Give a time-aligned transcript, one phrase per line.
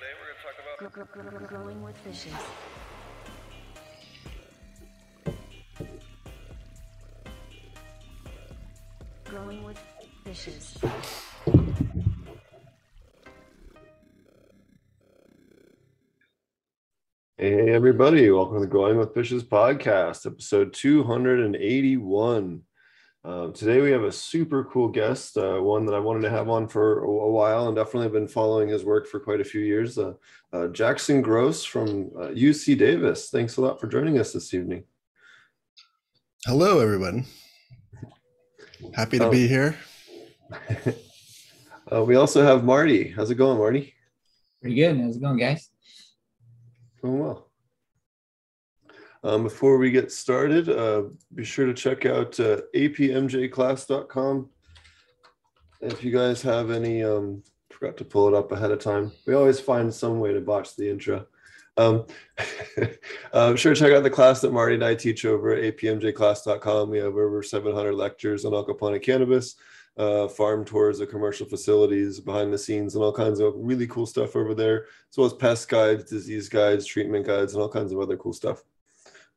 [0.00, 2.32] Today we're going to talk about Gr- gr- gr- growing with fishes.
[9.24, 9.78] Growing with
[10.24, 10.78] fishes.
[17.36, 22.62] Hey, everybody, welcome to the Growing with Fishes podcast, episode 281.
[23.22, 26.48] Uh, today, we have a super cool guest, uh, one that I wanted to have
[26.48, 29.60] on for a, a while and definitely been following his work for quite a few
[29.60, 29.98] years.
[29.98, 30.14] Uh,
[30.54, 33.28] uh, Jackson Gross from UC Davis.
[33.28, 34.84] Thanks a lot for joining us this evening.
[36.46, 37.26] Hello, everyone.
[38.94, 39.30] Happy to Oh.
[39.30, 39.76] be here.
[41.92, 43.08] Uh, we also have Marty.
[43.08, 43.92] How's it going, Marty?
[44.62, 44.96] Pretty good.
[45.00, 45.68] How's it going, guys?
[47.02, 47.49] Doing well.
[49.22, 51.02] Um, before we get started, uh,
[51.34, 54.48] be sure to check out uh, apmjclass.com.
[55.82, 59.12] If you guys have any, um, forgot to pull it up ahead of time.
[59.26, 61.26] We always find some way to botch the intro.
[61.76, 62.06] Um,
[63.32, 66.90] uh, sure, to check out the class that Marty and I teach over at apmjclass.com.
[66.90, 69.56] We have over 700 lectures on aquaponic cannabis,
[69.98, 74.06] uh, farm tours of commercial facilities, behind the scenes, and all kinds of really cool
[74.06, 77.92] stuff over there as well as pest guides, disease guides, treatment guides, and all kinds
[77.92, 78.62] of other cool stuff.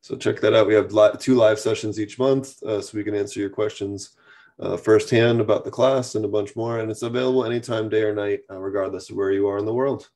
[0.04, 0.68] So check that out.
[0.68, 4.18] We have li- two live sessions each month, uh, so we can answer your questions
[4.60, 6.80] uh, firsthand about the class and a bunch more.
[6.80, 9.74] And it's available anytime, day or night, uh, regardless of where you are in the
[9.74, 10.10] world.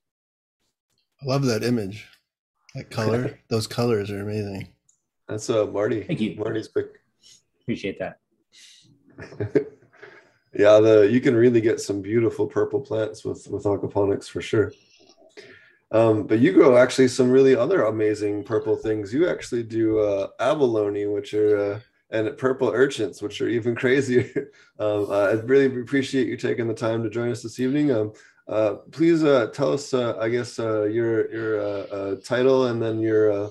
[1.22, 2.06] I love that image.
[2.74, 4.68] That color, those colors are amazing.
[5.26, 6.02] That's uh, Marty.
[6.02, 6.36] Thank you.
[6.36, 7.00] Marty's pick.
[7.62, 8.18] Appreciate that.
[10.54, 14.70] yeah, the you can really get some beautiful purple plants with with aquaponics for sure.
[15.90, 19.12] Um, but you grow actually some really other amazing purple things.
[19.12, 24.50] You actually do uh, abalone, which are uh, and purple urchins, which are even crazier.
[24.78, 27.90] um, uh, I really appreciate you taking the time to join us this evening.
[27.90, 28.12] Um,
[28.48, 32.80] uh, please uh, tell us, uh, I guess, uh, your your uh, uh, title and
[32.80, 33.50] then your uh,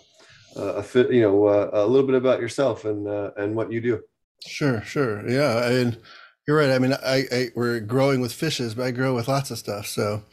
[0.55, 3.71] uh, a fit, you know, uh, a little bit about yourself and uh, and what
[3.71, 4.01] you do.
[4.45, 5.27] Sure, sure.
[5.29, 5.97] Yeah, I mean,
[6.47, 6.71] you're right.
[6.71, 9.85] I mean, I, I we're growing with fishes, but I grow with lots of stuff.
[9.85, 10.23] So,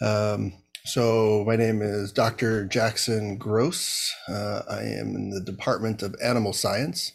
[0.00, 0.52] um,
[0.86, 2.64] so my name is Dr.
[2.66, 4.14] Jackson Gross.
[4.28, 7.12] Uh, I am in the Department of Animal Science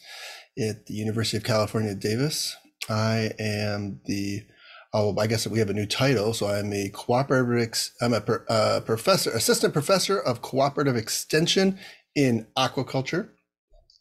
[0.60, 2.56] at the University of California, Davis.
[2.90, 4.44] I am the
[4.92, 6.34] Oh, I guess we have a new title.
[6.34, 7.92] So I'm a cooperative.
[8.02, 11.78] I'm a uh, professor, assistant professor of cooperative extension
[12.16, 13.30] in aquaculture.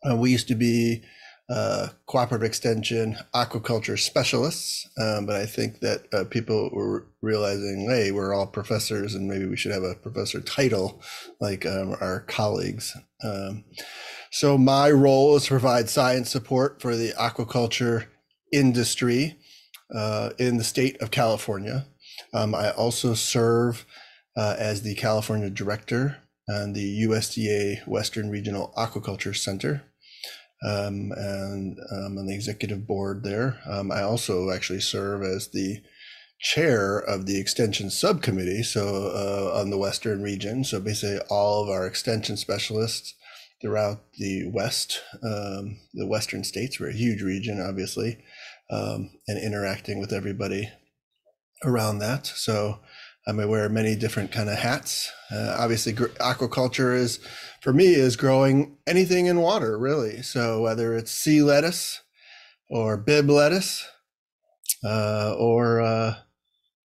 [0.09, 1.03] Uh, we used to be
[1.51, 8.11] uh, cooperative extension aquaculture specialists, um, but I think that uh, people were realizing, hey,
[8.11, 11.01] we're all professors, and maybe we should have a professor title
[11.41, 12.97] like um, our colleagues.
[13.25, 13.65] Um,
[14.31, 18.07] so my role is to provide science support for the aquaculture
[18.53, 19.39] industry
[19.95, 21.87] uh, in the state of California.
[22.35, 23.87] Um, I also serve
[24.37, 29.83] uh, as the California director and the USDA Western Regional Aquaculture Center.
[30.65, 33.61] Um, and I'm on the executive board there.
[33.67, 35.81] Um, I also actually serve as the
[36.41, 40.65] chair of the extension subcommittee, so uh, on the Western region.
[40.65, 43.15] So basically, all of our extension specialists
[43.61, 48.19] throughout the West, um, the Western states, we're a huge region, obviously,
[48.71, 50.71] um, and interacting with everybody
[51.65, 52.27] around that.
[52.27, 52.81] So
[53.29, 55.13] I'm aware of many different kind of hats.
[55.31, 57.21] Uh, obviously, gr- aquaculture is,
[57.61, 60.23] for me, is growing anything in water, really.
[60.23, 62.01] So whether it's sea lettuce
[62.71, 63.87] or Bibb lettuce
[64.83, 66.15] uh, or uh,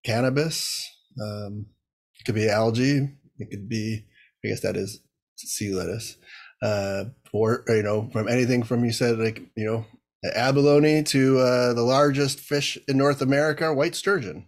[0.04, 0.86] cannabis,
[1.22, 1.68] um,
[2.20, 3.10] it could be algae.
[3.40, 4.06] It could be,
[4.44, 5.00] I guess that is
[5.38, 6.18] sea lettuce.
[6.62, 9.86] Uh, or, you know, from anything from you said, like, you know,
[10.36, 14.48] abalone to uh, the largest fish in North America, white sturgeon.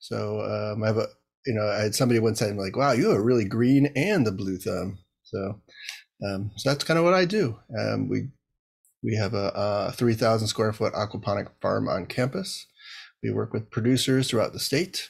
[0.00, 1.06] So um, I have a,
[1.48, 4.26] you know, I had somebody once said like, "Wow, you have a really green and
[4.28, 5.62] a blue thumb." So,
[6.22, 7.58] um, so that's kind of what I do.
[7.76, 8.28] Um, we
[9.02, 9.52] we have a,
[9.88, 12.66] a 3,000 square foot aquaponic farm on campus.
[13.22, 15.08] We work with producers throughout the state.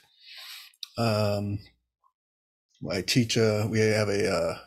[0.97, 1.59] Um,
[2.89, 3.37] I teach.
[3.37, 4.61] A, we have a a,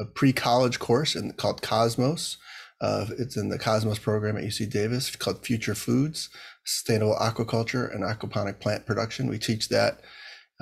[0.00, 2.38] a pre college course in, called Cosmos.
[2.80, 6.30] Uh, it's in the Cosmos program at UC Davis called Future Foods,
[6.64, 9.28] Sustainable Aquaculture and Aquaponic Plant Production.
[9.28, 10.00] We teach that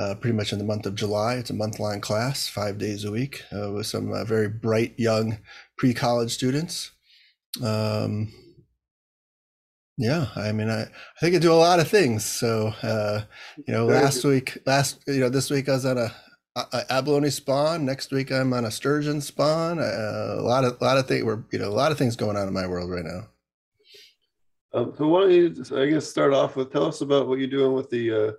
[0.00, 1.34] uh, pretty much in the month of July.
[1.34, 4.94] It's a month long class, five days a week, uh, with some uh, very bright
[4.98, 5.38] young
[5.76, 6.92] pre college students.
[7.62, 8.32] Um,
[9.98, 12.24] yeah, I mean, I, I think I do a lot of things.
[12.24, 13.22] So, uh,
[13.66, 16.10] you know, last week, last, you know, this week I was on a,
[16.56, 17.84] a, abalone spawn.
[17.84, 19.78] Next week I'm on a sturgeon spawn.
[19.78, 21.24] Uh, a lot of, a lot of things.
[21.24, 23.28] We're, you know, a lot of things going on in my world right now.
[24.72, 27.48] Um, so why don't you, I guess, start off with tell us about what you're
[27.48, 28.32] doing with the uh,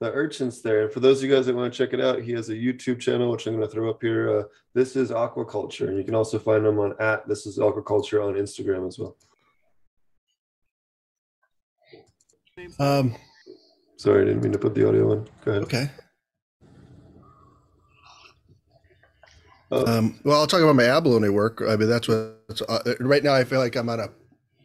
[0.00, 0.82] the urchins there.
[0.82, 2.54] And for those of you guys that want to check it out, he has a
[2.54, 4.40] YouTube channel, which I'm going to throw up here.
[4.40, 4.42] Uh,
[4.74, 5.88] this is Aquaculture.
[5.88, 9.16] And you can also find him on at This is Aquaculture on Instagram as well.
[12.78, 13.14] Um,
[13.96, 15.28] Sorry, I didn't mean to put the audio on.
[15.44, 15.62] Go ahead.
[15.64, 15.90] okay.
[19.70, 21.62] Uh, Um, well, I'll talk about my abalone work.
[21.66, 24.08] I mean, that's what uh, right now I feel like I'm on a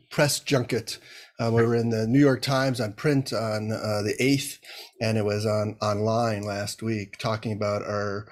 [0.09, 0.99] press junket.
[1.39, 4.59] Uh, we were in the New York Times on print on uh, the 8th,
[5.01, 8.27] and it was on online last week talking about our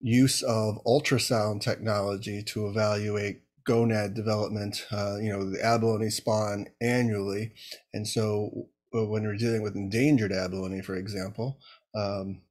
[0.00, 4.84] use of ultrasound technology to evaluate gonad development.
[4.90, 7.52] Uh, you know, the abalone spawn annually.
[7.92, 11.58] And so uh, when we're dealing with endangered abalone, for example,
[11.94, 12.42] um,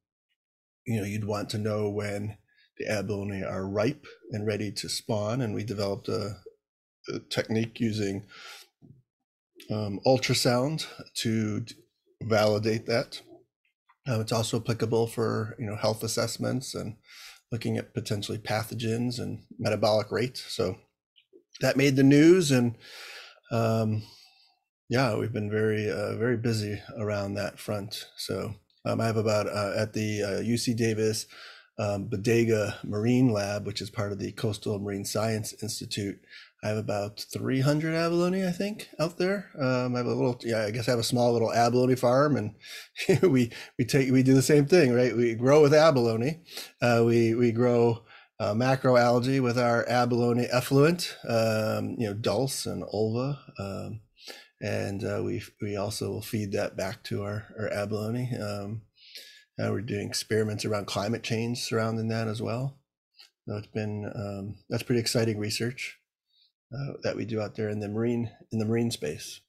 [0.86, 2.38] you know, you'd want to know when
[2.78, 5.40] the abalone are ripe and ready to spawn.
[5.40, 6.36] And we developed a,
[7.08, 8.26] a technique using
[9.70, 11.64] um, ultrasound to
[12.22, 13.20] validate that.
[14.06, 16.96] Um, it's also applicable for you know health assessments and
[17.50, 20.36] looking at potentially pathogens and metabolic rate.
[20.36, 20.76] So
[21.60, 22.76] that made the news, and
[23.50, 24.02] um,
[24.88, 28.06] yeah, we've been very uh, very busy around that front.
[28.16, 31.26] So um, I have about uh, at the uh, UC Davis
[31.78, 36.20] um, Bodega Marine Lab, which is part of the Coastal Marine Science Institute.
[36.62, 39.50] I have about 300 abalone, I think, out there.
[39.60, 42.36] Um, I have a little, yeah, I guess I have a small little abalone farm,
[42.36, 42.54] and
[43.30, 45.14] we we take we do the same thing, right?
[45.14, 46.42] We grow with abalone.
[46.80, 48.04] Uh, we we grow
[48.40, 54.00] uh, macroalgae with our abalone effluent, um, you know, dulse and ulva, um,
[54.62, 58.34] and uh, we we also will feed that back to our our abalone.
[58.40, 58.82] Um,
[59.58, 62.78] uh, we're doing experiments around climate change surrounding that as well.
[63.46, 65.98] So it's been um, that's pretty exciting research
[66.74, 69.40] uh, that we do out there in the marine in the marine space.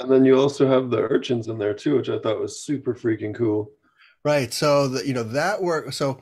[0.00, 2.94] and then you also have the urchins in there too, which I thought was super
[2.94, 3.72] freaking cool.
[4.24, 4.52] Right.
[4.52, 5.92] So the, you know that work.
[5.92, 6.20] So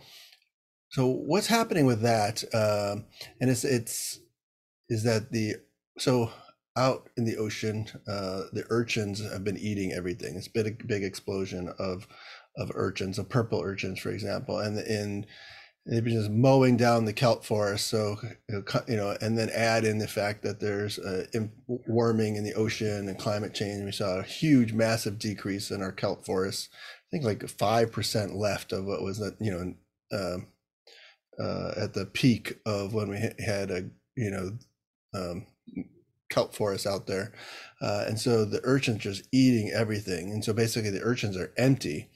[0.91, 2.45] so what's happening with that?
[2.55, 3.07] Um,
[3.41, 4.21] and it's it's
[4.89, 5.57] is that the
[5.99, 6.31] so
[6.77, 10.37] out in the ocean, uh, the urchins have been eating everything.
[10.37, 12.07] It's been a big explosion of
[12.59, 15.27] of urchins, of purple urchins, for example, and in
[15.89, 17.87] they've been just mowing down the kelp forest.
[17.87, 18.19] So
[18.87, 21.27] you know, and then add in the fact that there's uh,
[21.67, 23.85] warming in the ocean and climate change.
[23.85, 26.69] We saw a huge, massive decrease in our kelp forests.
[26.73, 29.75] I think like five percent left of what was you know
[30.13, 30.49] um,
[31.41, 34.59] uh, at the peak of when we had a you know
[35.15, 35.47] um,
[36.31, 37.33] kelp forest out there,
[37.81, 42.11] uh, and so the urchins just eating everything, and so basically the urchins are empty,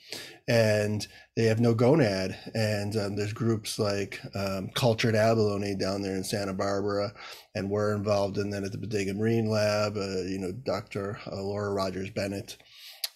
[0.48, 1.06] and
[1.36, 6.24] they have no gonad, and um, there's groups like um, Cultured Abalone down there in
[6.24, 7.12] Santa Barbara,
[7.54, 9.96] and we're involved in that at the Bodega Marine Lab.
[9.96, 11.18] Uh, you know, Dr.
[11.30, 12.56] Laura Rogers Bennett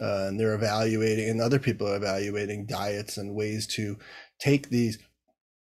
[0.00, 3.98] uh, and they're evaluating, and other people are evaluating diets and ways to
[4.38, 4.98] take these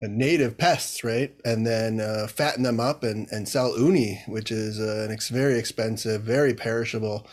[0.02, 4.50] uh, native pests, right, and then uh, fatten them up and, and sell uni, which
[4.50, 7.26] is uh, an ex- very expensive, very perishable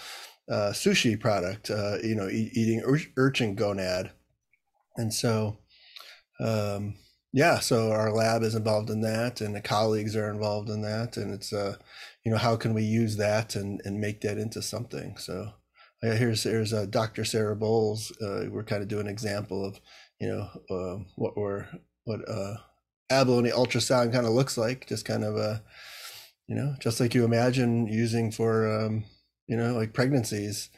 [0.49, 1.69] uh, sushi product.
[1.69, 4.11] Uh, you know, e- eating ur- urchin gonad,
[4.99, 5.59] and so.
[6.41, 6.95] Um,
[7.31, 11.15] yeah, so our lab is involved in that, and the colleagues are involved in that,
[11.15, 11.75] and it's uh,
[12.23, 15.15] you know, how can we use that and and make that into something?
[15.17, 15.53] So,
[16.01, 17.25] yeah, here's here's uh, Dr.
[17.25, 18.11] Sarah Bowles.
[18.21, 19.79] Uh, we're kind of doing an example of
[20.19, 21.67] you know uh, what we're
[22.05, 22.55] what uh,
[23.11, 24.87] abalone ultrasound kind of looks like.
[24.87, 25.63] Just kind of a
[26.47, 29.05] you know just like you imagine using for um,
[29.47, 30.69] you know like pregnancies.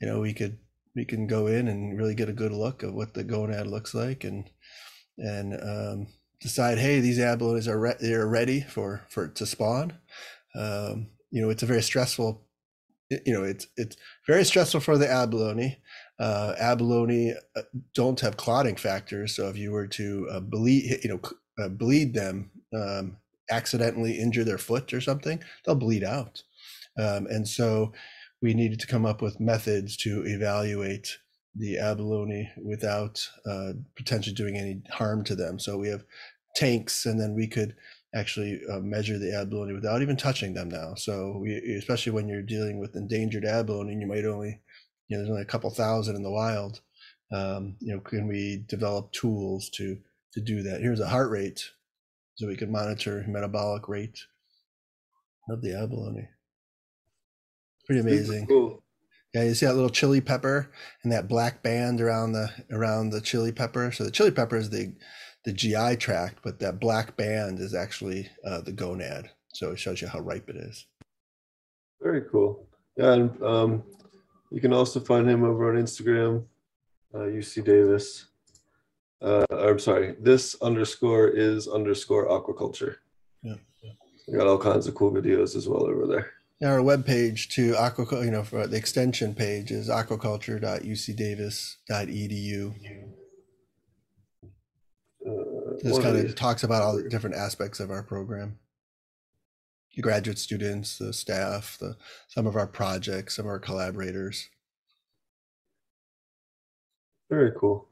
[0.00, 0.58] You know we could
[0.98, 3.94] we can go in and really get a good look of what the gonad looks
[3.94, 4.50] like and
[5.16, 6.08] and um,
[6.40, 9.92] decide hey these abalones are re- they're ready for for to spawn.
[10.56, 12.44] Um, you know it's a very stressful
[13.10, 15.78] you know it's it's very stressful for the abalone
[16.18, 17.62] uh, abalone uh,
[17.94, 21.20] don't have clotting factors so if you were to uh, bleed you know
[21.62, 23.18] uh, bleed them um,
[23.50, 26.42] accidentally injure their foot or something they'll bleed out
[26.98, 27.92] um, and so
[28.40, 31.18] we needed to come up with methods to evaluate
[31.54, 36.04] the abalone without uh, potentially doing any harm to them so we have
[36.54, 37.74] tanks and then we could
[38.14, 40.94] actually uh, measure the abalone without even touching them now.
[40.94, 44.60] So we, especially when you're dealing with endangered abalone, and you might only,
[45.08, 46.80] you know, there's only a couple thousand in the wild.
[47.32, 49.98] Um, you know, can we develop tools to
[50.32, 50.80] to do that?
[50.80, 51.62] Here's a heart rate,
[52.36, 54.18] so we can monitor metabolic rate
[55.50, 56.28] of the abalone.
[57.88, 58.46] Pretty amazing.
[58.46, 58.82] Cool.
[59.34, 60.70] Yeah, you see that little chili pepper
[61.02, 63.90] and that black band around the around the chili pepper.
[63.90, 64.94] So the chili pepper is the
[65.44, 69.28] the GI tract, but that black band is actually uh, the gonad.
[69.54, 70.86] So it shows you how ripe it is.
[72.02, 72.68] Very cool.
[72.96, 73.82] Yeah, and um,
[74.50, 76.44] you can also find him over on Instagram.
[77.14, 78.26] uh, UC Davis.
[79.22, 82.96] Uh, I'm sorry, this underscore is underscore aquaculture.
[83.42, 83.54] Yeah.
[84.28, 86.32] We got all kinds of cool videos as well over there.
[86.60, 92.74] Our webpage to aquaculture, you know, for the extension page is aquaculture.ucdavis.edu.
[95.80, 98.58] This kind of talks about all the different aspects of our program.
[99.94, 101.96] The graduate students, the staff, the
[102.26, 104.48] some of our projects, some of our collaborators.
[107.30, 107.87] Very cool.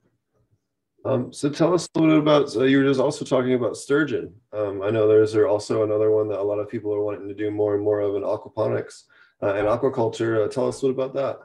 [1.06, 3.76] Um, so tell us a little bit about, uh, you were just also talking about
[3.76, 4.34] sturgeon.
[4.52, 7.28] Um, I know there's there also another one that a lot of people are wanting
[7.28, 9.04] to do more and more of in aquaponics
[9.42, 10.44] uh, and aquaculture.
[10.44, 11.38] Uh, tell us a little about that.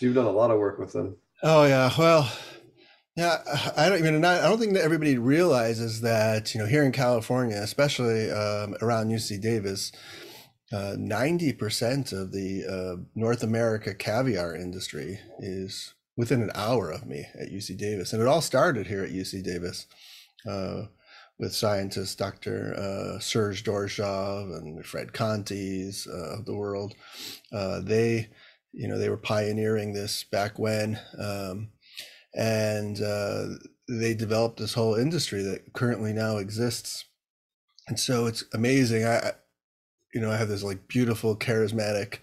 [0.00, 1.16] You've done a lot of work with them.
[1.42, 2.30] Oh yeah, well,
[3.16, 3.38] yeah.
[3.76, 4.24] I don't even.
[4.24, 9.08] I don't think that everybody realizes that you know here in California, especially um, around
[9.08, 9.92] UC Davis,
[10.72, 17.06] uh, ninety percent of the uh, North America caviar industry is within an hour of
[17.06, 19.86] me at UC Davis, and it all started here at UC Davis.
[20.48, 20.84] Uh,
[21.36, 22.74] with scientists Dr.
[22.76, 26.94] Uh, Serge Doroshov and Fred Contes uh, of the world,
[27.52, 28.28] uh, they
[28.72, 31.70] you know they were pioneering this back when um,
[32.34, 33.46] and uh,
[33.88, 37.04] they developed this whole industry that currently now exists
[37.88, 39.32] and so it's amazing i I-
[40.12, 42.18] you know i have this like beautiful charismatic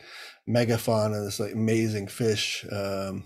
[0.50, 3.24] megafauna this like amazing fish um,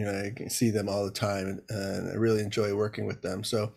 [0.00, 3.20] you know i see them all the time and, and i really enjoy working with
[3.20, 3.44] them.
[3.44, 3.72] So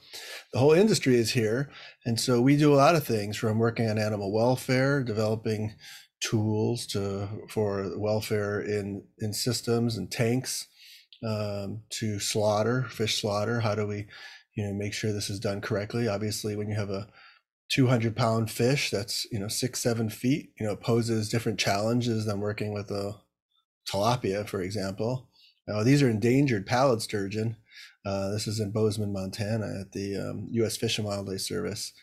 [0.54, 1.70] the whole industry is here
[2.06, 5.74] and so we do a lot of things from working on animal welfare developing
[6.22, 10.68] tools to for welfare in in systems and tanks
[11.28, 13.60] um, to slaughter fish slaughter.
[13.60, 14.08] How do we
[14.56, 16.08] you know make sure this is done correctly?
[16.08, 17.08] Obviously when you have a
[17.70, 22.40] 200 pound fish that's you know six seven feet you know poses different challenges than
[22.40, 23.16] working with a
[23.92, 25.28] tilapia for example
[25.68, 27.58] now these are endangered pallid sturgeon.
[28.06, 31.94] Uh, this is in bozeman montana at the um, u.s fish and wildlife service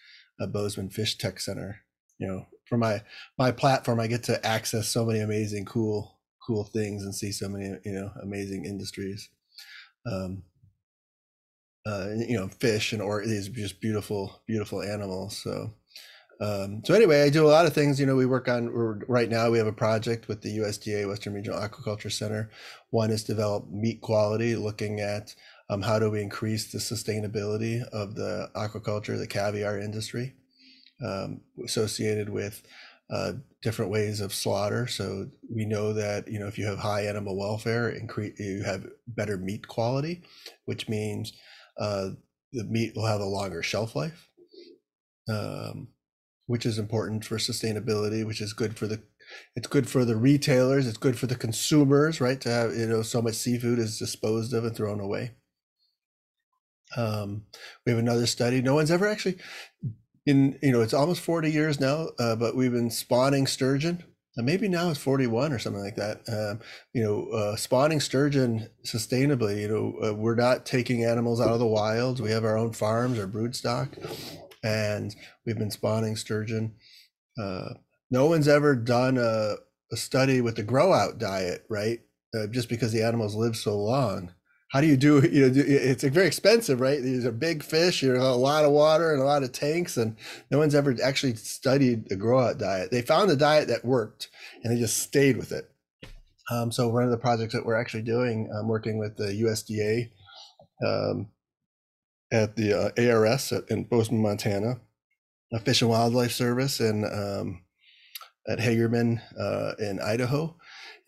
[0.40, 1.80] uh, bozeman fish tech center.
[2.18, 3.02] You know for my
[3.38, 7.48] my platform i get to access so many amazing cool cool things and see so
[7.48, 9.28] many you know amazing industries.
[10.06, 10.44] Um
[11.86, 15.72] uh you know fish and or these just beautiful beautiful animals so
[16.40, 18.68] um so anyway i do a lot of things you know we work on
[19.08, 22.50] right now we have a project with the usda western regional aquaculture center
[22.90, 25.34] one is develop meat quality looking at
[25.68, 30.34] um, how do we increase the sustainability of the aquaculture the caviar industry
[31.04, 32.62] um, associated with
[33.10, 33.32] uh,
[33.62, 34.86] different ways of slaughter.
[34.86, 38.86] So we know that you know if you have high animal welfare, increase you have
[39.06, 40.22] better meat quality,
[40.64, 41.32] which means
[41.78, 42.10] uh,
[42.52, 44.28] the meat will have a longer shelf life,
[45.28, 45.88] um,
[46.50, 48.26] which is important for sustainability.
[48.26, 49.00] Which is good for the
[49.54, 50.88] it's good for the retailers.
[50.88, 52.40] It's good for the consumers, right?
[52.40, 55.36] To have you know so much seafood is disposed of and thrown away.
[56.96, 57.44] Um,
[57.86, 58.60] we have another study.
[58.60, 59.38] No one's ever actually
[60.26, 64.04] in you know it's almost 40 years now uh, but we've been spawning sturgeon
[64.36, 66.60] and maybe now it's 41 or something like that um,
[66.92, 71.58] you know uh, spawning sturgeon sustainably you know uh, we're not taking animals out of
[71.58, 73.96] the wilds we have our own farms our brood stock
[74.62, 75.14] and
[75.44, 76.74] we've been spawning sturgeon.
[77.40, 77.70] Uh,
[78.10, 79.56] no one's ever done a,
[79.92, 82.00] a study with the grow out diet right?
[82.34, 84.32] Uh, just because the animals live so long.
[84.72, 87.00] How do you do you know it's very expensive right?
[87.02, 89.96] These are big fish you know a lot of water and a lot of tanks
[89.96, 90.16] and
[90.50, 92.90] no one's ever actually studied the grow out diet.
[92.90, 94.28] They found a diet that worked
[94.62, 95.70] and they just stayed with it.
[96.50, 100.10] Um, so one of the projects that we're actually doing i'm working with the usda
[100.84, 101.28] um,
[102.32, 104.80] at the uh, ars at, in bozeman montana
[105.64, 107.62] fish and wildlife service and um,
[108.48, 110.56] at hagerman uh, in idaho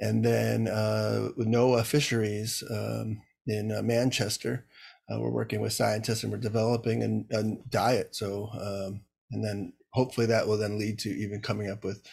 [0.02, 4.66] and then uh, noaa fisheries um, in uh, Manchester.
[5.08, 8.14] Uh, we're working with scientists and we're developing a, a diet.
[8.14, 12.04] So, um, and then hopefully that will then lead to even coming up with,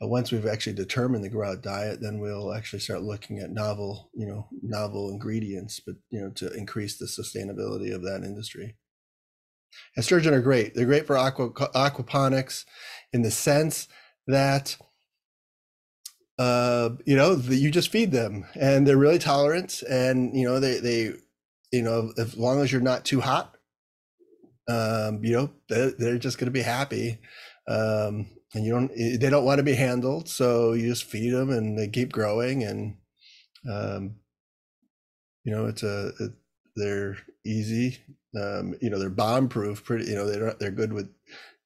[0.00, 4.10] once we've actually determined the grow out diet, then we'll actually start looking at novel,
[4.14, 8.76] you know, novel ingredients, but, you know, to increase the sustainability of that industry.
[9.96, 10.74] And sturgeon are great.
[10.74, 12.64] They're great for aqua, aquaponics
[13.12, 13.88] in the sense
[14.28, 14.76] that
[16.38, 20.60] uh, you know, the, you just feed them and they're really tolerant and, you know,
[20.60, 21.12] they, they,
[21.72, 23.56] you know, as long as you're not too hot,
[24.68, 27.18] um, you know, they're, they're just going to be happy.
[27.66, 30.28] Um, and you don't, they don't want to be handled.
[30.28, 32.96] So you just feed them and they keep growing and,
[33.70, 34.16] um,
[35.44, 36.32] you know, it's a, it,
[36.76, 37.98] they're easy.
[38.40, 41.08] Um, you know, they're bomb proof pretty, you know, they're, they're good with,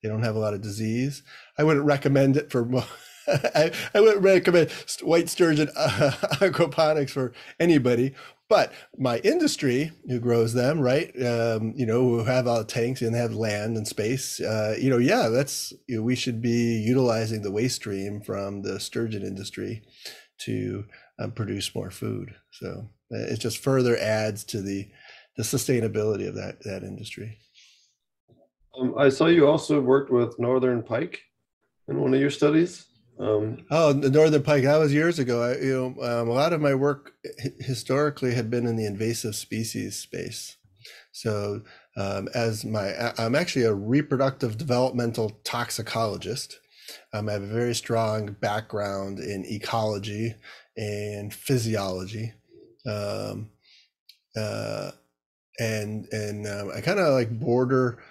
[0.02, 1.22] they don't have a lot of disease.
[1.58, 2.68] I wouldn't recommend it for
[3.28, 4.70] I, I wouldn't recommend
[5.02, 8.14] white sturgeon uh, aquaponics for anybody.
[8.52, 11.10] But my industry, who grows them, right?
[11.24, 14.40] Um, you know, who have all the tanks and have land and space.
[14.40, 18.60] Uh, you know, yeah, that's you know, we should be utilizing the waste stream from
[18.60, 19.82] the sturgeon industry
[20.40, 20.84] to
[21.18, 22.34] um, produce more food.
[22.50, 24.86] So uh, it just further adds to the
[25.38, 27.38] the sustainability of that that industry.
[28.78, 31.22] Um, I saw you also worked with Northern Pike
[31.88, 32.84] in one of your studies.
[33.22, 34.64] Um, Oh, the northern pike.
[34.64, 35.42] That was years ago.
[35.42, 37.12] I, you know, um, a lot of my work
[37.60, 40.56] historically had been in the invasive species space.
[41.12, 41.62] So,
[41.96, 46.58] um, as my, I'm actually a reproductive developmental toxicologist.
[47.12, 50.34] Um, I have a very strong background in ecology
[50.76, 52.32] and physiology,
[52.86, 53.50] um,
[54.36, 54.90] uh,
[55.60, 58.02] and and um, I kind of like border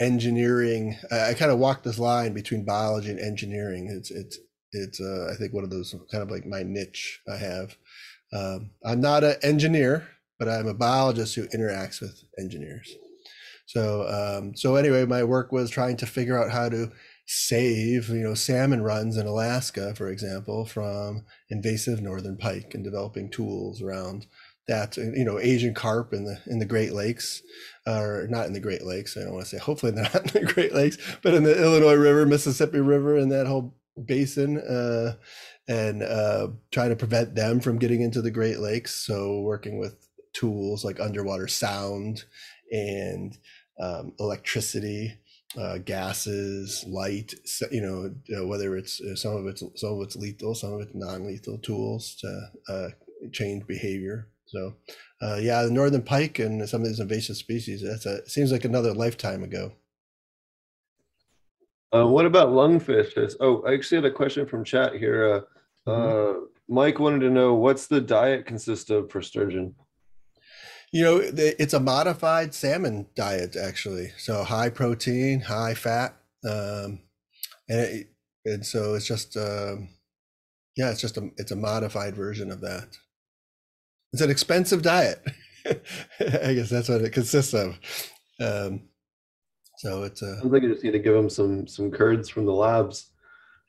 [0.00, 0.96] engineering.
[1.12, 3.88] I, kind of walk this line between biology and engineering.
[3.90, 4.38] It's it's
[4.72, 7.76] it's uh, I think one of those kind of like my niche I have.
[8.32, 12.94] Um, I'm not an engineer, but I'm a biologist who interacts with engineers.
[13.66, 16.90] So um, so anyway, my work was trying to figure out how to
[17.26, 23.30] save you know salmon runs in Alaska, for example, from invasive northern pike and developing
[23.30, 24.26] tools around
[24.70, 27.42] that you know Asian carp in the in the Great Lakes
[27.86, 29.16] or not in the Great Lakes.
[29.16, 31.60] I don't want to say hopefully they're not in the Great Lakes, but in the
[31.60, 35.16] Illinois River, Mississippi River, and that whole basin, uh,
[35.66, 38.94] and uh, trying to prevent them from getting into the Great Lakes.
[38.94, 42.24] So working with tools like underwater sound
[42.72, 43.36] and
[43.78, 45.18] um, electricity.
[45.58, 47.34] Uh, gases, light,
[47.72, 50.80] you know, uh, whether it's uh, some of it's some of it's lethal, some of
[50.80, 52.88] it's non-lethal tools to uh,
[53.32, 54.28] change behavior.
[54.52, 54.74] So,
[55.22, 57.82] uh, yeah, the northern pike and some of these invasive species.
[57.82, 59.72] That's a seems like another lifetime ago.
[61.94, 63.34] uh, what about lungfish?
[63.40, 65.34] Oh, I actually had a question from chat here.
[65.34, 65.40] Uh,
[65.88, 66.42] Mm-hmm.
[66.42, 69.74] uh, Mike wanted to know what's the diet consist of for sturgeon?
[70.92, 74.12] You know, it's a modified salmon diet actually.
[74.18, 77.00] So high protein, high fat, um,
[77.68, 78.06] and it,
[78.44, 79.88] and so it's just um,
[80.76, 82.98] yeah, it's just a it's a modified version of that.
[84.12, 85.22] It's an expensive diet.
[85.66, 87.78] I guess that's what it consists of.
[88.40, 88.82] Um,
[89.78, 92.44] so it's a Sounds like you just need to give them some some curds from
[92.44, 93.10] the labs,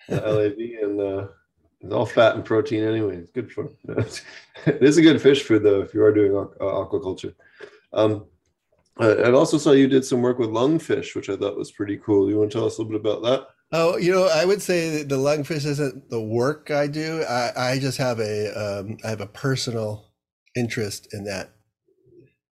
[0.09, 1.27] the LAV, and uh,
[1.79, 3.17] it's all fat and protein anyway.
[3.17, 3.71] It's good for.
[4.65, 7.33] it is a good fish food though if you are doing uh, aquaculture.
[7.93, 8.25] Um,
[8.97, 11.97] I I also saw you did some work with lungfish, which I thought was pretty
[11.97, 12.29] cool.
[12.29, 13.47] You want to tell us a little bit about that?
[13.73, 17.23] Oh, you know, I would say that the lungfish isn't the work I do.
[17.23, 20.10] I, I just have a um, I have a personal
[20.55, 21.51] interest in that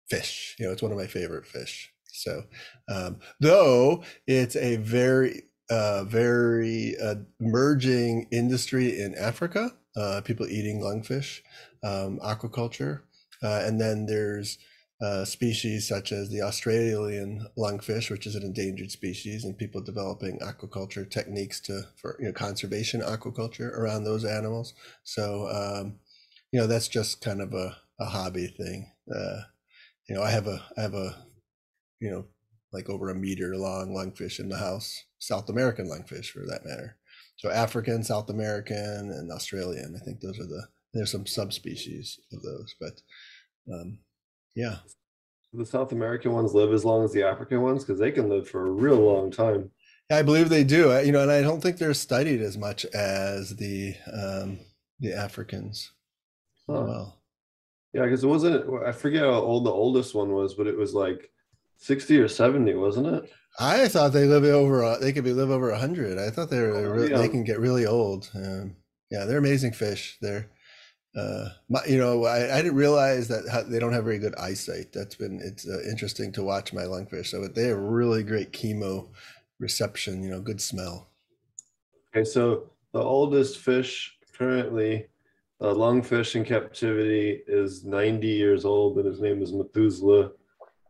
[0.10, 0.56] fish.
[0.60, 1.92] You know, it's one of my favorite fish.
[2.06, 2.44] So,
[2.90, 10.82] um, though it's a very uh, very uh, emerging industry in Africa, uh, people eating
[10.82, 11.42] lungfish,
[11.84, 13.02] um, aquaculture,
[13.44, 14.58] uh, and then there's
[15.02, 20.40] uh, species such as the Australian lungfish, which is an endangered species, and people developing
[20.40, 24.74] aquaculture techniques to for you know conservation aquaculture around those animals.
[25.04, 26.00] So um,
[26.52, 28.92] you know that's just kind of a, a hobby thing.
[29.14, 29.40] Uh,
[30.10, 31.26] you know, I have a I have a
[32.00, 32.26] you know
[32.74, 36.98] like over a meter long lungfish in the house, South American lungfish for that matter.
[37.38, 38.78] So African, South American,
[39.12, 39.96] and Australian.
[40.00, 43.02] I think those are the there's some subspecies of those, but
[43.74, 44.00] um,
[44.56, 44.78] yeah.
[45.54, 48.50] The South American ones live as long as the African ones because they can live
[48.50, 49.72] for a real long time.
[50.12, 50.92] I believe they do.
[50.92, 54.60] I- You know, and I don't think they're studied as much as the um,
[55.00, 55.92] the Africans.
[56.70, 56.84] Huh.
[56.86, 57.17] Well,
[57.98, 58.84] Yeah, because it wasn't.
[58.86, 61.32] I forget how old the oldest one was, but it was like
[61.78, 63.32] sixty or seventy, wasn't it?
[63.60, 64.84] I thought they live over.
[64.84, 66.20] a- They could be live over a hundred.
[66.20, 66.76] I thought they were.
[66.76, 67.18] Oh, re- yeah.
[67.18, 68.30] They can get really old.
[68.36, 68.76] Um,
[69.10, 70.18] yeah, they're amazing fish.
[70.22, 70.48] They're,
[71.16, 74.36] uh, my, you know, I, I didn't realize that how, they don't have very good
[74.36, 74.94] eyesight.
[74.94, 77.28] That's been it's uh, interesting to watch my lungfish.
[77.28, 79.08] So but they have really great chemo
[79.60, 80.22] reception.
[80.22, 81.10] You know, good smell.
[82.16, 85.08] Okay, so the oldest fish currently,
[85.62, 90.32] uh, lungfish in captivity, is 90 years old, and his name is Methuselah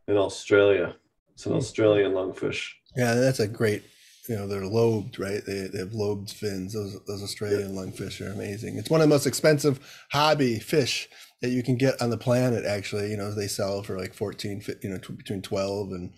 [0.08, 0.96] in Australia.
[1.34, 1.58] It's an Hmm.
[1.60, 2.72] Australian lungfish.
[2.96, 3.84] Yeah, that's a great.
[4.28, 5.42] You know, they're lobed, right?
[5.46, 6.74] They, they have lobed fins.
[6.74, 8.78] Those those Australian lungfish are amazing.
[8.78, 9.80] It's one of the most expensive
[10.12, 11.08] hobby fish
[11.42, 12.66] that you can get on the planet.
[12.66, 16.12] Actually, you know, they sell for like fourteen, you know, tw- between twelve and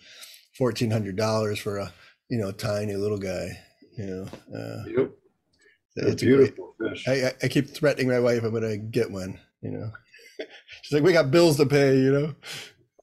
[0.57, 1.93] fourteen hundred dollars for a
[2.29, 3.59] you know tiny little guy.
[3.95, 5.11] You know, uh, Yep.
[5.95, 6.37] It's a great.
[6.55, 7.07] beautiful fish.
[7.07, 9.39] I, I- keep threatening my wife I'm gonna get one.
[9.61, 9.91] You know,
[10.81, 11.97] she's like, we got bills to pay.
[11.97, 12.35] You know,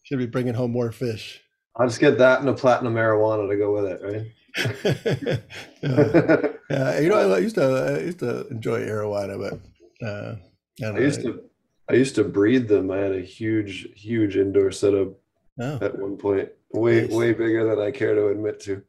[0.05, 1.41] should be bringing home more fish.
[1.77, 5.39] I'll just get that and a platinum arowana to go with it, right?
[5.83, 6.49] yeah.
[6.69, 9.61] Yeah, you know, I used to I used to enjoy arowana, but
[10.05, 10.35] uh,
[10.85, 11.45] I, I used to
[11.89, 12.91] I used to breed them.
[12.91, 15.13] I had a huge, huge indoor setup
[15.61, 17.13] Oh, at one point, way Nice.
[17.13, 18.83] way bigger than I care to admit to.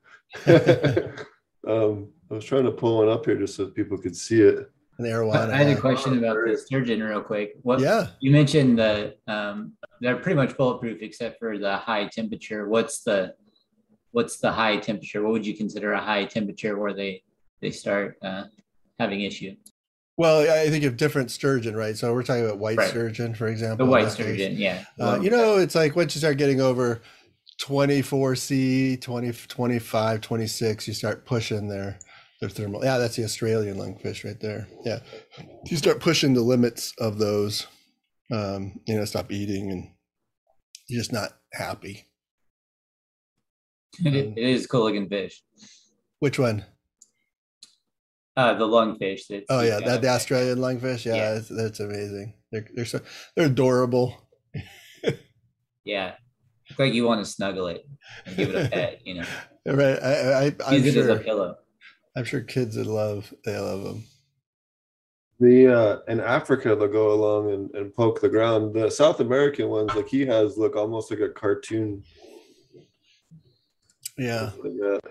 [1.67, 4.69] um, I was trying to pull one up here just so people could see it.
[4.99, 7.53] an I had a question about the sturgeon real quick.
[7.61, 8.07] What Yeah.
[8.19, 12.67] you mentioned the um, they're pretty much bulletproof except for the high temperature.
[12.67, 13.33] What's the
[14.11, 15.21] what's the high temperature?
[15.23, 17.23] What would you consider a high temperature where they
[17.61, 18.45] they start uh,
[18.99, 19.55] having issue?
[20.17, 21.95] Well, I think of different sturgeon, right?
[21.95, 22.89] So we're talking about white Right.
[22.89, 23.85] sturgeon, for example.
[23.85, 24.25] in white this case.
[24.25, 24.83] sturgeon, yeah.
[24.99, 27.01] Uh, you know, it's like once you start getting over
[27.59, 31.99] 24C, 20, 25, 26, you start pushing their
[32.39, 32.83] their thermal.
[32.83, 34.67] Yeah, that's the Australian lungfish right there.
[34.85, 34.99] Yeah.
[35.65, 37.67] You start pushing the limits of those,
[38.31, 39.91] um, you know, stop eating and
[40.87, 42.05] you're just not happy.
[43.99, 45.41] it, it is cool looking fish.
[46.19, 46.65] Which one?
[48.35, 49.21] Uh, the lungfish.
[49.29, 51.05] That's, Oh yeah, that the Australian lungfish.
[51.05, 51.33] Yeah, Yeah.
[51.33, 52.35] That's, that's amazing.
[52.51, 53.01] They're they're so
[53.35, 54.15] they're adorable.
[55.83, 56.15] Yeah,
[56.65, 57.87] it's like you want to snuggle it
[58.25, 58.99] and give it a pet.
[59.05, 59.25] You know,
[59.65, 59.97] Right.
[60.03, 61.55] I, I, I'm use it as a pillow.
[62.17, 63.31] I'm sure kids would love.
[63.45, 64.03] They love them.
[65.39, 68.73] The uh, in Africa they'll go along and, and poke the ground.
[68.73, 72.03] The South American ones, like he has, look almost like a cartoon.
[74.17, 74.49] Yeah.
[74.63, 75.01] Like that.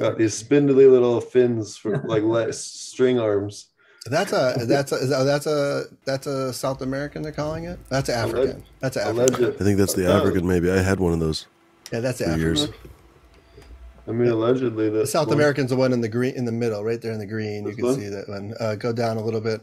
[0.00, 3.68] Got these spindly little fins for like le- string arms.
[4.06, 7.78] That's a that's a that's a that's a South American they're calling it.
[7.90, 8.64] That's African.
[8.80, 9.34] That's Alleged.
[9.34, 9.54] African.
[9.60, 10.46] I think that's the African.
[10.46, 11.46] Maybe I had one of those
[11.92, 12.40] Yeah, that's for African.
[12.40, 12.68] years.
[14.06, 16.82] I mean, allegedly the South one- American's the one in the green in the middle,
[16.84, 17.66] right there in the green.
[17.66, 17.94] You can one?
[17.94, 18.54] see that one.
[18.58, 19.60] Uh, go down a little bit.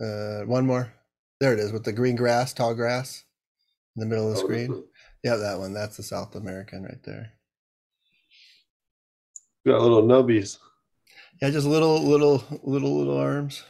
[0.00, 0.92] Uh, one more.
[1.40, 3.24] There it is with the green grass, tall grass,
[3.96, 4.84] in the middle of the Oh, screen.
[5.24, 5.72] Yeah, that one.
[5.72, 7.32] That's the South American right there.
[9.66, 10.58] Got little nubbies.
[11.40, 13.62] Yeah, just little, little, little, little arms.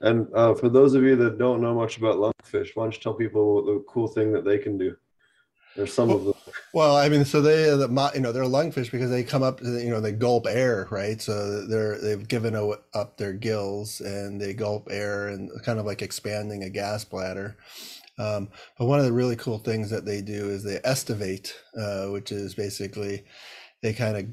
[0.00, 3.00] And uh, for those of you that don't know much about lungfish, why don't you
[3.00, 4.96] tell people the cool thing that they can do?
[5.76, 6.34] There's some of them.
[6.72, 9.60] Well, I mean, so they, the, mo- you know, they're lungfish because they come up,
[9.62, 11.20] you know, they gulp air, right?
[11.20, 15.86] So they're they've given a, up their gills and they gulp air and kind of
[15.86, 17.56] like expanding a gas bladder.
[18.18, 22.06] Um, but one of the really cool things that they do is they estivate, uh,
[22.06, 23.24] which is basically
[23.82, 24.26] they kind of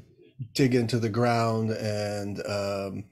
[0.54, 3.04] dig into the ground and um,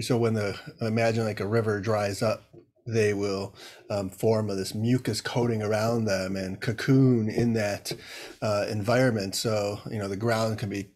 [0.00, 2.42] so when the imagine like a river dries up
[2.86, 3.54] they will
[3.90, 7.92] um, form this mucus coating around them and cocoon in that
[8.42, 9.34] uh, environment.
[9.34, 10.90] So you know the ground can be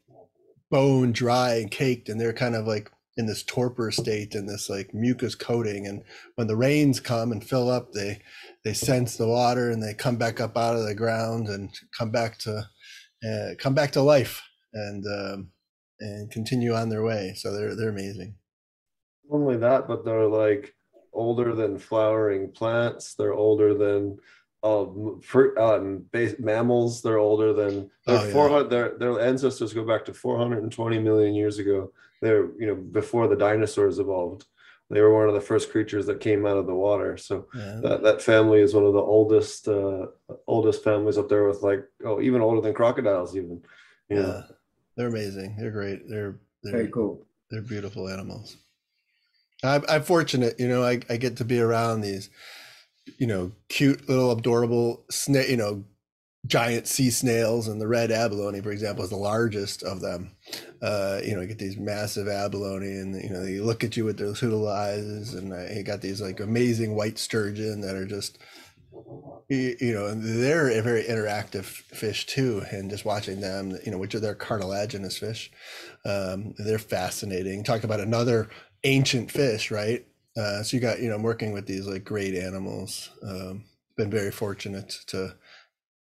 [0.71, 4.69] bone dry and caked and they're kind of like in this torpor state and this
[4.69, 5.87] like mucus coating.
[5.87, 6.03] And
[6.37, 8.21] when the rains come and fill up they
[8.65, 12.11] they sense the water and they come back up out of the ground and come
[12.11, 12.69] back to
[13.27, 15.51] uh, come back to life and um,
[16.01, 17.35] and continue on their way.
[17.37, 18.37] So they're they're amazing.
[19.29, 20.75] Not only that, but they're like
[21.19, 23.15] older than flowering plants.
[23.15, 24.19] They're older than
[24.63, 25.79] um, fruit uh,
[26.13, 27.03] base, mammals.
[27.03, 28.63] They're older than they're Oh, yeah.
[28.65, 31.93] Their their ancestors go back to 420 million years ago.
[32.23, 34.47] They're you know before the dinosaurs evolved.
[34.91, 37.19] They were one of the first creatures that came out of the water.
[37.19, 37.79] So yeah.
[37.83, 40.07] that, that family is one of the oldest uh,
[40.47, 43.63] oldest families up there with like oh even older than crocodiles even.
[44.09, 44.21] Yeah.
[44.21, 44.43] yeah
[44.97, 47.25] they're amazing they're great they're they're Very cool.
[47.51, 48.57] they're beautiful animals.
[49.63, 52.31] I'm, I'm fortunate, you know, I, I get to be around these,
[53.19, 55.85] you know, cute little adorable snake, you know,
[56.47, 60.31] giant sea snails and the red abalone, for example, is the largest of them.
[60.81, 64.05] Uh, you know, you get these massive abalone and, you know, they look at you
[64.05, 68.07] with those little eyes and uh, you got these like amazing white sturgeon that are
[68.07, 68.39] just,
[69.49, 72.63] you, know, they're a very interactive fish too.
[72.71, 75.51] And just watching them, you know, which are their cartilaginous fish,
[76.05, 77.65] um, they're fascinating.
[77.65, 78.49] Talk about another
[78.85, 80.07] ancient fish, right?
[80.37, 83.11] Uh, so you got, you know, I'm working with these like great animals.
[83.23, 83.65] Um,
[83.97, 85.35] been very fortunate to,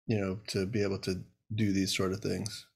[0.06, 1.22] you know, to be able to
[1.56, 2.68] do these sort of things.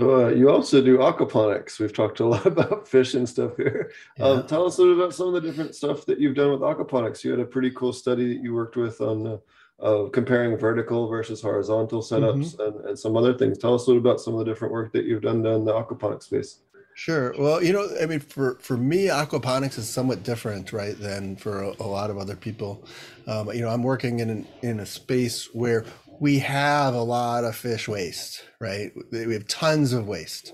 [0.00, 1.78] Uh, you also do aquaponics.
[1.78, 3.92] We've talked a lot about fish and stuff here.
[4.16, 4.26] Yeah.
[4.26, 6.60] Um, tell us a little about some of the different stuff that you've done with
[6.60, 7.24] aquaponics.
[7.24, 9.36] You had a pretty cool study that you worked with on uh,
[9.82, 12.62] uh, comparing vertical versus horizontal setups Mm-hmm.
[12.78, 13.58] and, and some other things.
[13.58, 15.72] Tell us a little about some of the different work that you've done in the
[15.72, 16.60] aquaponics space.
[16.94, 17.34] Sure.
[17.38, 21.62] Well, you know, I mean, for for me, aquaponics is somewhat different, right, than for
[21.62, 22.86] a, a lot of other people.
[23.26, 25.84] Um, you know, I'm working in an, in a space where
[26.20, 28.92] we have a lot of fish waste, right?
[29.10, 30.52] We have tons of waste.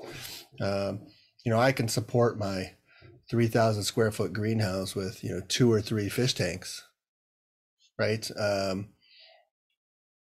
[0.60, 1.00] Um,
[1.44, 2.72] you know, I can support my
[3.30, 6.84] 3,000 square foot greenhouse with you know two or three fish tanks,
[7.98, 8.28] right?
[8.38, 8.88] Um,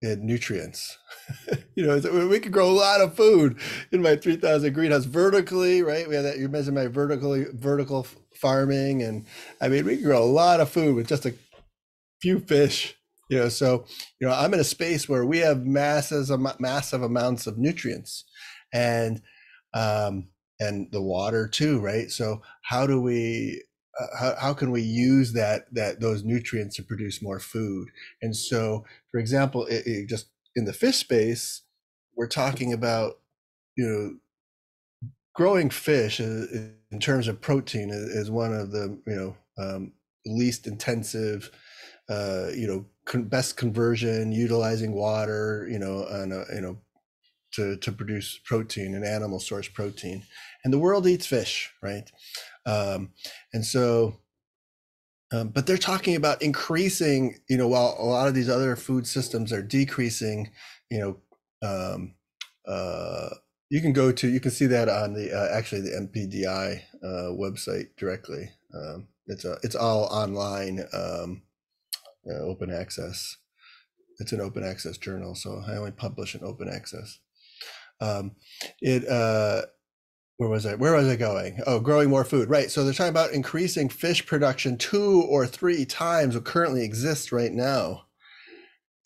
[0.03, 0.99] in nutrients.
[1.75, 3.59] you know, we could grow a lot of food
[3.93, 6.09] in my 3000 greenhouse vertically, right?
[6.09, 9.03] We have that, you mentioned my vertical, vertical farming.
[9.03, 9.27] And
[9.61, 11.35] I mean, we can grow a lot of food with just a
[12.23, 12.97] few fish,
[13.29, 13.85] you know, so,
[14.21, 18.25] you know, I'm in a space where we have masses, massive amounts of nutrients
[18.73, 19.23] and,
[19.75, 22.11] um, and the water too, right?
[22.11, 23.63] So how do we
[23.99, 27.89] uh, how, how can we use that that those nutrients to produce more food?
[28.23, 31.63] And so for example it, it just in the fish space
[32.17, 33.19] we're talking about
[33.77, 34.17] you know
[35.35, 39.93] growing fish in terms of protein is, one of the you know um,
[40.27, 41.51] least intensive
[42.09, 46.77] uh, you know con- best conversion utilizing water you know on a, you know
[47.53, 50.23] to, to produce protein and animal source protein.
[50.63, 52.11] And the world eats fish right
[52.71, 53.13] um,
[53.53, 54.21] and so,
[55.33, 59.07] um, but they're talking about increasing, you know, while a lot of these other food
[59.07, 60.51] systems are decreasing,
[60.91, 61.17] you know,
[61.67, 62.15] um,
[62.67, 63.31] uh,
[63.71, 67.33] you can go to, you can see that on the, uh, actually the MPDI uh,
[67.33, 68.51] website directly.
[68.75, 71.43] Um, it's a, it's all online, um,
[72.29, 73.37] uh, open access.
[74.19, 77.19] It's an open access journal, so I only publish in open access.
[78.01, 78.37] Um,
[78.81, 79.63] it uh,
[80.41, 80.75] where was I?
[80.75, 81.61] Where was I going?
[81.67, 82.49] Oh, growing more food.
[82.49, 82.71] Right.
[82.71, 87.53] So they're talking about increasing fish production two or three times what currently exists right
[87.53, 88.07] now.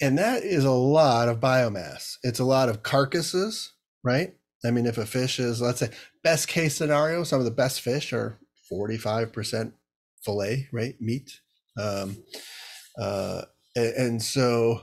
[0.01, 2.19] And that is a lot of biomass.
[2.23, 3.73] It's a lot of carcasses,
[4.05, 4.37] right?
[4.65, 5.91] I mean, if a fish is, let's say,
[6.23, 8.39] best case scenario, some of the best fish are
[8.73, 9.73] 45%
[10.23, 10.95] fillet, right?
[11.01, 11.41] Meat.
[11.77, 12.17] Um,
[12.97, 13.43] uh,
[13.75, 14.83] and, so,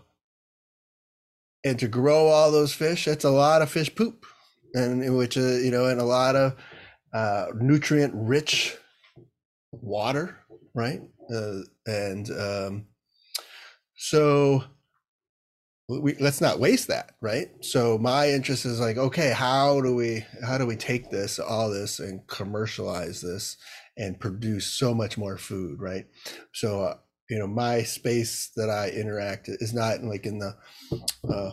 [1.63, 4.25] and to grow all those fish, it's a lot of fish poop
[4.73, 6.55] and which uh, you know, and a lot of
[7.13, 8.77] uh, nutrient rich
[9.71, 10.37] water,
[10.73, 11.01] right?
[11.33, 12.85] Uh, and um,
[13.95, 14.63] so
[15.87, 17.49] we, let's not waste that, right?
[17.61, 21.69] So my interest is like, okay, how do we how do we take this all
[21.69, 23.57] this and commercialize this
[23.97, 26.05] and produce so much more food, right?
[26.53, 26.97] So uh,
[27.29, 30.55] you know, my space that I interact is not like in the
[31.29, 31.51] uh,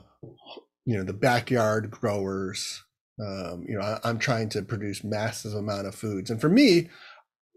[0.84, 2.82] you know the backyard growers
[3.20, 6.88] um, you know, I, am trying to produce massive amount of foods, and for me,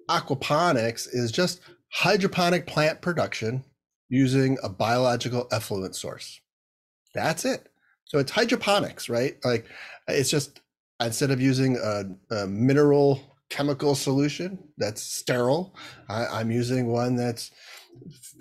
[0.10, 3.64] aquaponics is just hydroponic plant production
[4.10, 6.42] using a biological effluent source.
[7.14, 7.70] That's it.
[8.06, 9.38] So it's hydroponics, right?
[9.44, 9.66] Like
[10.08, 10.62] it's just
[11.02, 12.04] instead of using a,
[12.36, 15.76] a mineral chemical solution that's sterile,
[16.10, 17.52] I, am using one that's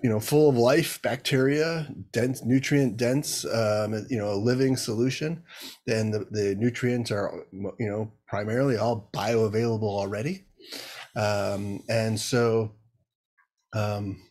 [0.02, 5.42] you know full of life bacteria dense nutrient dense um, you know a living solution
[5.86, 10.44] then the, the nutrients are you know primarily all bioavailable already.
[11.16, 12.76] Um, and so
[13.74, 14.22] um,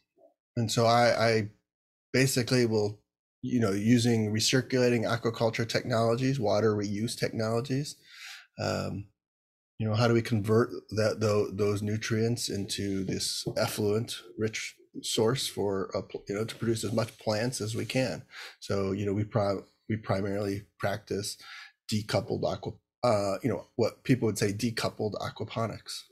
[0.55, 1.49] and so I, I
[2.13, 2.99] basically will
[3.41, 7.95] you know using recirculating aquaculture technologies water reuse technologies
[8.60, 9.05] um,
[9.77, 11.19] you know how do we convert that
[11.53, 17.17] those nutrients into this effluent rich source for a, you know to produce as much
[17.17, 18.23] plants as we can.
[18.60, 21.38] So you know we pro- we primarily practice
[21.91, 22.73] decoupled aqua
[23.04, 26.04] uh, you know what people would say decoupled aquaponics.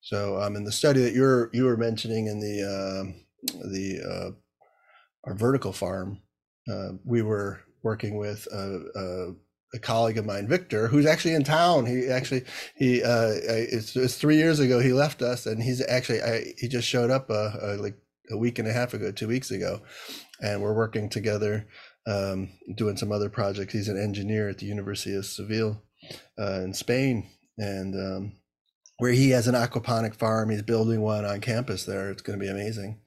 [0.00, 4.30] So um, in the study that you're you were mentioning in the uh, the uh,
[5.28, 6.20] our vertical farm,
[6.70, 9.34] uh, we were working with a,
[9.74, 11.86] a colleague of mine, Victor, who's actually in town.
[11.86, 12.44] He actually
[12.76, 16.68] he uh, it's, it's three years ago he left us, and he's actually I, he
[16.68, 17.96] just showed up uh, uh, like
[18.30, 19.80] a week and a half ago, two weeks ago,
[20.42, 21.66] and we're working together,
[22.06, 23.72] um, doing some other projects.
[23.72, 25.82] He's an engineer at the University of Seville
[26.38, 28.32] uh, in Spain, and um,
[28.98, 30.50] where he has an aquaponic farm.
[30.50, 32.10] He's building one on campus there.
[32.10, 33.00] It's going to be amazing.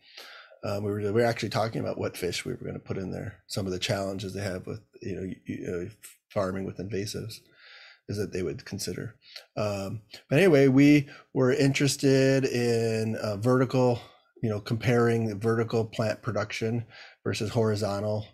[0.64, 2.98] Um, we were we were actually talking about what fish we were going to put
[2.98, 3.40] in there.
[3.48, 5.90] Some of the challenges they have with you know, you know
[6.30, 7.40] farming with invasives
[8.08, 9.16] is that they would consider.
[9.56, 14.02] Um, but anyway, we were interested in uh, vertical,
[14.42, 16.86] you know, comparing the vertical plant production
[17.24, 18.28] versus horizontal,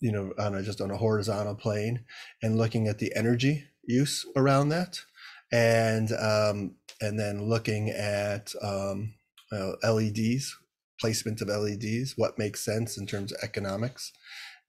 [0.00, 2.04] you know, on a, just on a horizontal plane,
[2.42, 4.98] and looking at the energy use around that,
[5.52, 9.14] and um, and then looking at um,
[9.52, 10.56] uh, LEDs,
[11.00, 14.12] placement of LEDs, what makes sense in terms of economics,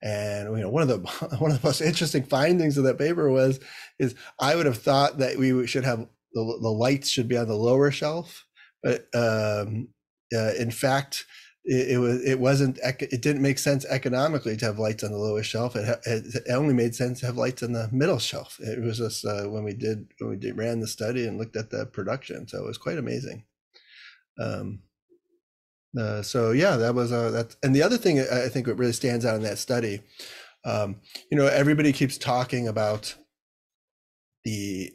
[0.02, 0.98] and you know, one of the
[1.38, 3.60] one of the most interesting findings of that paper was
[3.98, 7.48] is I would have thought that we should have the, the lights should be on
[7.48, 8.46] the lower shelf,
[8.82, 9.88] but um,
[10.34, 11.24] uh, in fact,
[11.64, 15.18] it, it, was it wasn't it didn't make sense economically to have lights on the
[15.18, 15.74] lowest shelf.
[15.74, 18.58] It, it, only made sense to have lights on the middle shelf.
[18.60, 21.56] It was just uh, when we did when we did, ran the study and looked
[21.56, 23.44] at the production, so it was quite amazing.
[24.40, 24.80] Um,
[25.98, 27.56] Uh, so yeah, that was uh, that.
[27.62, 30.00] And the other thing I think what really stands out in that study,
[30.64, 30.96] um,
[31.30, 33.14] you know, everybody keeps talking about
[34.44, 34.92] the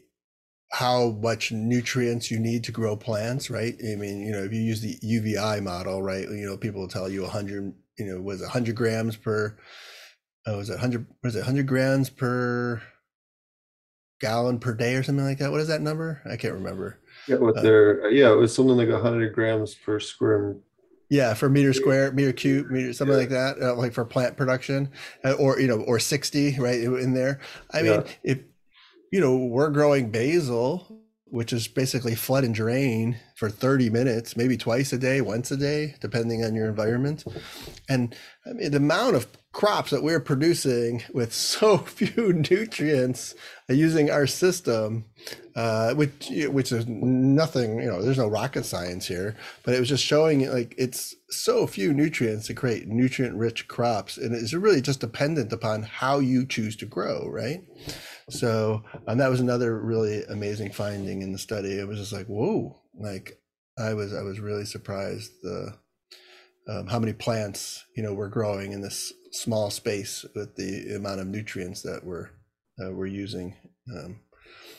[0.71, 3.75] how much nutrients you need to grow plants, right?
[3.79, 6.88] I mean, you know, if you use the UVI model, right, you know, people will
[6.88, 9.56] tell you 100, you know, was 100 grams per,
[10.47, 12.82] oh, was it 100, was it 100 grams per
[14.19, 15.51] gallon per day or something like that?
[15.51, 16.21] What is that number?
[16.25, 16.99] I can't remember.
[17.27, 20.56] Yeah, with uh, yeah, it was something like 100 grams per square
[21.13, 23.19] yeah, for meter square, meter cube, meter something yeah.
[23.19, 24.89] like that, uh, like for plant production,
[25.23, 27.39] uh, or you know, or sixty right in there.
[27.71, 27.97] I yeah.
[27.97, 28.39] mean, if
[29.12, 34.58] you know, we're growing basil, which is basically flood and drain for 30 minutes, maybe
[34.58, 37.23] twice a day, once a day, depending on your environment.
[37.88, 38.15] And
[38.47, 43.36] I mean, the amount of crops that we're producing with so few nutrients
[43.69, 45.06] using our system,
[45.56, 49.89] uh, which which is nothing, you know, there's no rocket science here, but it was
[49.89, 54.82] just showing like it's so few nutrients to create nutrient rich crops, and it's really
[54.82, 57.63] just dependent upon how you choose to grow, right?
[58.30, 61.78] So, and that was another really amazing finding in the study.
[61.78, 63.39] It was just like, whoa, like
[63.78, 65.78] I was, I was really surprised the
[66.67, 71.19] um, how many plants you know were growing in this small space with the amount
[71.19, 72.42] of nutrients that we're uh,
[72.79, 73.55] we're using.
[73.93, 74.19] Um,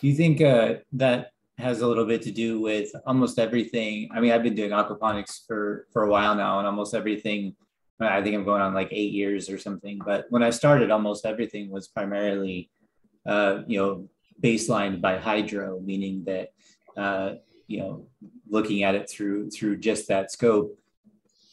[0.00, 4.09] you think uh, that has a little bit to do with almost everything?
[4.12, 7.54] I mean, I've been doing aquaponics for for a while now, and almost everything.
[8.00, 10.00] I think I'm going on like eight years or something.
[10.04, 12.70] But when I started, almost everything was primarily
[13.26, 14.09] uh, you know,
[14.42, 16.50] baselined by hydro, meaning that,
[16.96, 17.35] uh,
[17.66, 18.07] you know,
[18.48, 20.78] looking at it through through just that scope,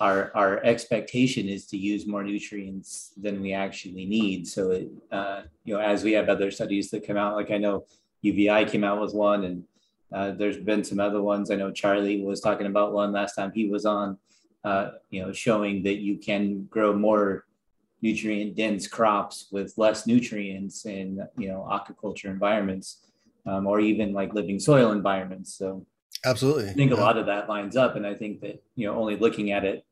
[0.02, 4.48] our our expectation is to use more nutrients than we actually need.
[4.48, 7.58] So, it, uh, you know, as we have other studies that come out, like I
[7.58, 7.86] know
[8.24, 9.64] UVI came out with one, and
[10.12, 11.52] uh, there's been some other ones.
[11.52, 14.18] I know Charlie was talking about one last time he was on.
[14.64, 17.46] Uh, you know, showing that you can grow more
[18.02, 23.06] nutrient dense crops with less nutrients in you know aquaculture environments
[23.46, 25.86] um, or even like living soil environments so
[26.26, 26.98] absolutely i think yeah.
[26.98, 29.64] a lot of that lines up and i think that you know only looking at
[29.64, 29.86] it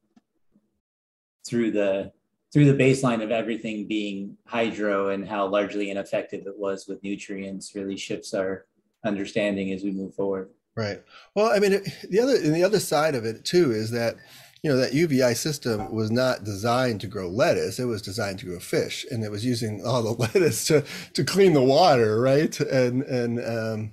[1.47, 2.11] through the
[2.51, 7.75] through the baseline of everything being hydro and how largely ineffective it was with nutrients
[7.75, 8.65] really shifts our
[9.05, 10.49] understanding as we move forward.
[10.75, 11.03] Right.
[11.35, 14.15] Well i mean the other and the other side of it too is that
[14.63, 18.45] you know that UVI system was not designed to grow lettuce; it was designed to
[18.45, 22.59] grow fish, and it was using all the lettuce to to clean the water, right?
[22.59, 23.91] And and um,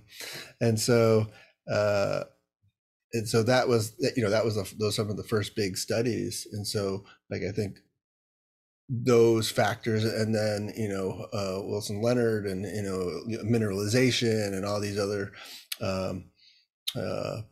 [0.61, 1.28] and so
[1.70, 2.24] uh,
[3.16, 5.76] and so that was you know that was a, those some of the first big
[5.76, 7.79] studies, and so like I think
[8.88, 14.81] those factors and then you know uh, Wilson Lennard and you know mineralization and all
[14.81, 15.33] these other
[15.81, 16.26] um,
[16.94, 17.42] uh,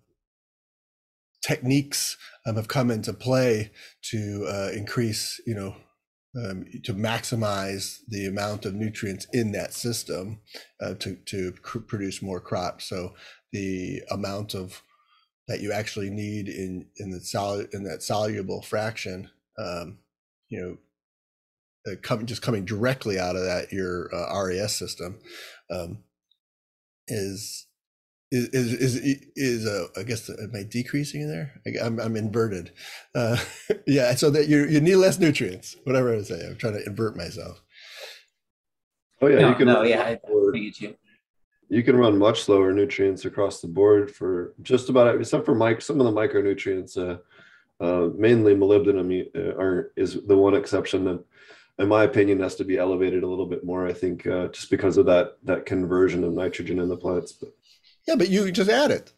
[1.44, 3.70] techniques um, have come into play
[4.02, 5.76] to uh, increase, you know,
[6.36, 10.40] um, to maximize the amount of nutrients in that system
[10.80, 12.88] uh, to to produce more crops.
[12.88, 13.14] So
[13.52, 14.82] the amount of
[15.48, 19.98] that you actually need in in the solid in that soluble fraction, um,
[20.48, 25.18] you know, uh, coming just coming directly out of that your uh, RAS system
[25.70, 25.98] um,
[27.08, 27.66] is
[28.30, 31.60] is is is, is uh, I guess uh, am I decreasing in there?
[31.66, 32.72] I, am I'm inverted.
[33.14, 33.36] Uh,
[33.86, 35.76] yeah, so that you you need less nutrients.
[35.84, 37.62] Whatever I say, I'm trying to invert myself.
[39.20, 39.66] Oh yeah, no, you can.
[39.66, 40.20] No, yeah, I,
[40.58, 40.96] get you.
[41.68, 45.80] You can run much lower nutrients across the board for just about except for mic
[45.80, 46.96] some of the micronutrients.
[46.96, 47.18] Uh,
[47.80, 51.24] uh, mainly molybdenum uh, are is the one exception that,
[51.78, 53.86] in my opinion, has to be elevated a little bit more.
[53.86, 57.32] I think uh, just because of that that conversion of nitrogen in the plants.
[57.32, 57.50] But
[58.06, 59.12] yeah, but you just add it.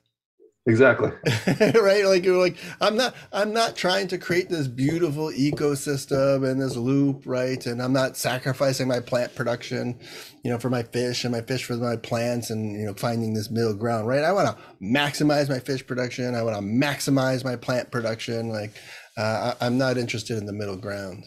[0.69, 1.11] Exactly.
[1.81, 2.05] right?
[2.05, 6.77] Like you're like, I'm not I'm not trying to create this beautiful ecosystem and this
[6.77, 7.65] loop, right?
[7.67, 9.97] And I'm not sacrificing my plant production,
[10.43, 13.33] you know, for my fish and my fish for my plants and you know, finding
[13.33, 14.25] this middle ground, right?
[14.25, 16.35] I want to maximize my fish production.
[16.35, 18.49] I want to maximize my plant production.
[18.49, 18.73] Like
[19.17, 21.27] uh, I, I'm not interested in the middle ground.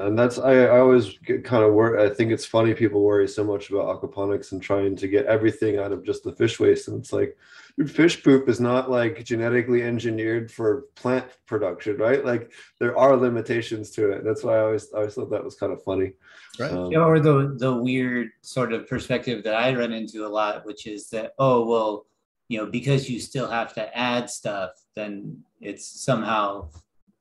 [0.00, 2.04] And that's I, I always get kind of worry.
[2.04, 5.78] I think it's funny people worry so much about aquaponics and trying to get everything
[5.78, 6.88] out of just the fish waste.
[6.88, 7.38] And it's like,
[7.78, 12.24] dude, fish poop is not like genetically engineered for plant production, right?
[12.24, 14.24] Like there are limitations to it.
[14.24, 16.14] That's why I always I always thought that was kind of funny.
[16.58, 16.72] Right.
[16.72, 20.88] Um, or the the weird sort of perspective that I run into a lot, which
[20.88, 22.06] is that oh well,
[22.48, 26.70] you know, because you still have to add stuff, then it's somehow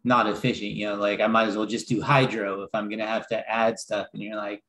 [0.03, 0.71] not efficient.
[0.71, 3.49] You know, like I might as well just do hydro if I'm gonna have to
[3.49, 4.07] add stuff.
[4.13, 4.63] And you're like,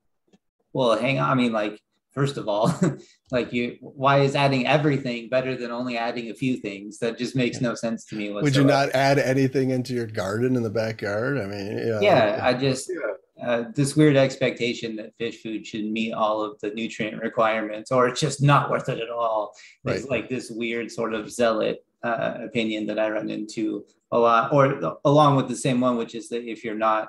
[0.72, 1.30] well, hang on.
[1.30, 1.80] I mean, like
[2.12, 2.72] first of all,
[3.32, 6.99] like you, why is adding everything better than only adding a few things?
[6.99, 8.30] That just makes no sense to me.
[8.30, 8.45] Whatsoever.
[8.45, 11.39] Would you not add anything into your garden in the backyard?
[11.39, 13.45] I mean, you know, Yeah, I just Yeah.
[13.45, 18.07] uh, this weird expectation that fish food should meet all of the nutrient requirements, or
[18.07, 19.53] it's just not worth it at all.
[19.85, 23.85] It's like this weird sort of zealot uh, opinion that I run into
[24.15, 24.65] a lot, or
[25.05, 27.09] along with the same one, which is that if you're not,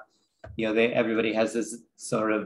[0.58, 2.42] you know, they everybody has this sort of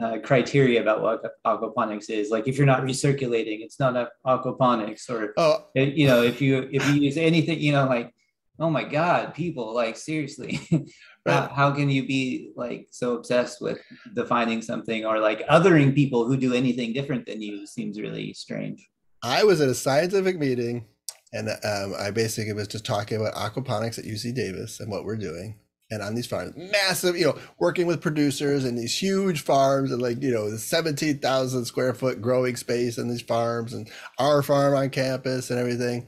[0.00, 2.30] uh, criteria about what aquaponics is.
[2.34, 6.68] Like if you're not recirculating, it's not a aquaponics, or Oh, you know, if you
[6.72, 8.12] if you use anything, you know, like
[8.58, 10.52] oh my god, people, like seriously.
[11.24, 11.50] How, Right.
[11.52, 13.78] how can you be like so obsessed with
[14.20, 18.90] defining something or like othering people who do anything different than you seems really strange.
[19.22, 20.84] I was at a scientific meeting
[21.32, 25.16] and um, I basically was just talking about aquaponics at UC Davis and what we're
[25.16, 25.56] doing.
[25.90, 30.00] And on these farms, massive, you know, working with producers and these huge farms and
[30.00, 34.74] like, you know, the 17,000 square foot growing space in these farms and our farm
[34.74, 36.06] on campus and everything.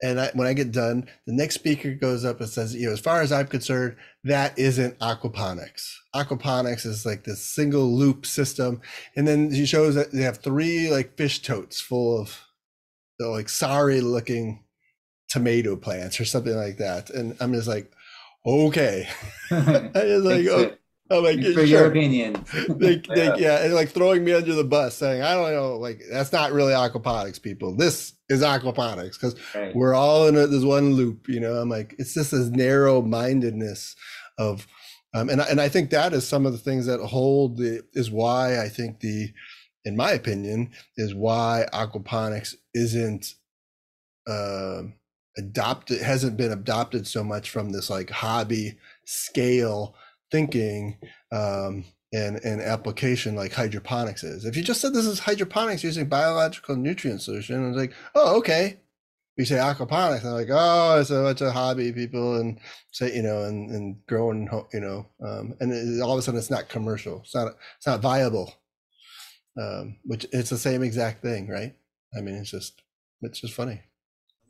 [0.00, 2.92] And I, when I get done, the next speaker goes up and says, you know,
[2.92, 5.94] as far as I'm concerned, that isn't aquaponics.
[6.14, 8.80] Aquaponics is like this single loop system.
[9.16, 12.45] And then she shows that they have three like fish totes full of
[13.18, 14.64] the like sorry looking
[15.28, 17.10] tomato plants or something like that.
[17.10, 17.92] And I'm just like,
[18.46, 19.08] okay.
[19.50, 20.72] I just like, oh,
[21.10, 22.44] I'm like, for "Yeah, your sure." opinion.
[22.68, 26.00] they, they, yeah, and like throwing me under the bus, saying, "I don't know, like
[26.10, 27.76] that's not really aquaponics, people.
[27.76, 29.74] This is aquaponics because Right.
[29.74, 33.02] we're all in a, this one loop." You know, I'm like, it's just this narrow
[33.02, 33.94] mindedness
[34.36, 34.66] of,
[35.14, 38.10] um, and and I think that is some of the things that hold the is
[38.10, 39.28] why I think the,
[39.84, 43.34] in my opinion, is why aquaponics isn't,
[44.28, 44.94] um,
[45.36, 49.94] adopted hasn't been adopted so much from this like hobby scale
[50.30, 50.96] thinking
[51.32, 54.44] um, and and application like hydroponics is.
[54.44, 58.80] If you just said this is hydroponics using biological nutrient solution, it's like, oh, okay.
[59.38, 62.58] We say aquaponics, and like, oh, it's a bunch of hobby people and
[62.90, 66.38] say, you know, and and growing, you know, um, and it, all of a sudden
[66.38, 67.20] it's not commercial.
[67.20, 68.54] It's not it's not viable.
[69.60, 71.74] Um, which it's the same exact thing, right?
[72.16, 72.82] I mean, it's just
[73.22, 73.80] it's just funny.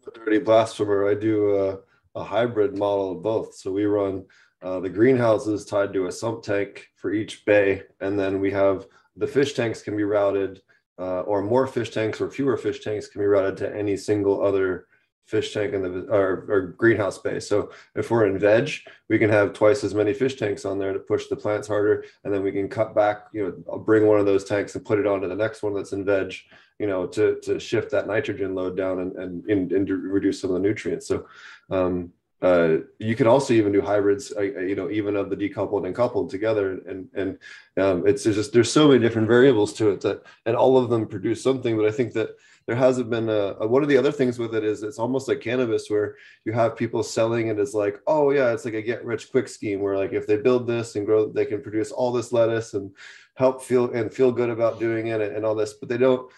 [0.06, 1.08] a dirty blasphemer.
[1.08, 1.78] I do a,
[2.18, 3.54] a hybrid model of both.
[3.54, 4.24] So we run
[4.62, 8.86] uh, the greenhouses tied to a sump tank for each bay, and then we have
[9.16, 10.62] the fish tanks can be routed,
[10.98, 14.42] uh, or more fish tanks or fewer fish tanks can be routed to any single
[14.42, 14.86] other
[15.26, 17.40] fish tank in the or, or greenhouse bay.
[17.40, 18.70] So if we're in veg,
[19.08, 22.04] we can have twice as many fish tanks on there to push the plants harder,
[22.22, 23.26] and then we can cut back.
[23.32, 25.92] You know, bring one of those tanks and put it onto the next one that's
[25.92, 26.34] in veg
[26.78, 30.50] you know, to to shift that nitrogen load down and and, and, and reduce some
[30.50, 31.06] of the nutrients.
[31.06, 31.26] So
[31.70, 32.12] um,
[32.42, 35.86] uh, you can also even do hybrids, uh, uh, you know, even of the decoupled
[35.86, 36.80] and coupled together.
[36.86, 37.38] And and
[37.78, 41.06] um, it's just there's so many different variables to it that and all of them
[41.06, 41.76] produce something.
[41.76, 42.30] But I think that
[42.66, 45.28] there hasn't been a, a one of the other things with it is it's almost
[45.28, 48.82] like cannabis where you have people selling it as like oh yeah it's like a
[48.82, 51.92] get rich quick scheme where like if they build this and grow they can produce
[51.92, 52.90] all this lettuce and
[53.34, 56.30] help feel and feel good about doing it and all this but they don't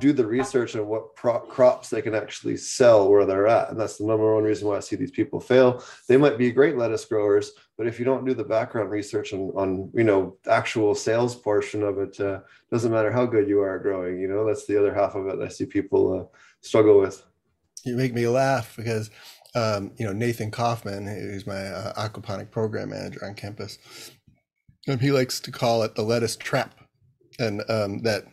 [0.00, 3.70] do the research on what pro- crops they can actually sell where they're at.
[3.70, 5.82] And that's the number one reason why i see these people fail.
[6.08, 9.50] They might be great lettuce growers but if you don't do the background research on,
[9.56, 12.38] on you know actual sales portion of it uh,
[12.70, 15.40] doesn't matter how good you are growing you know that's the other half of it
[15.40, 17.24] i see people uh, struggle with.
[17.84, 19.10] You make me laugh because
[19.54, 23.78] um, you know Nathan Kaufman, who's my uh, aquaponic program manager on campus,
[24.88, 26.80] and he likes to call it the lettuce trap,
[27.38, 28.24] and um, that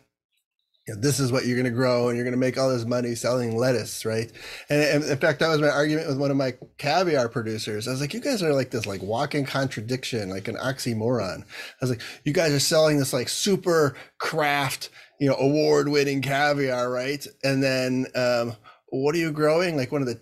[0.86, 2.68] you know, this is what you're going to grow, and you're going to make all
[2.68, 4.32] this money selling lettuce, right?
[4.68, 7.86] And, and in fact, that was my argument with one of my caviar producers.
[7.86, 11.42] I was like, you guys are like this like walking contradiction, like an oxymoron.
[11.42, 16.90] I was like, you guys are selling this like super craft, you know, award-winning caviar,
[16.90, 17.24] right?
[17.44, 18.56] And then um,
[18.88, 19.76] what are you growing?
[19.76, 20.20] Like one of the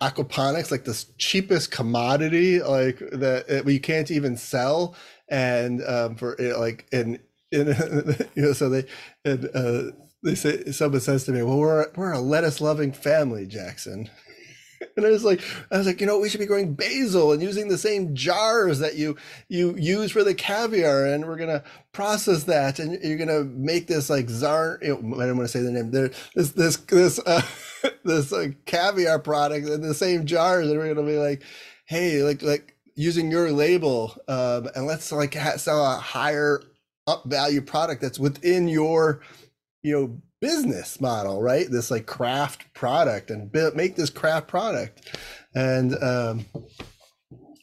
[0.00, 4.94] aquaponics, like this cheapest commodity, like that uh, you can't even sell,
[5.28, 7.18] and um, for like and
[7.56, 8.84] in you know, so they
[9.24, 9.92] and uh,
[10.22, 14.10] they say someone says to me, "Well, we're we're a lettuce loving family, Jackson."
[14.96, 15.40] And I was like,
[15.70, 18.78] I was like, you know, we should be growing basil and using the same jars
[18.80, 19.16] that you
[19.48, 24.10] you use for the caviar, and we're gonna process that, and you're gonna make this
[24.10, 25.90] like know, I don't want to say the name.
[25.92, 27.42] There, this this this uh,
[28.04, 31.42] this uh, caviar product in the same jars, and we're gonna be like,
[31.86, 36.62] hey, like like using your label, um, and let's like ha- sell a higher
[37.06, 39.20] up value product that's within your
[39.82, 45.16] you know business model right this like craft product and build, make this craft product
[45.54, 46.44] and um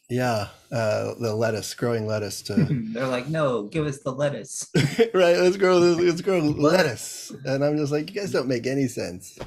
[0.09, 2.53] Yeah, uh, the lettuce, growing lettuce to
[2.93, 4.69] They're like, no, give us the lettuce.
[5.13, 5.37] right.
[5.37, 5.97] Let's grow this.
[5.97, 9.39] Let's grow lettuce, and I'm just like, you guys don't make any sense.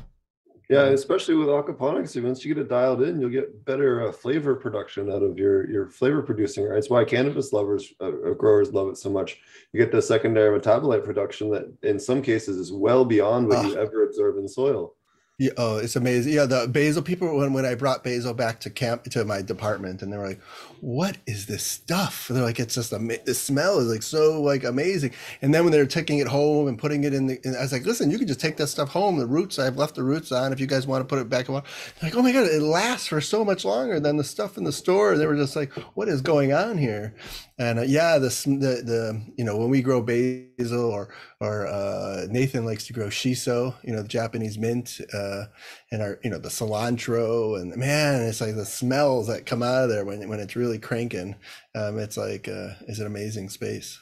[0.69, 4.57] Yeah, especially with aquaponics, once you get it dialed in, you'll get better uh, flavor
[4.57, 6.65] production out of your your flavor producing.
[6.65, 9.39] Right, it's why cannabis lovers, uh, uh, growers love it so much.
[9.73, 13.77] You get the secondary metabolite production that, in some cases, is well beyond what you
[13.79, 13.83] Ah.
[13.83, 14.96] ever observe in soil.
[15.39, 16.33] Yeah, oh, it's amazing.
[16.33, 20.01] Yeah, the basil people when when I brought basil back to camp to my department,
[20.01, 20.41] and they were like,
[20.81, 24.65] "What is this stuff?" They're like, "It's just ama- the smell is like so like
[24.65, 25.13] amazing."
[25.43, 27.61] And then when they were taking it home and putting it in the, and I
[27.61, 29.19] was like, "Listen, you can just take that stuff home.
[29.19, 30.55] The roots, I've left the roots on.
[30.55, 31.63] If you guys want to put it back on."
[32.01, 34.65] They're like, "Oh my god, it lasts for so much longer than the stuff in
[34.65, 37.15] the store." And they were just like, "What is going on here?"
[37.59, 41.09] And uh, yeah, the, the the you know when we grow basil or
[41.41, 45.45] or uh, Nathan likes to grow shiso, you know the Japanese mint, uh,
[45.93, 49.85] and our you know the cilantro and man, it's like the smells that come out
[49.85, 51.37] of there when when it's really cranking.
[51.75, 54.01] Um, it's like uh, it's an amazing space.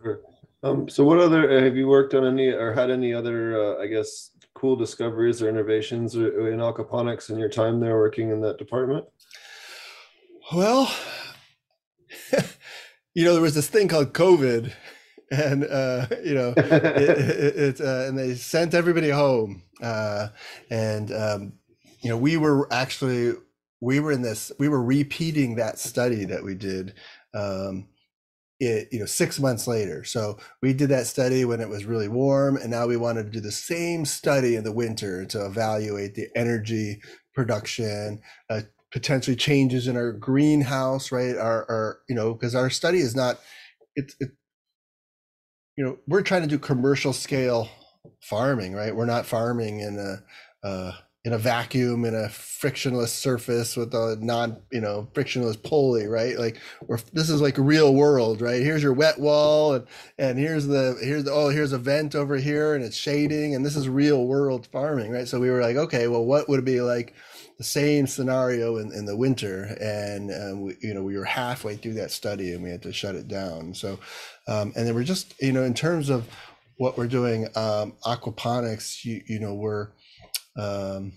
[0.00, 0.20] Sure.
[0.62, 3.86] Um, so, what other have you worked on any or had any other, uh, I
[3.86, 9.04] guess, cool discoveries or innovations in aquaponics in your time there working in that department?
[10.52, 10.92] Well,
[13.14, 14.72] you know there was this thing called COVID,
[15.30, 20.28] and uh, you know it, it, it, uh, and they sent everybody home uh,
[20.70, 21.52] and um,
[22.00, 23.34] you know we were actually
[23.80, 26.94] we were in this we were repeating that study that we did
[27.34, 27.88] um,
[28.60, 30.04] it, you know six months later.
[30.04, 33.30] So we did that study when it was really warm and now we wanted to
[33.30, 37.00] do the same study in the winter to evaluate the energy
[37.34, 38.20] production
[38.50, 41.36] uh, potentially changes in our greenhouse right?
[41.36, 43.38] Our, our you know because our study is not
[43.94, 44.30] it's it,
[45.78, 47.70] you know we're trying to do commercial scale
[48.20, 48.94] farming right?
[48.94, 50.92] We're not farming in a uh,
[51.24, 56.36] in a vacuum in a frictionless surface with a non you know frictionless pulley right?
[56.36, 56.58] Like
[56.88, 58.60] we're this is like real world right?
[58.60, 59.86] Here's your wet wall and
[60.18, 63.64] and here's the here's the oh here's a vent over here and it's shading and
[63.64, 65.28] this is real world farming right?
[65.28, 67.14] So we were like okay well what would it be like
[67.58, 69.76] the same scenario in, in the winter?
[69.80, 72.92] And um, we, you know we were halfway through that study and we had to
[72.92, 73.74] shut it down.
[73.74, 73.98] So
[74.48, 76.28] um, and then we're just you know in terms of
[76.76, 79.88] what we're doing um, aquaponics you, you know we're
[80.58, 81.12] um,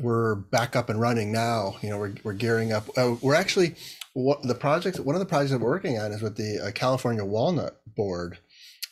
[0.00, 1.76] we're back up and running now.
[1.82, 2.88] You know we're, we're gearing up.
[2.96, 3.74] Uh, we're actually
[4.14, 7.24] what the project one of the projects we're working on is with the uh, california
[7.24, 8.38] walnut board.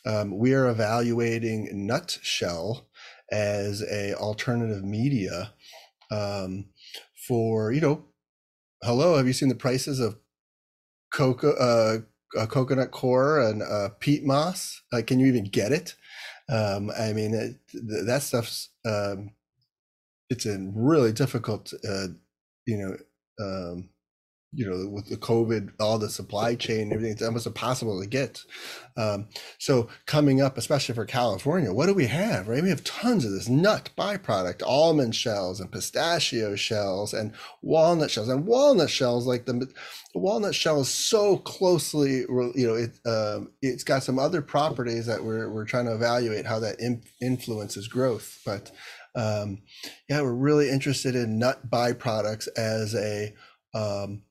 [0.05, 2.87] Um, we are evaluating nutshell
[3.31, 5.53] as a alternative media
[6.11, 6.65] um,
[7.27, 8.05] for you know
[8.83, 10.17] hello have you seen the prices of
[11.13, 11.97] cocoa uh,
[12.37, 14.81] uh, coconut coir and uh, peat moss.
[14.91, 15.95] Like can you even get it?
[16.49, 19.31] Um, i mean it, th- that stuff's um,
[20.29, 22.07] it's a really difficult uh,
[22.65, 22.97] you know
[23.45, 23.89] um,
[24.53, 28.41] you know with the covid all the supply chain everything it's almost impossible to get.
[28.95, 29.27] Um,
[29.57, 32.63] so coming up especially for california what do we have right?
[32.63, 38.29] We have tons of this nut byproduct almond shells and pistachio shells and walnut shells.
[38.29, 43.51] And walnut shells like the, the walnut shell is so closely you know it um,
[43.61, 47.87] it's got some other properties that we're, we're trying to evaluate how that in, influences
[47.87, 48.39] growth.
[48.45, 48.71] But
[49.15, 49.61] um,
[50.09, 53.33] yeah we're really interested in nut byproducts as a
[53.75, 54.21] um,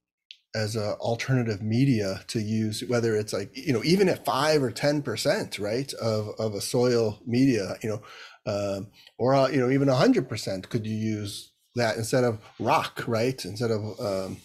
[0.55, 4.71] as a alternative media to use whether it's like you know even at five or
[4.71, 8.03] ten percent right of of a soil media you know
[8.45, 8.89] um,
[9.19, 13.05] or uh, you know even a hundred percent could you use that instead of rock
[13.07, 14.37] right instead of um,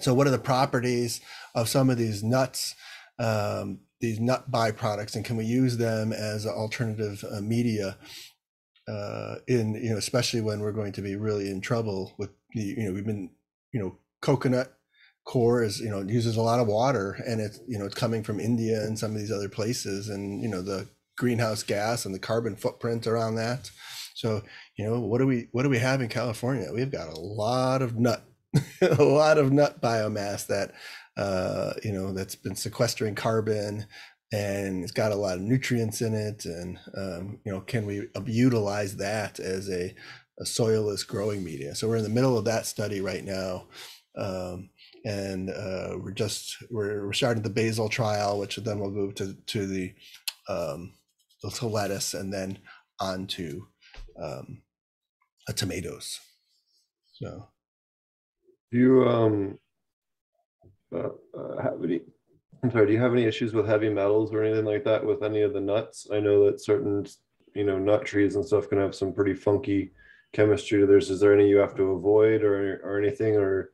[0.00, 1.20] so what are the properties
[1.54, 2.74] of some of these nuts
[3.18, 7.96] um, these nut byproducts and can we use them as alternative uh, media
[8.86, 12.62] uh, in you know especially when we're going to be really in trouble with the
[12.62, 13.30] you know we've been
[13.72, 14.73] you know coconut
[15.24, 18.22] coir is you know uses a lot of water and it's you know it's coming
[18.22, 22.14] from india and some of these other places and you know the greenhouse gas and
[22.14, 23.70] the carbon footprint around that.
[24.14, 24.42] So
[24.76, 26.72] you know what do we what do we have in california?
[26.72, 28.24] We've got a lot of nut
[28.82, 30.72] a lot of nut biomass that
[31.16, 33.86] uh you know that's been sequestering carbon
[34.32, 38.08] and it's got a lot of nutrients in it and um, you know can we
[38.26, 39.94] utilize that as a,
[40.40, 41.74] a soilless growing media?
[41.74, 43.66] So we're in the middle of that study right now.
[44.16, 44.70] Um,
[45.04, 49.34] and uh, we're just we're, we're starting the basil trial, which then we'll move to
[49.46, 49.94] to the
[50.48, 50.94] um,
[51.62, 52.58] lettuce and then
[53.00, 53.66] on to
[54.22, 54.62] um,
[55.56, 56.20] tomatoes.
[57.12, 57.48] So
[58.72, 59.58] Do you um
[60.94, 62.00] uh, uh, have any?
[62.62, 62.86] I'm sorry.
[62.86, 65.52] Do you have any issues with heavy metals or anything like that with any of
[65.52, 66.06] the nuts?
[66.10, 67.06] I know that certain
[67.54, 69.92] you know nut trees and stuff can have some pretty funky
[70.32, 71.10] chemistry to theirs.
[71.10, 73.73] Is there any you have to avoid or or anything or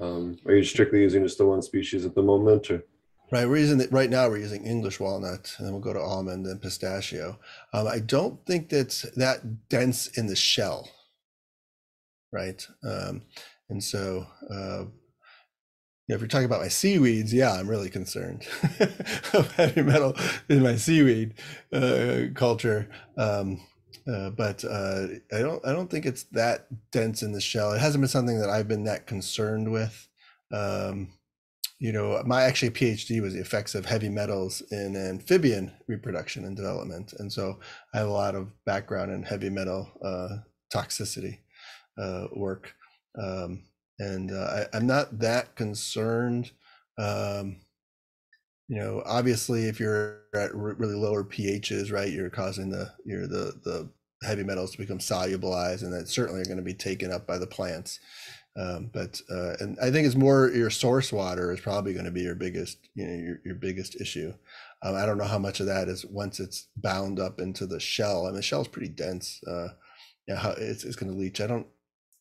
[0.00, 2.84] Um, are you strictly using just the one species at the moment, or?
[3.30, 4.28] Right, we're using it right now.
[4.28, 7.38] We're using English walnut, and then we'll go to almond and pistachio.
[7.74, 10.88] Um, I don't think that's that dense in the shell,
[12.32, 12.66] right?
[12.82, 13.22] Um,
[13.68, 14.84] and so, uh,
[16.06, 18.46] yeah, if you're talking about my seaweeds, yeah, I'm really concerned
[19.34, 20.16] of heavy metal
[20.48, 21.34] in my seaweed
[21.70, 22.88] uh, culture.
[23.18, 23.60] Um,
[24.10, 27.72] uh, but uh, I don't, I don't think it's that dense in the shell.
[27.72, 30.08] It hasn't been something that I've been that concerned with.
[30.52, 31.12] Um,
[31.78, 36.56] you know, my actually PhD was the effects of heavy metals in amphibian reproduction and
[36.56, 37.60] development, and so
[37.94, 40.38] I have a lot of background in heavy metal uh,
[40.74, 41.38] toxicity
[41.96, 42.72] uh, work,
[43.22, 43.62] um,
[44.00, 46.50] and uh, I, am not that concerned.
[46.98, 47.60] Um,
[48.68, 53.60] you know, obviously, if you're at really lower pHs, right, you're causing the you're the
[53.64, 53.88] the
[54.22, 57.38] heavy metals to become solubilized, and that certainly are going to be taken up by
[57.38, 58.00] the plants.
[58.56, 62.10] Um, but uh, and I think it's more your source water is probably going to
[62.10, 64.34] be your biggest, you know, your, your biggest issue.
[64.82, 67.78] Um, I don't know how much of that is once it's bound up into the
[67.78, 68.24] shell.
[68.24, 69.40] I mean, the shell is pretty dense.
[69.46, 69.68] Uh,
[70.26, 71.40] yeah, how it's, it's going to leach.
[71.40, 71.66] I don't,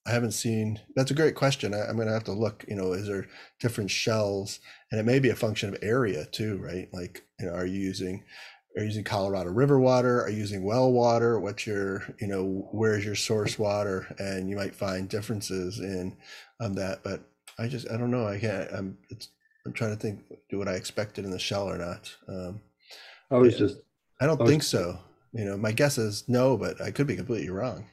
[0.06, 0.80] I haven't seen.
[0.96, 1.74] That's a great question.
[1.74, 2.64] I, am going to have to look.
[2.68, 3.28] You know, is there
[3.60, 4.60] different shells,
[4.92, 6.88] and it may be a function of area too, right?
[6.94, 8.24] Like, you know, are you using
[8.78, 13.04] are you using Colorado River water, are using well water, what's your, you know, where's
[13.04, 14.06] your source water?
[14.20, 16.16] And you might find differences in
[16.60, 17.04] um, that.
[17.04, 17.22] But
[17.58, 18.28] I just, I don't know.
[18.28, 19.30] I can't, I'm, it's,
[19.66, 22.16] I'm trying to think, do what I expected in the shell or not.
[22.30, 22.62] Um,
[23.32, 23.60] I was yeah.
[23.60, 23.78] just,
[24.22, 25.00] I don't I was- think so.
[25.34, 27.86] You know, my guess is no, but I could be completely wrong.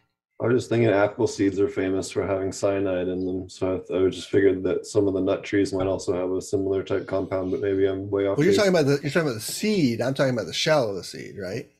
[0.43, 3.49] I was just thinking apple seeds are famous for having cyanide in them.
[3.49, 6.31] So I, I was just figured that some of the nut trees might also have
[6.33, 8.37] a similar type compound, but maybe I'm way off.
[8.37, 8.57] Well, you're base.
[8.59, 10.01] talking about the, you're talking about the seed.
[10.01, 11.71] I'm talking about the shell of the seed, right?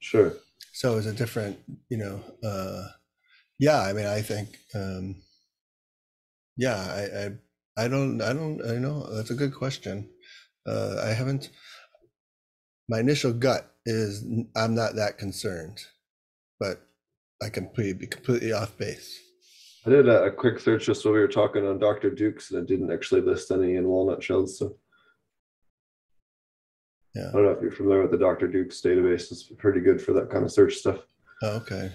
[0.00, 0.32] Sure.
[0.72, 2.86] so it's a different you know uh
[3.58, 5.16] yeah i mean i think um
[6.56, 10.08] yeah i i i don't i don't i know that's a good question
[10.68, 11.50] uh i haven't
[12.88, 14.22] my initial gut is
[14.54, 15.80] I'm not that concerned
[16.60, 16.85] but
[17.42, 19.20] i can be completely off base
[19.86, 22.10] I did a, a quick search just while we were talking on Dr.
[22.10, 24.58] Duke's and it didn't actually list any in walnut shells.
[24.58, 24.74] So
[27.14, 28.48] yeah I don't know if you're familiar with the Dr.
[28.48, 29.30] Duke's database.
[29.30, 30.98] It's pretty good for that kind of search stuff.
[31.44, 31.92] oh, okay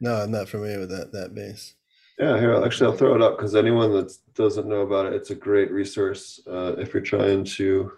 [0.00, 1.74] no i'm not familiar with that that base
[2.18, 5.12] Yeah, here, I'll- actually, I'll throw it up because anyone that doesn't know about it,
[5.12, 7.92] it's a great resource uh, if you're trying to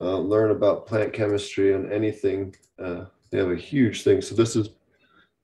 [0.00, 2.54] uh, learn about plant chemistry and anything.
[2.82, 4.20] Uh, they have a huge thing.
[4.22, 4.70] So this is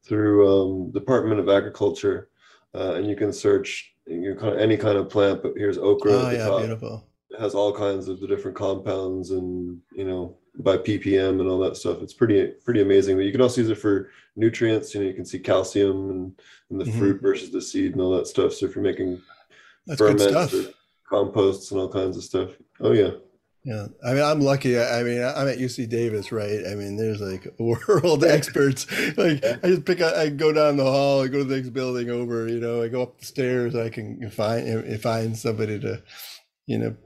[0.07, 2.29] through um, Department of Agriculture,
[2.75, 5.43] uh, and you can search you know, kind of any kind of plant.
[5.43, 6.61] But here's okra oh yeah top.
[6.61, 11.49] beautiful It has all kinds of the different compounds and you know by ppm and
[11.49, 12.01] all that stuff.
[12.03, 13.17] It's pretty pretty amazing.
[13.17, 14.95] But you can also use it for nutrients.
[14.95, 16.41] You know, you can see calcium and,
[16.71, 16.99] and the Mhm.
[16.99, 18.53] fruit versus the seed and all that stuff.
[18.55, 19.21] So if you're making
[19.87, 20.75] that's good ferments stuff or
[21.09, 22.51] composts and all kinds of stuff.
[22.81, 23.11] Oh yeah.
[23.67, 24.79] Yeah, I mean, I'm lucky.
[24.79, 26.61] I I mean, I'm at UC Davis, right?
[26.71, 28.87] I mean, there's like world experts.
[29.19, 31.71] Like, I just pick up, I go down the hall, I go to the next
[31.71, 32.47] building over.
[32.49, 33.75] You know, I go up the stairs.
[33.75, 36.01] I can find find somebody to,
[36.69, 36.97] you know,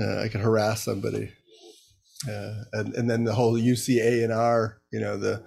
[0.00, 1.30] uh, I can harass somebody,
[2.28, 5.44] uh, and and then the whole UCANR, you know, the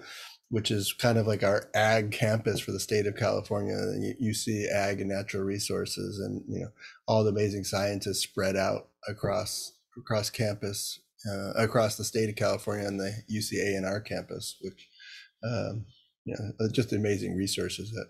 [0.47, 3.75] which is kind of like our ag campus for the state of California,
[4.21, 6.69] UC Ag and Natural Resources, and you know
[7.09, 12.87] all the amazing scientists spread out across across campus, uh, across the state of California,
[12.87, 14.87] and the UCANR campus, which
[15.43, 15.85] um,
[16.25, 18.07] you know, just amazing resources that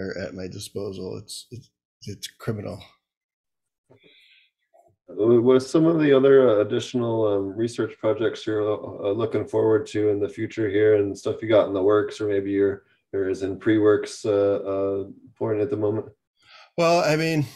[0.00, 1.18] are at my disposal.
[1.18, 1.70] It's it's,
[2.02, 2.82] it's criminal.
[5.10, 9.46] Uh, What are some of the other uh, additional um, research projects you're uh, looking
[9.46, 12.50] forward to in the future here and stuff you got in the works or maybe
[12.50, 12.84] you're
[13.14, 15.04] or is in pre-works uh, uh,
[15.38, 16.06] point at the moment?
[16.76, 17.46] Well, I mean,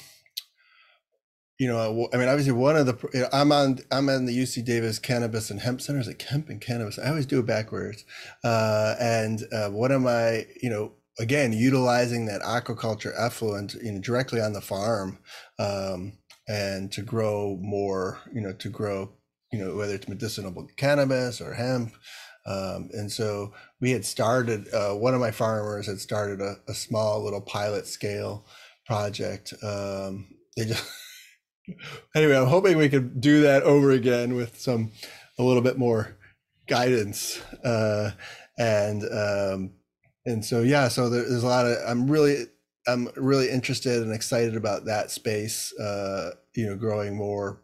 [1.59, 4.37] you know, I mean, obviously, one of the you know, I'm on I'm on the
[4.37, 5.99] UC Davis Cannabis and Hemp Center.
[5.99, 7.01] Is it hemp and cannabis?
[7.01, 8.05] I always do it backwards.
[8.45, 10.47] Uh, and uh, what am I?
[10.63, 15.19] You know, again, utilizing that aquaculture effluent, you know, directly on the farm,
[15.59, 16.13] um,
[16.47, 18.21] and to grow more.
[18.33, 19.11] You know, to grow,
[19.53, 21.93] you know, whether it's medicinal cannabis or hemp.
[22.47, 24.73] Um, and so we had started.
[24.73, 28.47] Uh, one of my farmers had started a, a small little pilot scale
[28.87, 29.53] project.
[29.61, 30.85] Um, they just
[32.15, 34.93] anyway, I'm hoping we could do that over again with some
[35.39, 36.17] a little bit more
[36.67, 37.41] guidance.
[37.65, 38.11] Uh,
[38.59, 39.73] and um,
[40.27, 42.45] and so yeah, so there, there's a lot of I'm really
[42.87, 45.73] I'm really interested and excited about that space.
[45.79, 47.63] Uh, you know, growing more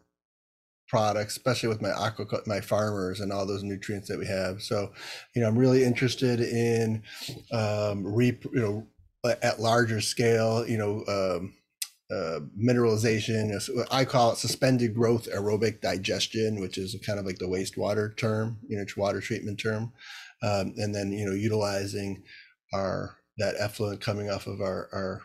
[0.87, 4.61] products, especially with my aqua my farmers and all those nutrients that we have.
[4.61, 4.93] So,
[5.33, 7.03] you know, I'm really interested in
[7.51, 8.87] um, reap, you know,
[9.41, 11.53] at larger scale, you know, um,
[12.11, 13.51] uh, mineralization.
[13.91, 18.59] I call it suspended growth aerobic digestion, which is kind of like the wastewater term,
[18.67, 19.91] you know, water treatment term.
[20.43, 22.23] Um, and then, you know, utilizing
[22.73, 25.21] our that effluent coming off of our, our,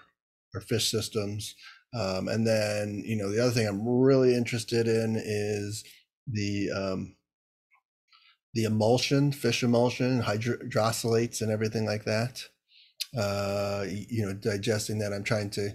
[0.55, 1.55] our fish systems.
[1.95, 5.85] Um, and then, you know, the other thing I'm really interested in is
[6.27, 7.17] the um,
[8.55, 12.45] the emulsion, fish emulsion, hydrolysates, and everything like that.
[13.17, 15.13] Uh, you know, digesting that.
[15.13, 15.71] I'm trying to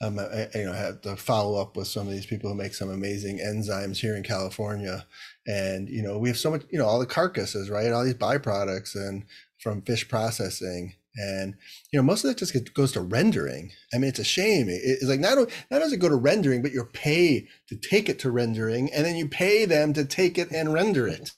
[0.00, 2.74] um, I, you know, have to follow up with some of these people who make
[2.74, 5.06] some amazing enzymes here in California.
[5.46, 7.92] And, you know, we have so much, you know, all the carcasses, right?
[7.92, 9.24] All these byproducts and
[9.58, 10.94] from fish processing.
[11.16, 11.54] And,
[11.92, 13.72] you know, most of that just goes to rendering.
[13.92, 14.66] I mean, it's a shame.
[14.70, 17.76] It's like not, only, not only does it go to rendering, but you pay to
[17.76, 21.32] take it to rendering and then you pay them to take it and render it.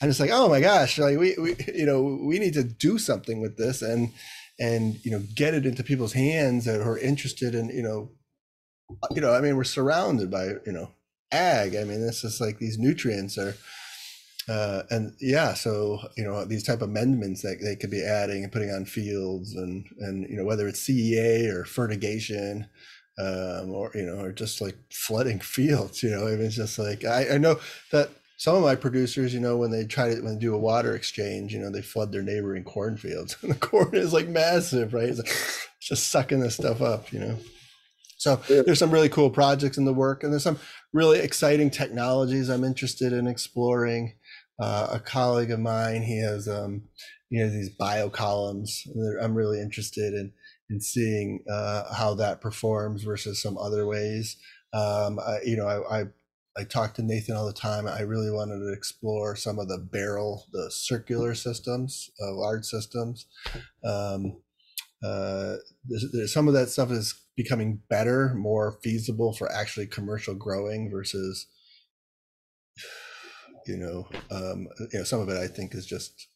[0.00, 2.98] And it's like, oh my gosh, like we, we, you know, we need to do
[2.98, 3.82] something with this.
[3.82, 4.12] And,
[4.60, 8.10] and you know get it into people's hands that are interested in you know
[9.10, 10.90] you know i mean we're surrounded by you know
[11.32, 11.76] ag.
[11.76, 13.54] I mean this is like these nutrients are
[14.48, 18.42] uh, and yeah so you know these type of amendments that they could be adding
[18.42, 22.66] and putting on fields and and you know whether it's cea or fertigation
[23.18, 26.78] um, or you know or just like flooding fields you know I mean, it's just
[26.78, 27.60] like I, I know
[27.92, 28.10] that
[28.40, 30.94] some of my producers, you know, when they try to when they do a water
[30.96, 35.10] exchange, you know, they flood their neighboring cornfields, and the corn is like massive, right?
[35.10, 37.36] It's like just sucking this stuff up, you know.
[38.16, 38.62] So yeah.
[38.64, 40.58] there's some really cool projects in the work, and there's some
[40.94, 44.14] really exciting technologies I'm interested in exploring.
[44.58, 46.84] Uh, a colleague of mine, he has, um,
[47.28, 48.86] you know, these bio columns.
[49.20, 50.32] I'm really interested in
[50.70, 54.38] in seeing uh, how that performs versus some other ways.
[54.72, 56.04] Um, I, you know, I, I
[56.60, 57.86] I talk to Nathan all the time.
[57.86, 63.26] I really wanted to explore some of the barrel, the circular systems, uh, large systems.
[63.82, 64.42] Um,
[65.02, 65.56] uh,
[65.88, 70.90] there's, there's, some of that stuff is becoming better, more feasible for actually commercial growing
[70.90, 71.46] versus,
[73.66, 76.28] you know, um, you know, some of it I think is just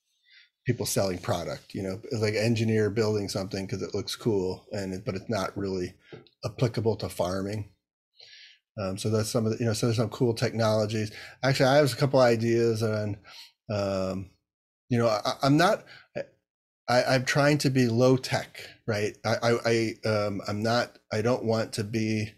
[0.64, 1.74] people selling product.
[1.74, 5.94] You know, like engineer building something because it looks cool, and but it's not really
[6.46, 7.73] applicable to farming.
[8.78, 11.12] Um, so that's some of the, you know, so there's some cool technologies.
[11.42, 13.16] Actually, I have a couple ideas on,
[13.70, 14.30] um,
[14.88, 15.84] you know, I, am not,
[16.88, 19.16] I, am trying to be low tech, right?
[19.24, 19.58] I, I,
[20.04, 22.32] I um, I'm not, I don't want to be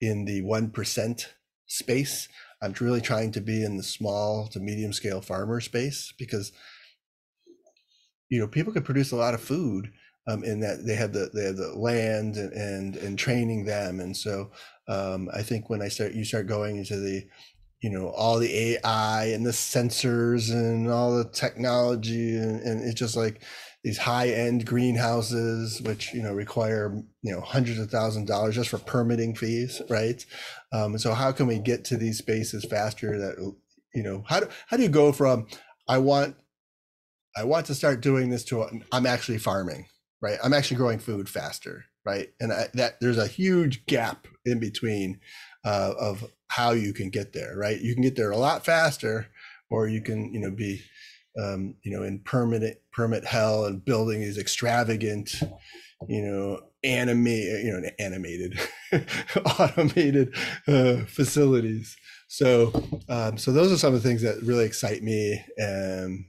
[0.00, 1.26] in the 1%
[1.66, 2.28] space.
[2.62, 6.52] I'm really trying to be in the small to medium scale farmer space because,
[8.28, 9.92] you know, people could produce a lot of food
[10.28, 14.00] um, in that they have the they have the land and and, and training them
[14.00, 14.50] and so
[14.90, 17.24] um, I think when I start you start going into the
[17.80, 22.98] you know all the AI and the sensors and all the technology and, and it's
[22.98, 23.42] just like
[23.84, 28.68] these high end greenhouses which you know require you know hundreds of thousand dollars just
[28.68, 30.26] for permitting fees right
[30.72, 33.54] um, so how can we get to these spaces faster that
[33.94, 35.46] you know how do, how do you go from
[35.88, 36.36] I want
[37.36, 39.86] I want to start doing this to I'm actually farming
[40.20, 40.38] right?
[40.42, 42.28] I'm actually growing food faster, right?
[42.40, 45.20] And I, that there's a huge gap in between
[45.64, 47.80] uh, of how you can get there, right?
[47.80, 49.28] You can get there a lot faster,
[49.70, 50.82] or you can, you know, be,
[51.40, 55.34] um, you know, in permanent permit hell and building these extravagant,
[56.08, 58.58] you know, animate, you know, animated,
[59.60, 60.34] automated
[60.66, 61.96] uh, facilities.
[62.28, 62.72] So,
[63.08, 65.44] um, so those are some of the things that really excite me.
[65.56, 66.24] And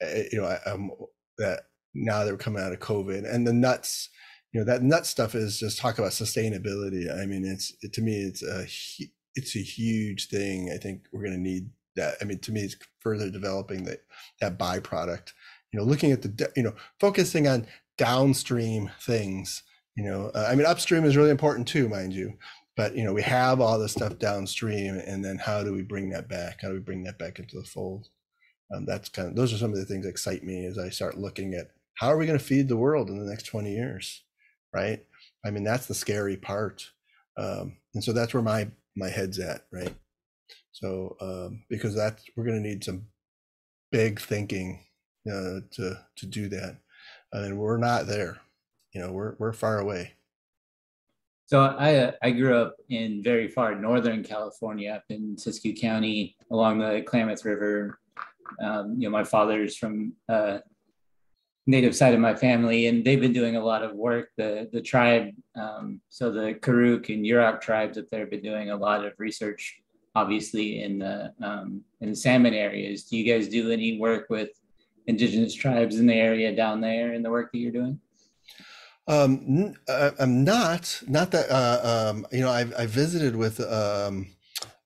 [0.00, 0.90] you know, I, I'm
[1.38, 1.62] that
[1.94, 4.08] now that we're coming out of COVID and the nuts,
[4.54, 7.12] you know, that nut stuff is just talk about sustainability.
[7.12, 8.64] I mean, it's it, to me, it's a
[9.34, 10.70] it's a huge thing.
[10.72, 12.14] I think we're going to need that.
[12.20, 14.04] I mean, to me, it's further developing that
[14.40, 15.32] that byproduct.
[15.72, 17.66] You know, looking at the you know focusing on
[17.98, 19.64] downstream things.
[19.96, 22.34] You know, uh, I mean, upstream is really important too, mind you.
[22.76, 26.10] But you know, we have all this stuff downstream, and then how do we bring
[26.10, 26.60] that back?
[26.62, 28.08] How do we bring that back into the fold?
[28.72, 30.90] Um, that's kind of those are some of the things that excite me as I
[30.90, 33.72] start looking at how are we going to feed the world in the next 20
[33.72, 34.23] years
[34.74, 35.04] right
[35.44, 36.90] i mean that's the scary part
[37.36, 39.94] um, and so that's where my my head's at right
[40.72, 43.06] so um, because that's we're going to need some
[43.90, 44.84] big thinking
[45.28, 46.76] uh, to to do that
[47.32, 48.38] and we're not there
[48.92, 50.12] you know we're we're far away
[51.46, 56.36] so I uh, I grew up in very far northern California, up in Siskiyou County,
[56.50, 57.98] along the Klamath River.
[58.62, 60.58] Um, you know, my father's from uh,
[61.66, 64.28] native side of my family, and they've been doing a lot of work.
[64.36, 68.70] The the tribe, um, so the Karuk and Yurok tribes up there have been doing
[68.70, 69.80] a lot of research,
[70.14, 73.04] obviously in the um, in the salmon areas.
[73.04, 74.50] Do you guys do any work with
[75.06, 78.00] indigenous tribes in the area down there in the work that you're doing?
[79.06, 83.60] Um, n- uh, I'm not, not that, uh, um, you know, I've, I visited with,
[83.60, 84.28] um,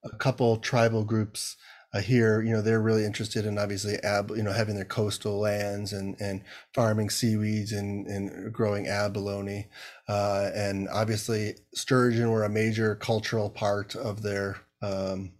[0.02, 1.56] a couple tribal groups
[1.95, 5.39] uh, here, you know, they're really interested in obviously ab, you know, having their coastal
[5.39, 6.43] lands and, and
[6.74, 9.68] farming seaweeds and, and growing abalone.
[10.07, 15.32] Uh, and obviously sturgeon were a major cultural part of their, um,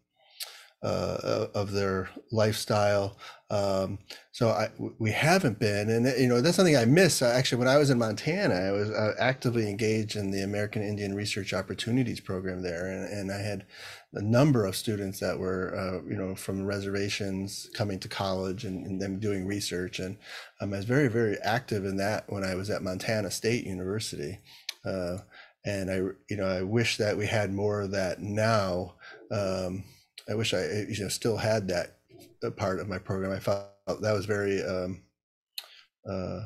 [0.83, 3.19] uh, of their lifestyle.
[3.51, 3.99] Um,
[4.31, 4.69] so I,
[4.99, 7.23] we haven't been, and you know that's something I miss.
[7.23, 11.15] Actually, when I was in Montana, I was uh, actively engaged in the American Indian
[11.15, 13.65] Research Opportunities Program there, and, and I had
[14.15, 18.87] a number of students that were, uh, you know, from reservations coming to college and,
[18.87, 20.17] and them doing research, and
[20.61, 24.39] um, I was very, very active in that when I was at Montana State University.
[24.85, 25.19] Uh,
[25.67, 25.97] and I,
[26.31, 28.95] you know, I wish that we had more of that now.
[29.31, 29.85] Um,
[30.29, 31.97] I wish I you know still had that
[32.57, 33.33] part of my program.
[33.33, 35.03] I felt that was very um,
[36.09, 36.41] uh,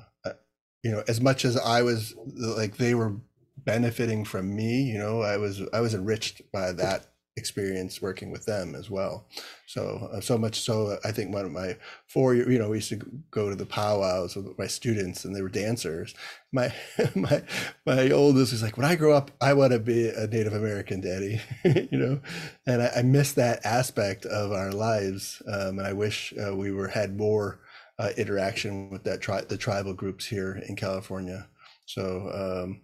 [0.83, 3.17] you know as much as I was like they were
[3.57, 4.83] benefiting from me.
[4.83, 9.26] You know, I was I was enriched by that experience working with them as well.
[9.66, 11.76] So uh, so much so I think one of my
[12.07, 15.41] four you know we used to go to the powwows with my students and they
[15.41, 16.14] were dancers.
[16.53, 16.74] My
[17.14, 17.43] my
[17.87, 21.01] my oldest was like when I grow up I want to be a Native American
[21.01, 22.20] daddy, you know,
[22.66, 26.70] and I, I miss that aspect of our lives um, and I wish uh, we
[26.70, 27.61] were had more
[27.99, 31.49] uh, interaction with that tri- the tribal groups here in California.
[31.87, 32.83] So um,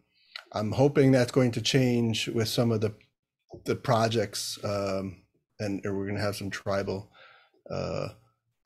[0.53, 2.95] I'm hoping that's going to change with some of the
[3.65, 5.23] the projects, um,
[5.59, 7.11] and we're going to have some tribal
[7.71, 8.09] uh,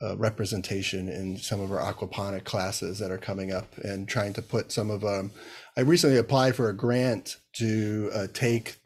[0.01, 4.41] uh, representation in some of our aquaponic classes that are coming up, and trying to
[4.41, 5.31] put some of um.
[5.77, 8.77] I recently applied for a grant to uh, take.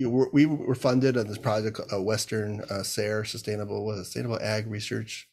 [0.00, 5.28] We were funded on this project, uh, Western uh, SARE, Sustainable, Sustainable Ag Research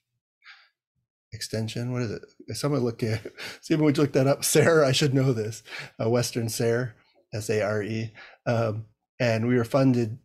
[1.33, 1.91] Extension.
[1.91, 2.21] What is it?
[2.55, 3.21] Someone look at.
[3.61, 4.45] Stephen, would you look that up?
[4.45, 4.85] SARE.
[4.85, 5.63] I should know this.
[6.01, 6.95] Uh, Western SARE,
[7.33, 8.13] S A R E.
[8.45, 8.85] Um,
[9.21, 10.17] and we were funded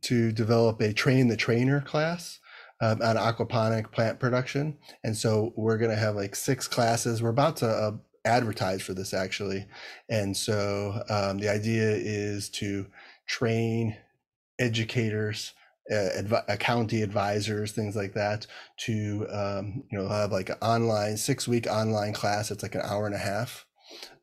[0.00, 2.40] to develop a train the trainer class
[2.80, 4.78] um, on aquaponic plant production.
[5.04, 7.22] And so we're going to have like six classes.
[7.22, 7.92] We're about to uh,
[8.24, 9.66] advertise for this actually.
[10.08, 12.86] And so um, the idea is to
[13.28, 13.94] train
[14.58, 15.52] educators,
[15.92, 18.46] uh, adv- uh, county advisors, things like that,
[18.78, 22.50] to um, you know have like an online six week online class.
[22.50, 23.66] It's like an hour and a half,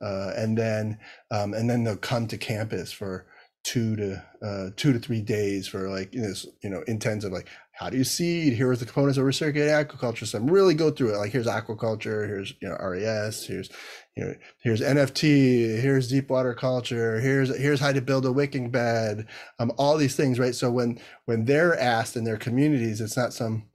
[0.01, 0.99] uh, and then
[1.29, 3.27] um, and then they'll come to campus for
[3.67, 7.49] two to uh, two to three days for like you know, you know intensive like
[7.73, 8.53] how do you seed?
[8.53, 11.17] Here are the components of recirculating aquaculture so I'm really go through it.
[11.17, 13.69] Like here's aquaculture here's you know res here's
[14.15, 18.71] you know here's nft here's deep water culture here's here's how to build a wicking
[18.71, 19.27] bed
[19.59, 20.55] um all these things right?
[20.55, 23.65] So when when they're asked in their communities it's not some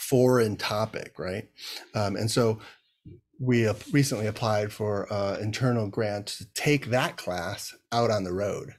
[0.00, 1.48] foreign topic right?
[1.94, 2.58] Um, and so
[3.40, 8.74] we recently applied for uh, internal grant to take that class out on the road.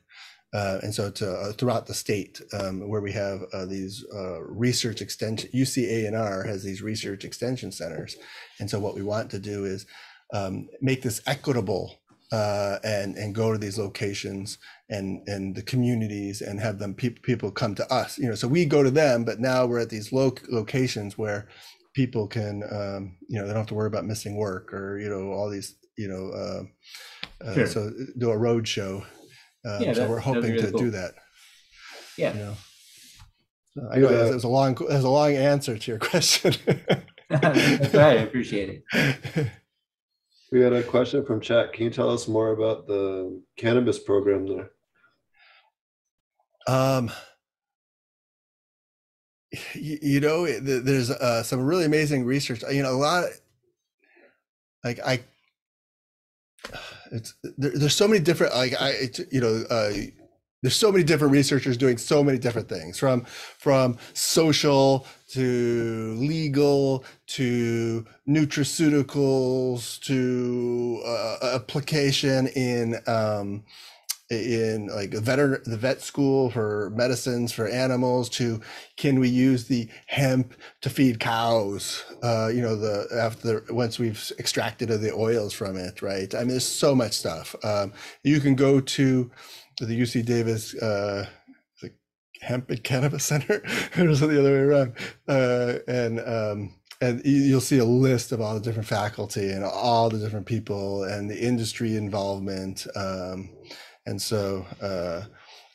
[0.53, 4.39] Uh, and so to uh, throughout the state um, where we have uh, these uh,
[4.41, 8.17] research extension UCANR has these research extension centers.
[8.59, 9.85] And so what we want to do is
[10.33, 12.01] um, make this equitable
[12.33, 14.57] uh, and and go to these locations
[14.89, 18.17] and and the communities and have them pe- people come to us.
[18.17, 21.47] You know so we go to them but now we're at these lo- locations where
[21.93, 25.09] people can um, you know they don't have to worry about missing work or you
[25.09, 26.31] know all these you know
[27.43, 27.67] uh, sure.
[27.67, 29.03] so do a road show
[29.65, 30.79] um, yeah, so we're hoping really to cool.
[30.79, 31.13] do that.
[32.17, 32.33] Yeah.
[32.33, 32.53] You know?
[33.73, 34.31] so I know yeah.
[34.31, 36.53] was a long there's a long answer to your question.
[37.29, 38.17] That's right.
[38.17, 39.47] I appreciate it.
[40.51, 41.71] We had a question from chat.
[41.71, 44.71] Can you tell us more about the cannabis program there?
[46.67, 47.09] Um,
[49.73, 52.63] you, know, there's uh, some really amazing research.
[52.71, 53.25] You know, a lot.
[54.83, 55.21] Like I
[57.11, 59.91] it's there, there's so many different like I you know uh,
[60.61, 67.03] there's so many different researchers doing so many different things from from social to legal
[67.27, 73.63] to nutraceuticals to uh, application in um,
[74.31, 78.61] in like the vet the vet school for medicines for animals to
[78.95, 82.03] can we use the hemp to feed cows?
[82.23, 86.33] Uh, you know the after once we've extracted the oils from it right?
[86.33, 87.55] I mean there's so much stuff.
[87.63, 89.31] Um, you can go to
[89.79, 91.25] the uc davis uh,
[91.81, 91.91] the
[92.41, 93.63] hemp and cannabis center
[93.97, 94.93] or the other way around
[95.27, 100.09] uh, and um, and you'll see a list of all the different faculty and all
[100.09, 103.49] the different people and the industry involvement um,
[104.05, 105.23] and so uh,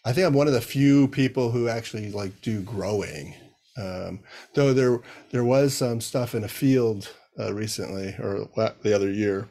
[0.05, 3.35] I think I'm one of the few people who actually like do growing.
[3.79, 4.21] Um,
[4.55, 5.01] though there
[5.31, 8.49] there was some stuff in a field uh, recently or
[8.83, 9.49] the other year,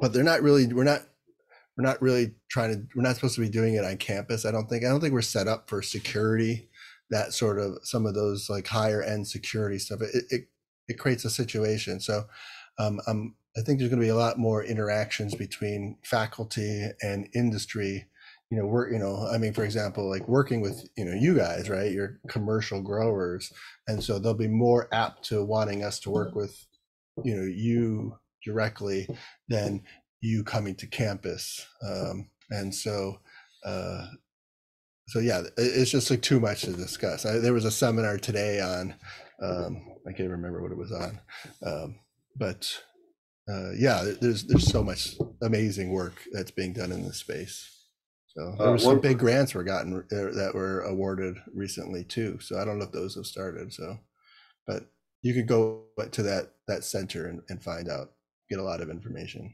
[0.00, 1.02] but they're not really we're not
[1.76, 4.50] we're not really trying to we're not supposed to be doing it on campus i
[4.50, 4.84] don't think.
[4.84, 6.68] I don't think we're set up for security
[7.10, 10.00] that sort of some of those like higher end security stuff.
[10.00, 10.48] It it,
[10.88, 12.00] it creates a situation.
[12.00, 12.24] So
[12.78, 17.28] um, um, i think there's going to be a lot more interactions between faculty and
[17.34, 18.06] industry.
[18.50, 21.36] You know work you know i mean for example like working with you know you
[21.36, 21.92] guys right?
[21.92, 23.52] You're commercial growers
[23.86, 26.66] and so they'll be more apt to wanting us to work with
[27.22, 29.08] you know you directly
[29.48, 29.82] than
[30.20, 31.66] you coming to campus.
[31.86, 33.20] Um, and so
[33.64, 34.06] uh,
[35.06, 37.24] so yeah it's just like too much to discuss.
[37.24, 38.94] I, there was a seminar today on
[39.42, 41.20] um, i can't remember what it was on
[41.64, 42.00] um,
[42.36, 42.82] but
[43.48, 47.76] uh, yeah there's there's so much amazing work that's being done in this space
[48.28, 52.38] so there Uh, some one- big grants were gotten uh, that were awarded recently too.
[52.40, 53.72] So I don't know if those have started.
[53.72, 53.98] So,
[54.68, 54.84] but
[55.22, 58.12] you could go to that that center and, and find out,
[58.48, 59.52] get a lot of information.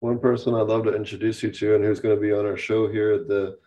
[0.00, 2.56] One person I'd love to introduce you to, and who's going to be on our
[2.56, 3.58] show here the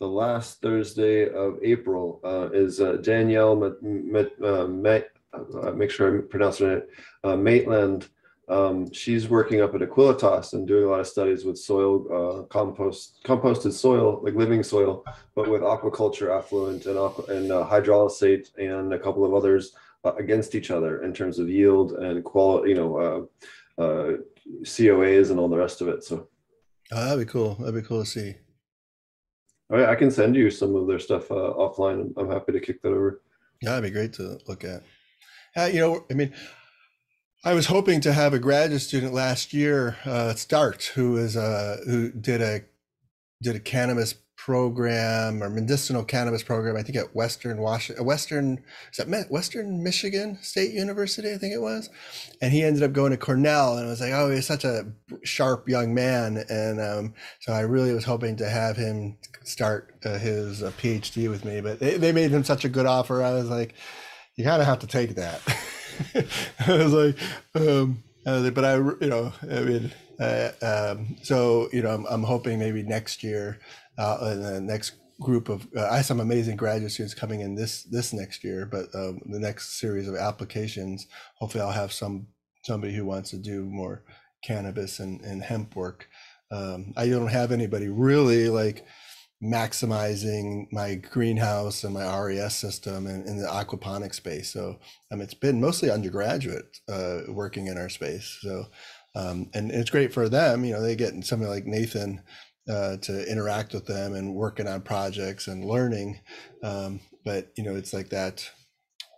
[0.00, 3.56] the last Thursday of April, uh, is uh, Danielle.
[3.56, 6.88] Ma- Ma- uh, Ma- uh, make sure I'm pronouncing it.
[7.24, 8.08] Uh, Maitland.
[8.48, 12.42] Um, she's working up at Aquilatas and doing a lot of studies with soil uh,
[12.44, 18.48] compost, composted soil, like living soil, but with aquaculture, effluent, and aqua, and uh, hydrolysate,
[18.56, 19.72] and a couple of others
[20.04, 22.70] uh, against each other in terms of yield and quality.
[22.70, 22.96] You know.
[22.98, 23.22] Uh,
[23.78, 24.16] uh,
[24.62, 26.02] COAs and all the rest of it.
[26.02, 26.28] So
[26.90, 27.54] Oh, that'd be cool.
[27.56, 28.34] That'd be cool to see.
[29.70, 32.12] all right, I can send you some of their stuff uh, offline.
[32.16, 33.20] I'm, happy to kick that over.
[33.60, 34.82] Yeah, that'd be great to look at.
[35.72, 36.32] You know, I mean,
[37.44, 41.76] I was hoping to have a graduate student last year uh, start who is uh,
[41.86, 42.62] who did a
[43.40, 46.76] did a cannabis program or medicinal cannabis program.
[46.76, 51.32] I think at Western Washington, Western is that Western Michigan State University?
[51.32, 51.90] I think it was,
[52.42, 53.76] and he ended up going to Cornell.
[53.76, 54.86] And I was like, oh, he's such a
[55.22, 60.18] sharp young man, and um, so I really was hoping to have him start uh,
[60.18, 61.60] his uh, PhD with me.
[61.60, 63.22] But they, they made him such a good offer.
[63.22, 63.74] I was like,
[64.34, 65.40] you of have to take that.
[66.66, 67.18] I was like,
[67.54, 72.22] um, uh, but I, you know, I mean, uh, um, so you know, I'm, I'm
[72.22, 73.58] hoping maybe next year,
[73.96, 77.84] uh, the next group of, uh, I have some amazing graduate students coming in this
[77.84, 82.28] this next year, but um, the next series of applications, hopefully, I'll have some
[82.62, 84.02] somebody who wants to do more
[84.42, 86.08] cannabis and, and hemp work.
[86.50, 88.86] Um, I don't have anybody really like
[89.42, 94.52] maximizing my greenhouse and my RAS system and in the aquaponic space.
[94.52, 94.78] So
[95.12, 98.38] um, it's been mostly undergraduate uh, working in our space.
[98.40, 98.66] So
[99.14, 100.64] um, and it's great for them.
[100.64, 102.22] You know, they get somebody like Nathan
[102.68, 106.20] uh, to interact with them and working on projects and learning.
[106.62, 108.48] Um, but you know, it's like that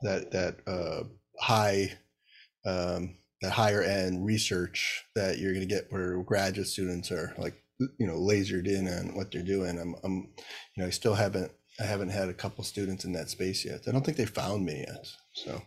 [0.02, 1.04] that that uh,
[1.38, 1.92] high
[2.64, 7.59] um, that higher end research that you're going to get where graduate students are like
[7.98, 9.78] you know lasered in on what they're doing.
[9.78, 10.28] I'm, I'm
[10.74, 13.82] you know I still haven't I haven't had a couple students in that space yet.
[13.88, 15.06] I don't think they found me yet.
[15.32, 15.62] So,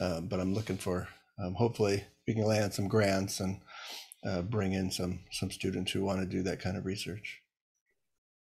[0.00, 3.60] um, but I'm looking for um, hopefully we can land some grants and
[4.24, 7.42] uh, bring in some some students who want to do that kind of research.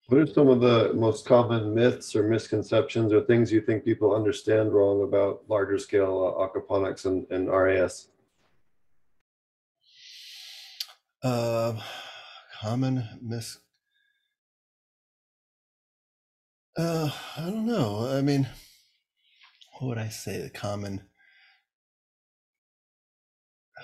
[0.08, 4.14] What are some of the most common myths or misconceptions or things you think people
[4.14, 8.08] understand wrong about larger scale uh, aquaponics and, and RAS?
[11.22, 11.74] Uh,
[12.62, 13.58] common mis.
[16.78, 18.08] Uh, I don't know.
[18.08, 18.48] I mean,
[19.72, 20.40] what would I say?
[20.40, 21.02] The common.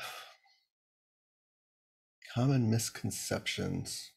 [2.34, 4.12] Common misconceptions.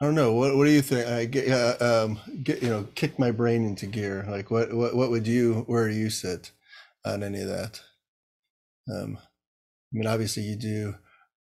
[0.00, 0.32] I don't know.
[0.32, 1.06] What What do you think?
[1.06, 4.26] I get, uh, um, get you know, kick my brain into gear.
[4.28, 5.64] Like, what, what, what would you?
[5.68, 6.50] Where do you sit
[7.04, 7.80] on any of that?
[8.92, 9.18] Um,
[9.92, 10.94] mean, obviously, you do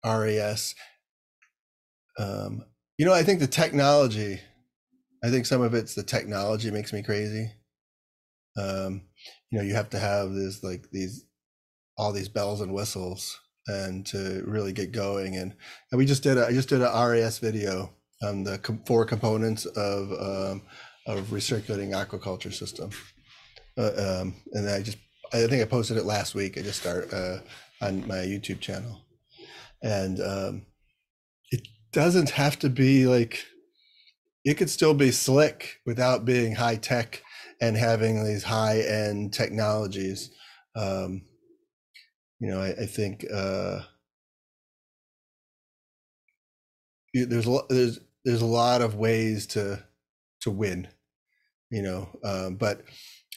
[0.05, 0.75] RAS.
[2.19, 2.63] Um,
[2.97, 4.39] you know, I think the technology.
[5.23, 7.51] I think some of it's the technology makes me crazy.
[8.57, 9.01] Um,
[9.49, 11.25] you know, you have to have this like these
[11.97, 15.35] all these bells and whistles and to really get going.
[15.35, 15.53] And,
[15.91, 17.93] and we just did a, I just did a RAS video
[18.23, 20.61] on the com- four components of um,
[21.05, 22.89] of recirculating aquaculture system.
[23.77, 24.97] Uh, um, and I just
[25.33, 26.57] I think I posted it last week.
[26.57, 27.39] I just start uh,
[27.81, 29.01] on my YouTube channel,
[29.81, 30.65] and um,
[31.51, 33.45] it doesn't have to be like
[34.45, 37.21] it could still be slick without being high tech
[37.59, 40.31] and having these high end technologies.
[40.75, 41.23] Um,
[42.39, 43.81] you know, I, I think uh,
[47.13, 49.83] there's a there's there's a lot of ways to
[50.41, 50.87] to win.
[51.69, 52.81] You know, um, but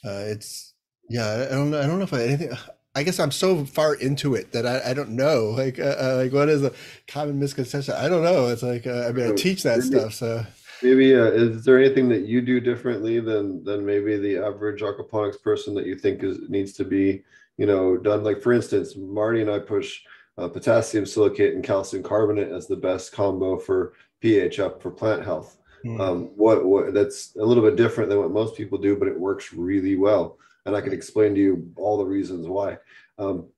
[0.05, 0.75] uh, it's
[1.09, 1.47] yeah.
[1.51, 1.81] I don't know.
[1.81, 2.53] I don't know if I anything.
[2.95, 5.55] I guess I'm so far into it that I, I don't know.
[5.57, 6.73] Like, uh, uh, like what is a
[7.07, 7.95] common misconception?
[7.95, 8.49] I don't know.
[8.49, 10.45] It's like uh, I mean, I teach that Maybe- stuff, so
[10.83, 15.41] Maybe uh, is there anything that you do differently than than maybe the average aquaponics
[15.43, 17.23] person that you think is needs to be
[17.59, 18.25] you know done?
[18.25, 20.01] Like for instance, Marty and I push
[20.39, 25.23] uh, potassium silicate and calcium carbonate as the best combo for pH up for plant
[25.23, 25.59] health.
[25.85, 29.07] mm, Um, what what that's a little bit different than what most people do, but
[29.09, 32.79] it works really well, and I can explain to you all the reasons why.
[33.19, 33.49] Um,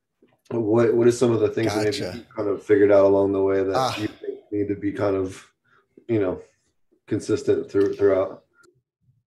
[0.50, 3.32] what what is some of the things that maybe you kind of figured out along
[3.32, 3.96] the way that Ah.
[3.98, 5.42] you think need to be kind of
[6.08, 6.40] you know
[7.06, 8.44] consistent through throughout?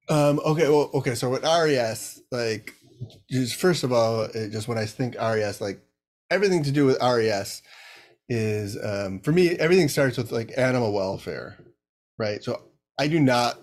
[0.10, 1.16] Um, okay, well, okay.
[1.16, 2.74] So with RAS, like,
[3.30, 5.82] just first of all, it just when I think RAS, like
[6.30, 7.64] everything to do with RAS
[8.30, 11.58] is um, for me, everything starts with like animal welfare,
[12.20, 12.44] right?
[12.44, 12.62] So
[13.00, 13.60] I do not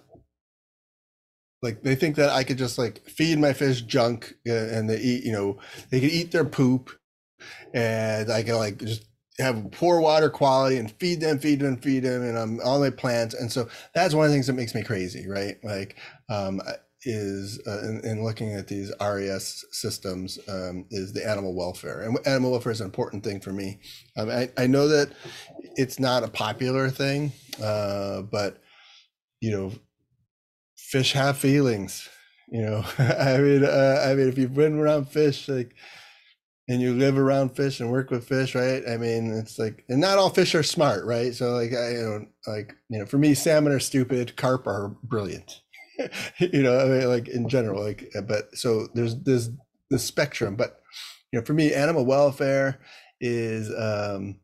[1.63, 4.99] like they think that I could just like feed my fish junk uh, and they
[4.99, 5.59] eat, you know,
[5.91, 6.91] they could eat their poop,
[7.73, 9.05] and I can like just
[9.39, 12.91] have poor water quality and feed them, feed them, feed them, and I'm all my
[12.91, 15.57] plants, and so that's one of the things that makes me crazy, right?
[15.63, 15.97] Like,
[16.29, 16.61] um,
[17.05, 22.19] is uh, in, in looking at these RAS systems um, is the animal welfare, and
[22.27, 23.81] animal welfare is an important thing for me.
[24.17, 25.13] Um, I, I know that
[25.77, 27.33] it's not a popular thing,
[27.63, 28.59] uh, but
[29.41, 29.73] you know,
[30.93, 32.09] fish have feelings.
[32.51, 35.75] You know, I mean, uh, I mean, if you've been around fish, like
[36.69, 38.83] and you live around fish and work with fish, right?
[38.89, 41.35] I mean, it's like, and not all fish are smart, right?
[41.35, 44.95] So, like, I, you know, like, you know, for me, salmon are stupid, carp are
[45.03, 45.61] brilliant.
[46.39, 49.51] you know, I mean, like in general, like, but so there's there's
[49.91, 50.81] the spectrum, but
[51.33, 52.81] you know, for me, animal welfare
[53.21, 54.37] is um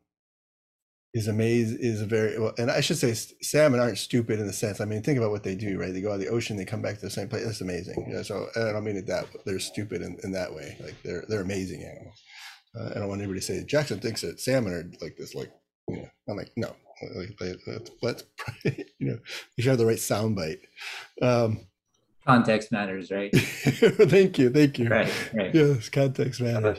[1.15, 4.53] is amazing is a very well, and I should say salmon aren't stupid in the
[4.53, 4.81] sense.
[4.81, 5.93] I mean, think about what they do, right?
[5.93, 7.45] They go out of the ocean, they come back to the same place.
[7.45, 8.11] That's amazing.
[8.11, 10.77] Yeah, so I don't mean it that they're stupid in, in that way.
[10.81, 12.23] Like they're they're amazing animals.
[12.79, 15.51] Uh, I don't want anybody to say Jackson thinks that salmon are like this, like
[15.89, 16.09] you know.
[16.29, 16.77] I'm like no,
[17.17, 17.59] like,
[18.03, 18.25] let's
[18.65, 19.19] you know
[19.57, 20.61] you should have the right sound bite.
[21.23, 21.61] Um,
[22.27, 23.31] Context matters, right?
[23.35, 24.91] thank you, thank you.
[24.91, 25.55] Right, right.
[25.55, 26.79] Yes, context matters.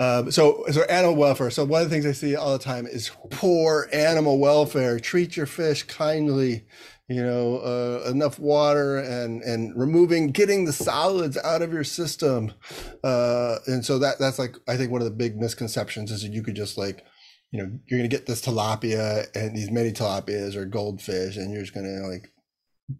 [0.00, 1.50] Um, so, so animal welfare.
[1.50, 4.98] So one of the things I see all the time is poor animal welfare.
[4.98, 6.64] Treat your fish kindly.
[7.08, 12.52] You know, uh, enough water and and removing, getting the solids out of your system.
[13.02, 16.32] Uh, and so that that's like I think one of the big misconceptions is that
[16.32, 17.04] you could just like,
[17.50, 21.62] you know, you're gonna get this tilapia and these mini tilapias or goldfish, and you're
[21.62, 22.30] just gonna like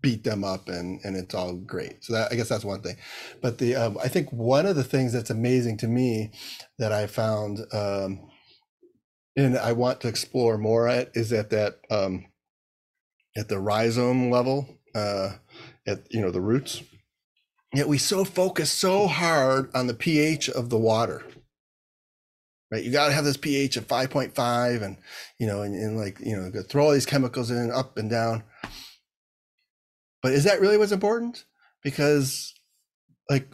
[0.03, 2.05] beat them up and and it's all great.
[2.05, 2.97] So that I guess that's one thing.
[3.41, 6.32] But the um, I think one of the things that's amazing to me
[6.78, 8.30] that I found um,
[9.36, 12.26] and I want to explore more at is at that um,
[13.36, 15.30] at the rhizome level, uh,
[15.86, 16.82] at you know the roots.
[17.72, 21.22] Yet we so focus so hard on the pH of the water.
[22.72, 24.97] Right, you got to have this pH of five point five, and
[25.38, 28.43] you know, and, and like you know, throw all these chemicals in up and down.
[30.23, 31.45] But is that really what's important?
[31.83, 32.55] Because,
[33.29, 33.49] like,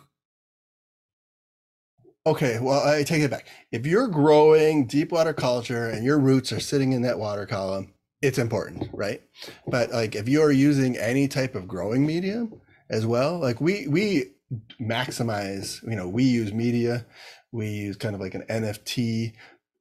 [2.27, 3.47] Okay, well, I take it back.
[3.71, 7.95] If you're growing deep water culture and your roots are sitting in that water column,
[8.21, 9.23] it's important, right?
[9.69, 12.61] But like if you're using any type of growing medium
[12.91, 14.33] as well, like we we
[14.81, 17.07] maximize, you know, we use media,
[17.53, 19.35] we use kind of like an NFT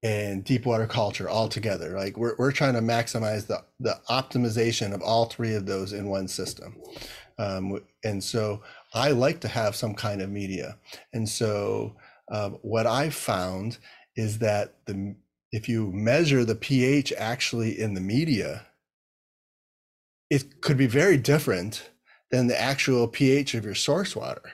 [0.05, 1.97] and deep water culture all together.
[1.97, 6.07] Like we're we're trying to maximize the the optimization of all three of those in
[6.07, 6.75] one system.
[7.39, 8.61] Um, and so
[8.93, 10.77] I like to have some kind of media.
[11.11, 11.95] And so
[12.31, 13.79] um, what I found
[14.15, 15.15] is that the
[15.51, 18.67] if you measure the pH actually in the media,
[20.29, 21.89] it could be very different
[22.29, 24.53] than the actual pH of your source water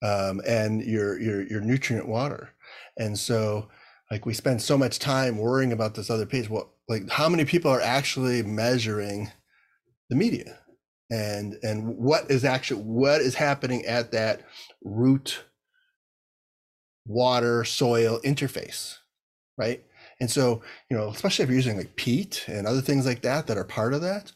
[0.00, 2.53] um, and your your your nutrient water.
[2.98, 3.68] And so,
[4.10, 6.48] like we spend so much time worrying about this other piece.
[6.48, 9.32] Well, like how many people are actually measuring
[10.10, 10.58] the media,
[11.10, 14.42] and and what is actually what is happening at that
[14.82, 15.44] root
[17.06, 18.96] water soil interface
[19.58, 19.84] right
[20.20, 23.46] and so you know especially if you're using like peat and other things like that
[23.46, 24.32] that are part of that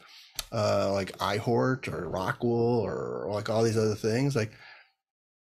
[0.53, 4.53] uh like ihort or rockwool or like all these other things like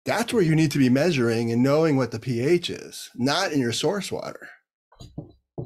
[0.08, 3.60] that's where you need to be measuring and knowing what the ph is not in
[3.60, 4.48] your source water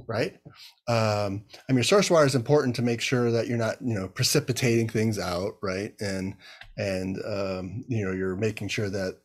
[0.07, 0.35] right?
[0.89, 3.95] Um i mean your source water is important to make sure that you're not you
[3.95, 5.93] know precipitating things out right?
[6.01, 6.35] And
[6.77, 9.19] and um you know you're making sure that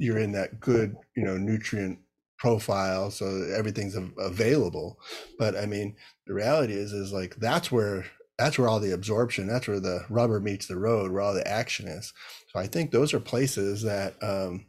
[0.00, 1.98] you're in that good you know nutrient
[2.38, 3.26] profile so
[3.56, 4.98] everything's available.
[5.38, 5.96] But i mean
[6.26, 8.04] the reality is is like that's where
[8.38, 11.46] that's where all the absorption that's where the rubber meets the road where all the
[11.46, 12.12] action is
[12.54, 14.66] so i think those are places that um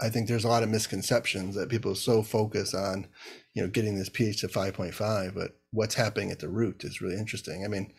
[0.00, 3.08] I think there's a lot of misconceptions that people so focus on,
[3.54, 7.16] you know, getting this pH to 5.5, but what's happening at the root is really
[7.16, 7.64] interesting.
[7.64, 7.92] I mean,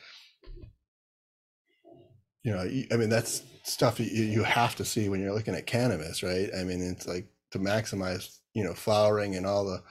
[2.44, 5.68] you know, I mean, that's stuff you, you have to see when you're looking at
[5.68, 6.50] cannabis, right?
[6.58, 9.84] I mean, it's like to maximize, you know, flowering and all the,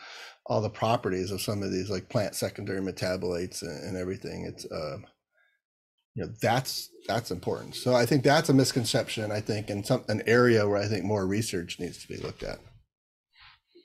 [0.47, 4.47] all the properties of some of these like plant secondary metabolites and, and everything.
[4.47, 5.05] It's, um,
[6.19, 7.77] you know, that's, that's important.
[7.77, 11.05] So I think that's a misconception, I think, and some, an area where I think
[11.05, 12.59] more research needs to be looked at.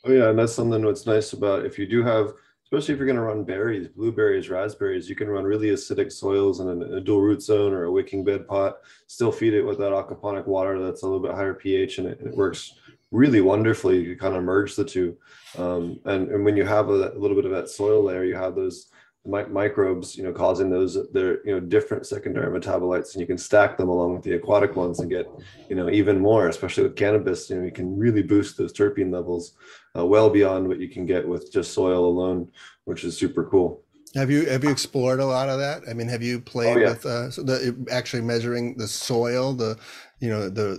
[0.04, 2.34] Oh yeah, and that's something what's nice about if you do have,
[2.64, 6.60] especially if you're going to run berries, blueberries, raspberries, you can run really acidic soils
[6.60, 8.78] in a, a dual root zone or a wicking bed pot.
[9.06, 12.20] Still feed it with that aquaponic water that's a little bit higher pH, and it,
[12.20, 12.74] it works
[13.12, 14.00] really wonderfully.
[14.00, 15.16] You kind of merge the two,
[15.56, 18.36] um, and and when you have a, a little bit of that soil layer, you
[18.36, 18.88] have those
[19.26, 23.38] mi- microbes, you know, causing those they're you know different secondary metabolites, and you can
[23.38, 25.34] stack them along with the aquatic ones and get
[25.70, 26.48] you know even more.
[26.48, 29.54] Especially with cannabis, you know, you can really boost those terpene levels
[29.98, 32.50] uh, well beyond what you can get with just soil alone,
[32.86, 33.84] which is super cool.
[34.16, 35.84] Have you have you explored a lot of that?
[35.90, 36.90] I mean, have you played Oh, yeah.
[36.90, 39.78] with uh, so the actually measuring the soil, the
[40.20, 40.78] you know the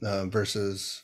[0.00, 1.02] the uh, versus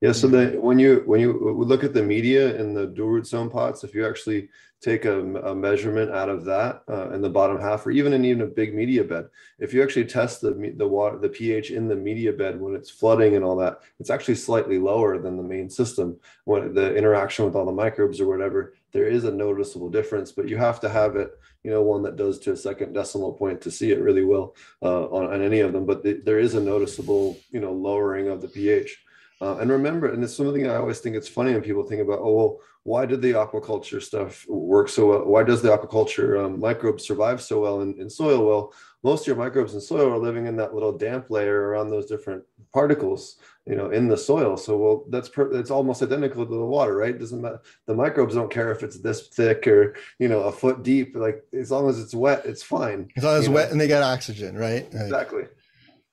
[0.00, 1.32] Yeah, so the when you when you
[1.64, 4.48] look at the media in the dual root zone pots, if you actually
[4.80, 5.18] take a,
[5.50, 8.46] a measurement out of that uh, in the bottom half, or even in even a
[8.46, 9.28] big media bed,
[9.58, 12.90] if you actually test the the water the pH in the media bed when it's
[12.90, 16.16] flooding and all that, it's actually slightly lower than the main system.
[16.44, 20.48] When the interaction with all the microbes or whatever, there is a noticeable difference, but
[20.48, 23.60] you have to have it, you know, one that does to a second decimal point
[23.62, 25.86] to see it really well uh, on, on any of them.
[25.86, 29.04] But the, there is a noticeable, you know, lowering of the pH.
[29.40, 32.18] Uh, and remember, and it's something I always think it's funny when people think about,
[32.20, 35.24] oh, well, why did the aquaculture stuff work so well?
[35.26, 38.46] Why does the aquaculture um, microbes survive so well in, in soil?
[38.46, 38.72] Well,
[39.04, 42.06] most of your microbes in soil are living in that little damp layer around those
[42.06, 42.42] different
[42.72, 43.36] particles,
[43.66, 44.56] you know, in the soil.
[44.56, 47.16] So, well, that's per, it's almost identical to the water, right?
[47.16, 47.60] Doesn't matter.
[47.86, 51.14] The microbes don't care if it's this thick or you know a foot deep.
[51.14, 53.10] Like as long as it's wet, it's fine.
[53.16, 53.56] as long as You know?
[53.56, 54.86] wet and they got oxygen, right?
[54.92, 55.44] Exactly.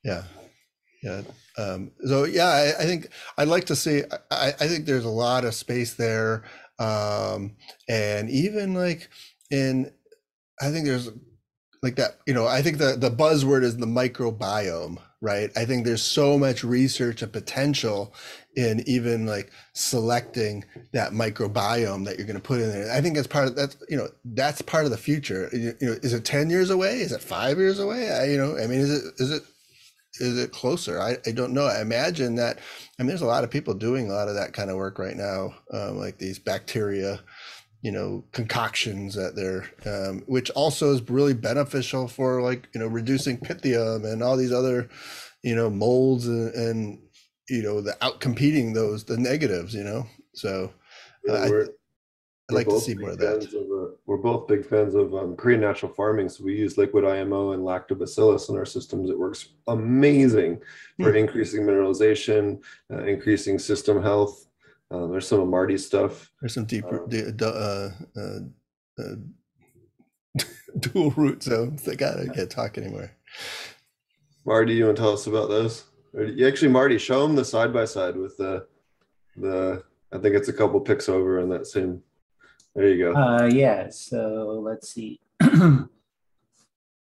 [0.03, 0.23] Yeah,
[1.01, 1.21] yeah.
[1.57, 3.07] Um, so yeah, I, I think
[3.37, 4.03] I'd like to see.
[4.29, 6.43] I, I think there's a lot of space there,
[6.79, 7.55] um,
[7.87, 9.09] and even like
[9.51, 9.91] in,
[10.61, 11.09] I think there's
[11.81, 12.19] like that.
[12.25, 15.51] You know, I think the the buzzword is the microbiome, right?
[15.55, 18.13] I think there's so much research and potential
[18.55, 22.91] in even like selecting that microbiome that you're going to put in there.
[22.91, 25.49] I think that's part of that's you know that's part of the future.
[25.53, 26.99] You, you know, is it ten years away?
[26.99, 28.11] Is it five years away?
[28.11, 29.43] I, you know, I mean, is it is it
[30.19, 30.99] is it closer?
[30.99, 31.65] I, I don't know.
[31.65, 32.59] I imagine that.
[32.99, 34.99] I mean, there's a lot of people doing a lot of that kind of work
[34.99, 37.21] right now, um, like these bacteria,
[37.81, 42.87] you know, concoctions that they're, um, which also is really beneficial for like you know
[42.87, 44.89] reducing pythium and all these other,
[45.43, 46.99] you know, molds and, and
[47.49, 49.73] you know the out competing those the negatives.
[49.73, 50.73] You know, so
[51.29, 51.49] uh,
[52.49, 53.43] I'd like to see more of that.
[53.43, 56.29] of, uh, we're both big fans of um, Korean natural farming.
[56.29, 59.09] So we use liquid IMO and lactobacillus in our systems.
[59.09, 60.61] It works amazing
[61.01, 61.17] for Hmm.
[61.17, 62.61] increasing mineralization,
[62.93, 64.45] uh, increasing system health.
[64.91, 66.31] Uh, there's some of Marty's stuff.
[66.39, 67.09] There's some deeper, Um,
[67.41, 68.39] uh, uh,
[69.01, 69.15] uh,
[70.79, 71.87] dual root zones.
[71.87, 73.11] I can't talk anymore.
[74.45, 75.85] Marty, you want to tell us about those?
[76.13, 78.67] Or you actually, Marty, show them the side by side with the
[79.35, 79.83] the.
[80.13, 82.01] I think it's a couple picks over in that same.
[82.75, 83.15] There you go.
[83.15, 83.89] Uh, yeah.
[83.89, 85.21] So let's see.
[85.41, 85.87] uh,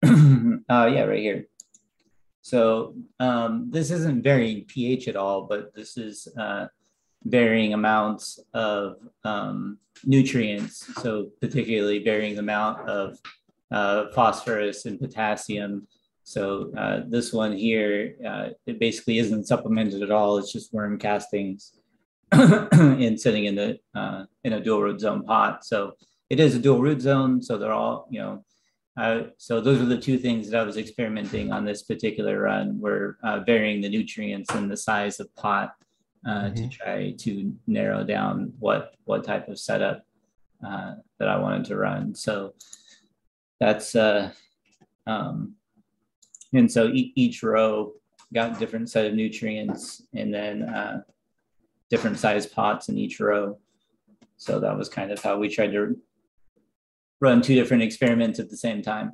[0.04, 1.46] yeah, right here.
[2.42, 6.68] So um, this isn't varying pH at all, but this is uh,
[7.24, 10.94] varying amounts of um, nutrients.
[11.02, 13.18] So particularly varying amount of
[13.72, 15.88] uh, phosphorus and potassium.
[16.22, 20.38] So uh, this one here, uh, it basically isn't supplemented at all.
[20.38, 21.72] It's just worm castings
[22.72, 25.64] and sitting in the uh, in a dual root zone pot.
[25.64, 25.92] So
[26.30, 27.42] it is a dual root zone.
[27.42, 28.44] So they're all, you know,
[28.96, 32.78] uh, so those are the two things that I was experimenting on this particular run.
[32.80, 35.74] Were uh, varying the nutrients and the size of pot
[36.26, 36.70] uh, to Mhm.
[36.70, 40.02] try to narrow down what what type of setup
[40.66, 42.14] uh, that I wanted to run.
[42.14, 42.54] So
[43.60, 44.30] that's uh,
[45.06, 45.54] um,
[46.52, 47.92] and so e- each row
[48.32, 51.02] got different set of nutrients, and then uh,
[51.94, 53.56] different size pots in each row.
[54.36, 55.96] So that was kind of how we tried to
[57.20, 59.12] run two different experiments at the same time.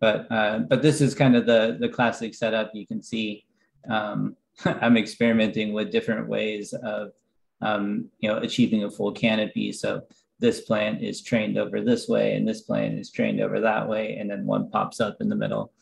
[0.00, 2.70] But uh, but this is kind of the the classic setup.
[2.72, 3.44] You can see
[3.90, 4.34] um,
[4.64, 7.12] I'm experimenting with different ways of
[7.60, 9.72] um, you know achieving a full canopy.
[9.72, 10.02] So
[10.38, 14.16] this plant is trained over this way, and this plant is trained over that way,
[14.18, 15.72] and then one pops up in the middle.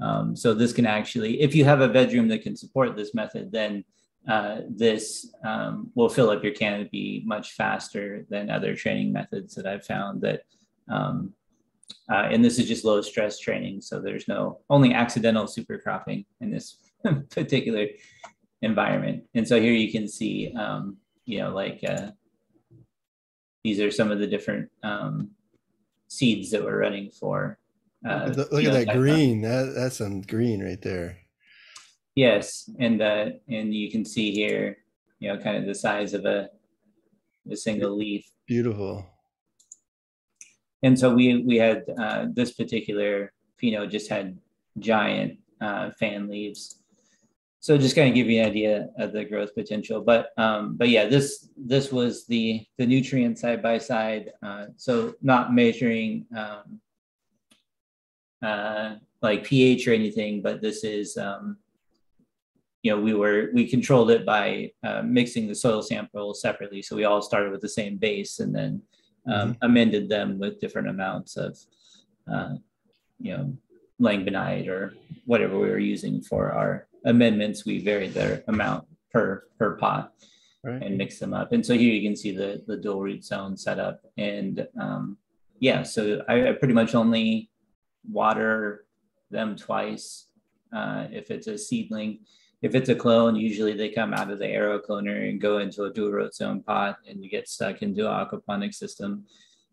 [0.00, 3.52] Um, so this can actually, if you have a bedroom that can support this method,
[3.52, 3.84] then
[4.28, 9.66] uh, this um, will fill up your canopy much faster than other training methods that
[9.66, 10.42] I've found that
[10.88, 11.32] um,
[12.10, 13.80] uh, and this is just low stress training.
[13.80, 16.76] So there's no only accidental super cropping in this
[17.30, 17.86] particular
[18.62, 19.24] environment.
[19.34, 22.10] And so here you can see, um, you know, like uh,
[23.64, 25.30] these are some of the different um,
[26.08, 27.58] seeds that we're running for.
[28.06, 29.42] Uh, look, look at that green.
[29.42, 31.18] That, that's some green right there.
[32.14, 34.78] Yes, and uh, and you can see here,
[35.18, 36.50] you know, kind of the size of a
[37.50, 38.24] a single leaf.
[38.46, 39.06] Beautiful.
[40.82, 44.38] And so we we had uh, this particular Pinot just had
[44.78, 46.82] giant uh, fan leaves.
[47.60, 50.02] So just kind of give you an idea of the growth potential.
[50.02, 54.32] But um, but yeah, this this was the the nutrient side by side.
[54.42, 56.80] Uh, so not measuring um,
[58.42, 61.56] uh, like pH or anything, but this is um,
[62.82, 66.82] you know, we were we controlled it by uh, mixing the soil samples separately.
[66.82, 68.82] So we all started with the same base and then
[69.26, 69.52] um, mm-hmm.
[69.62, 71.56] amended them with different amounts of,
[72.32, 72.54] uh,
[73.20, 73.56] you know,
[74.00, 74.94] langbeinite or
[75.26, 77.64] whatever we were using for our amendments.
[77.64, 80.12] We varied their amount per per pot
[80.64, 80.82] right.
[80.82, 81.52] and mix them up.
[81.52, 84.00] And so here you can see the the dual root zone set up.
[84.18, 85.18] And um,
[85.60, 87.48] yeah, so I, I pretty much only
[88.10, 88.86] water
[89.30, 90.26] them twice
[90.74, 92.20] uh, if it's a seedling
[92.62, 95.84] if it's a clone, usually they come out of the aero cloner and go into
[95.84, 99.24] a dual root zone pot and you get stuck into an aquaponic system.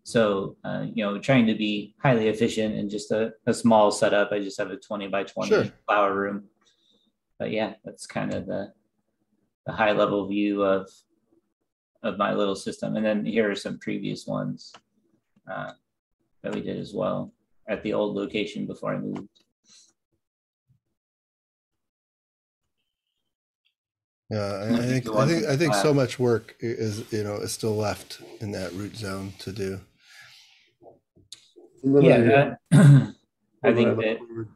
[0.03, 4.31] So, uh, you know, trying to be highly efficient and just a, a small setup.
[4.31, 5.65] I just have a 20 by 20 sure.
[5.85, 6.45] flower room.
[7.37, 8.73] But yeah, that's kind of the,
[9.67, 10.89] the high level view of,
[12.01, 12.95] of my little system.
[12.95, 14.73] And then here are some previous ones
[15.49, 15.73] uh,
[16.41, 17.31] that we did as well
[17.67, 19.43] at the old location before I moved.
[24.29, 27.51] Yeah, I, I think I think I think so much work is you know is
[27.51, 29.79] still left in that root zone to do.
[31.83, 33.11] Yeah, I,
[33.63, 34.49] I think look that forward,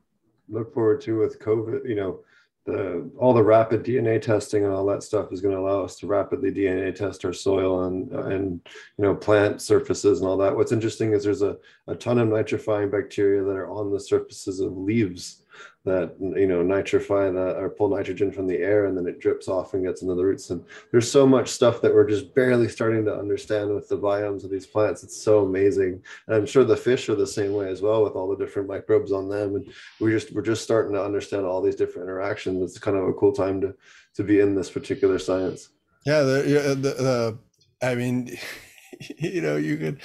[0.50, 2.20] look forward to with COVID, you know,
[2.66, 5.98] the all the rapid DNA testing and all that stuff is going to allow us
[5.98, 8.62] to rapidly DNA test our soil and and
[8.98, 10.56] you know plant surfaces and all that.
[10.56, 14.60] What's interesting is there's a, a ton of nitrifying bacteria that are on the surfaces
[14.60, 15.43] of leaves
[15.86, 19.20] that you know nitrify the uh, or pull nitrogen from the air and then it
[19.20, 20.50] drips off and gets into the roots.
[20.50, 24.46] And there's so much stuff that we're just barely starting to understand with the biomes
[24.46, 25.04] of these plants.
[25.04, 26.02] It's so amazing.
[26.28, 28.70] And i'm sure the fish are the same way as well with all the different
[28.70, 29.56] microbes on them.
[29.56, 32.62] And we just we're just starting to understand all these different interactions.
[32.64, 33.76] It's kind of a cool time to
[34.16, 35.70] to be in this particular science.
[36.06, 36.42] Yeah the,
[36.76, 37.40] the, the
[37.82, 38.38] i mean
[39.18, 40.00] you know you could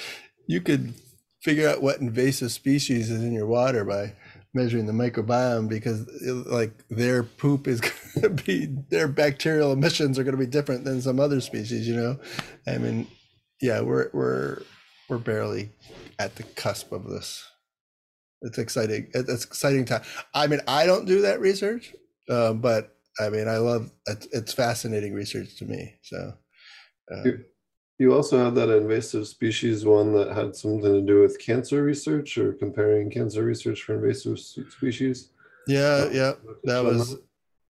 [0.47, 0.93] you could
[1.41, 4.13] figure out what invasive species is in your water by
[4.53, 7.81] measuring the microbiome because it, like their poop is
[8.15, 11.87] going to be their bacterial emissions are going to be different than some other species
[11.87, 12.19] you know?
[12.67, 13.07] I mean
[13.61, 14.61] yeah we're we're
[15.09, 15.71] we're barely
[16.19, 17.45] at the cusp of this.
[18.41, 20.03] It's exciting it's exciting time.
[20.33, 21.93] I mean i don't do that research
[22.29, 26.33] uh, but i mean i love it's fascinating research to me so
[27.11, 27.23] uh,
[27.99, 32.37] you also had that invasive species one that had something to do with cancer research
[32.37, 35.29] or comparing cancer research for invasive species.
[35.67, 36.31] Yeah, yeah,
[36.63, 37.17] that was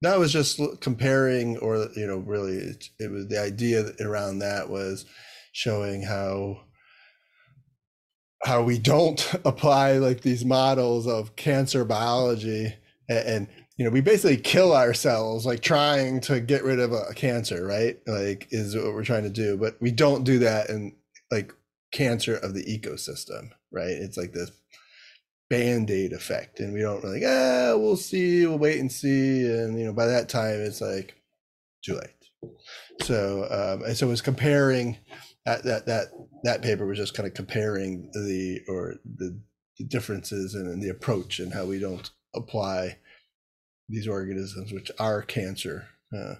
[0.01, 4.69] that was just comparing, or you know, really, it, it was the idea around that
[4.69, 5.05] was
[5.51, 6.61] showing how
[8.43, 12.73] how we don't apply like these models of cancer biology
[13.09, 13.47] and, and
[13.79, 17.97] you know, we basically kill ourselves like trying to get rid of a cancer, right?
[18.05, 20.97] Like is what we're trying to do, but we don't do that in
[21.31, 21.53] like
[21.93, 23.87] cancer of the ecosystem, right?
[23.87, 24.51] It's like this
[25.49, 29.85] band-aid effect and we don't really ah we'll see we'll wait and see and you
[29.85, 31.15] know by that time it's like
[31.83, 32.53] too late
[33.01, 34.95] so um and so was comparing
[35.47, 36.09] that that that
[36.43, 39.41] that paper was just kind of comparing the or the,
[39.79, 42.95] the differences in the approach and how we don't apply
[43.89, 45.87] these organisms, which are cancer.
[46.15, 46.35] Uh,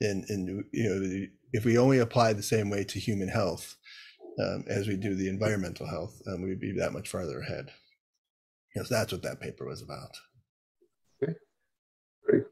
[0.00, 3.76] and, and, you know, if we only apply the same way to human health
[4.42, 7.70] um, as we do the environmental health, um, we'd be that much farther ahead.
[8.74, 10.10] Yes, that's what that paper was about.
[11.22, 11.34] Okay,
[12.26, 12.44] great.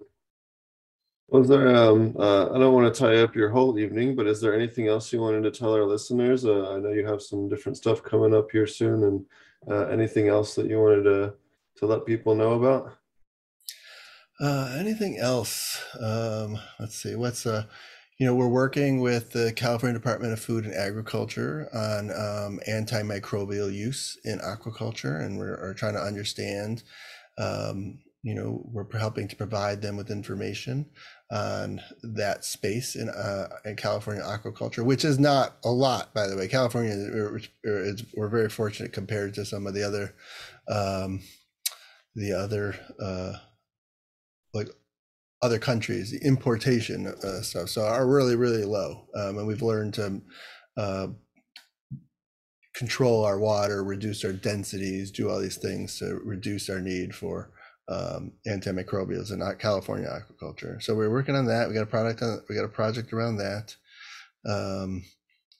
[1.29, 1.75] Was there?
[1.75, 4.87] Um, uh, I don't want to tie up your whole evening, but is there anything
[4.87, 6.45] else you wanted to tell our listeners?
[6.45, 9.25] Uh, I know you have some different stuff coming up here soon, and
[9.69, 11.35] uh, anything else that you wanted to
[11.79, 12.93] to let people know about?
[14.43, 15.81] Uh, anything else?
[16.01, 17.15] Um, let's see.
[17.15, 17.65] What's uh,
[18.19, 23.73] you know, we're working with the California Department of Food and Agriculture on um, antimicrobial
[23.73, 26.83] use in aquaculture, and we're, are trying to understand
[27.39, 30.87] um, you know, we're helping to provide them with information
[31.31, 36.37] on that space in uh, in California aquaculture, which is not a lot, by the
[36.37, 36.47] way.
[36.47, 36.93] California
[37.65, 40.15] is we're very fortunate compared to some of the other
[40.69, 41.21] um,
[42.15, 43.35] the other uh,
[44.55, 44.69] like
[45.43, 46.11] other countries.
[46.11, 50.23] The importation uh, stuff so are really really low, um, and we've learned to
[50.77, 51.07] uh,
[52.75, 57.51] control our water, reduce our densities, do all these things to reduce our need for
[57.89, 60.83] um, antimicrobials in California aquaculture.
[60.83, 61.69] So we're working on that.
[61.69, 63.77] We got a product on, we got a project around that.
[64.49, 65.05] Um,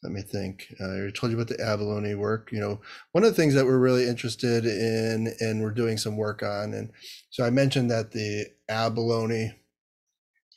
[0.03, 0.75] let me think.
[0.81, 2.51] Uh, I told you about the abalone work.
[2.51, 2.81] You know,
[3.13, 6.75] one of the things that we're really interested in, and we're doing some work on,
[6.75, 6.91] and
[7.31, 9.55] so I mentioned that the abalone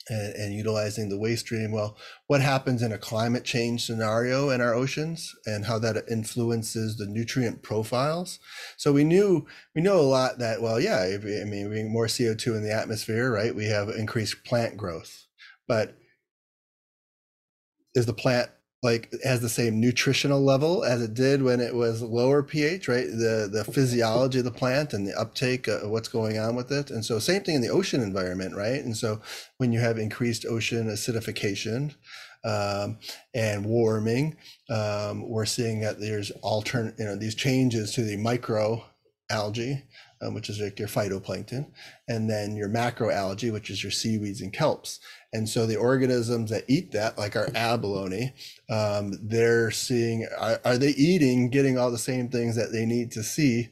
[0.08, 1.72] and, and, utilizing the waste stream.
[1.72, 1.98] Well,
[2.28, 7.08] what happens in a climate change scenario in our oceans and how that influences the
[7.08, 8.40] nutrient profiles.
[8.78, 12.36] So we knew we know a lot that well, yeah, I mean, we more CO
[12.36, 13.56] two in the atmosphere, right?
[13.56, 15.26] We have increased plant growth,
[15.68, 15.98] but
[17.96, 18.50] is the plant
[18.86, 23.08] like has the same nutritional level as it did when it was lower pH, right?
[23.08, 26.92] The the physiology of the plant and the uptake of what's going on with it.
[26.92, 28.82] And so same thing in the ocean environment, right?
[28.84, 29.20] And so
[29.58, 31.96] when you have increased ocean acidification
[32.46, 33.00] um,
[33.34, 34.38] and warming,
[34.70, 38.86] um, we're seeing that there's alternate, you know, these changes to the micro
[39.32, 39.84] algae
[40.22, 41.68] um, which is like your phytoplankton,
[42.08, 45.00] and then your macroalgae, which is your seaweeds and kelps.
[45.34, 48.34] And so the organisms that eat that, like our abalone,
[48.70, 53.12] um, they're seeing are, are, they eating, getting all the same things that they need
[53.12, 53.70] to see,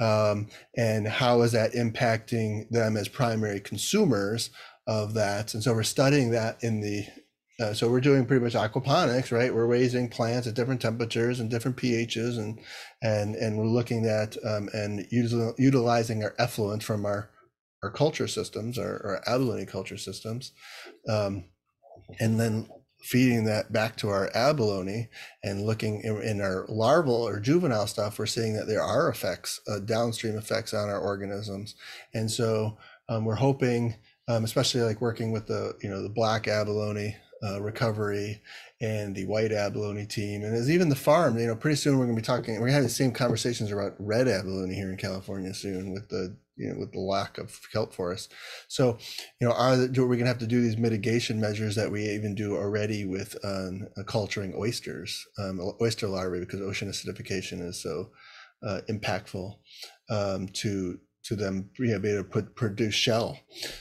[0.00, 4.50] um, and how is that impacting them as primary consumers
[4.86, 5.54] of that?
[5.54, 7.06] And so we're studying that in the
[7.60, 9.54] uh, so we're doing pretty much aquaponics, right?
[9.54, 12.58] We're raising plants at different temperatures and different pHs, and
[13.00, 17.30] and and we're looking at um, and util- utilizing our effluent from our
[17.82, 20.52] our culture systems, our, our abalone culture systems,
[21.08, 21.44] um,
[22.18, 22.66] and then
[23.02, 25.10] feeding that back to our abalone
[25.44, 29.60] and looking in, in, our larval or juvenile stuff, we're seeing that there are effects,
[29.68, 31.76] uh, downstream effects on our organisms,
[32.14, 32.76] and so
[33.08, 33.94] um, we're hoping.
[34.26, 37.14] Um, especially like working with the you know the black abalone
[37.44, 38.40] uh, recovery
[38.80, 41.38] and the white abalone team, and as even the farm.
[41.38, 42.54] You know, pretty soon we're going to be talking.
[42.54, 46.08] We're going to have the same conversations about red abalone here in California soon with
[46.08, 48.32] the you know with the lack of kelp forest.
[48.68, 48.98] So,
[49.40, 52.08] you know, are, the, we going to have to do these mitigation measures that we
[52.08, 58.10] even do already with um, culturing oysters, um, oyster larvae, because ocean acidification is so
[58.66, 59.56] uh, impactful
[60.10, 63.38] um, to to them be able to put, produce shell.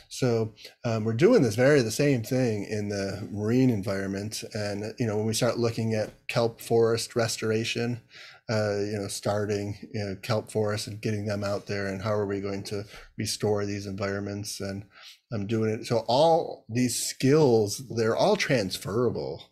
[0.07, 0.53] So
[0.85, 4.43] um, we're doing this very the same thing in the marine environment.
[4.53, 8.01] And you know when we start looking at kelp forest restoration,
[8.49, 12.13] uh, you know starting you know, kelp forests and getting them out there, and how
[12.13, 12.85] are we going to
[13.17, 14.61] restore these environments?
[14.61, 14.85] And
[15.31, 15.85] I'm doing it.
[15.85, 19.43] So all these skills they're all transferable,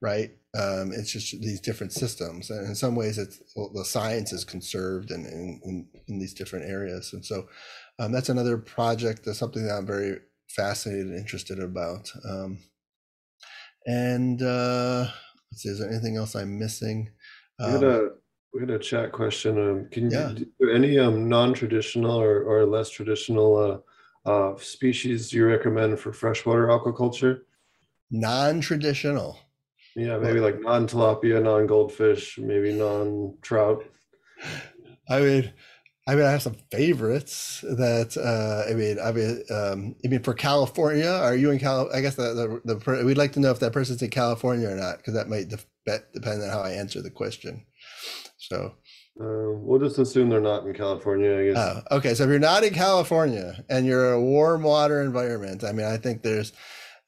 [0.00, 0.30] right?
[0.58, 4.44] Um, it's just these different systems, and in some ways, it's well, the science is
[4.44, 7.12] conserved in, in, in, these different areas.
[7.12, 7.46] And so,
[8.00, 9.24] um, that's another project.
[9.24, 10.18] That's something that I'm very
[10.48, 12.10] fascinated and interested about.
[12.28, 12.58] Um,
[13.86, 15.06] and uh,
[15.52, 17.10] let's see, is there anything else I'm missing?
[17.60, 18.08] we had um, a
[18.52, 19.58] we had a chat question.
[19.58, 20.30] Um, can yeah.
[20.30, 23.84] you do any um, non-traditional or, or less traditional
[24.26, 27.42] uh, uh, species do you recommend for freshwater aquaculture?
[28.10, 29.38] Non-traditional.
[29.96, 33.84] Yeah, maybe like non tilapia, non goldfish, maybe non trout.
[35.08, 35.52] I mean,
[36.06, 40.22] I mean, I have some favorites that uh, I mean, I mean, um, I mean,
[40.22, 41.88] for California, are you in Cal?
[41.92, 44.76] I guess the, the, the we'd like to know if that person's in California or
[44.76, 47.66] not, because that might de- depend on how I answer the question.
[48.38, 48.74] So,
[49.20, 51.38] uh, we'll just assume they're not in California.
[51.38, 51.56] I guess.
[51.56, 52.14] Oh, okay.
[52.14, 55.96] So if you're not in California and you're a warm water environment, I mean, I
[55.96, 56.52] think there's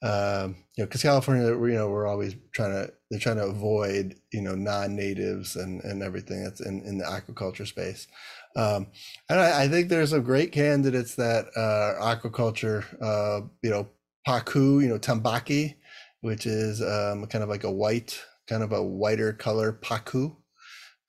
[0.02, 4.16] um, you know, because California, you know, we're always trying to they're trying to avoid
[4.32, 8.08] you know non-natives and and everything that's in in the aquaculture space.
[8.56, 8.88] Um,
[9.28, 13.88] and I, I think there's some great candidates that uh, aquaculture, uh, you know,
[14.26, 15.76] pacu, you know, tambaqui,
[16.20, 20.36] which is um, kind of like a white, kind of a whiter color pacu.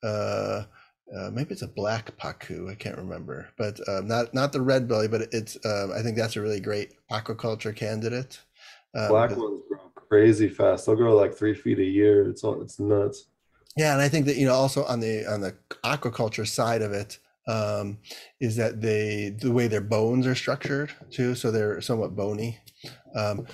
[0.02, 0.64] Uh,
[1.14, 2.70] uh, maybe it's a black pacu.
[2.70, 5.56] I can't remember, but um, not not the red belly, but it's.
[5.64, 8.40] Uh, I think that's a really great aquaculture candidate.
[8.96, 10.86] Um, Black ones grow crazy fast.
[10.86, 12.28] They'll grow like three feet a year.
[12.28, 13.26] It's all it's nuts.
[13.76, 16.92] Yeah, and I think that you know also on the on the aquaculture side of
[16.92, 17.18] it
[17.48, 17.98] um,
[18.40, 22.60] is that they the way their bones are structured too, so they're somewhat bony.
[23.16, 23.46] Um,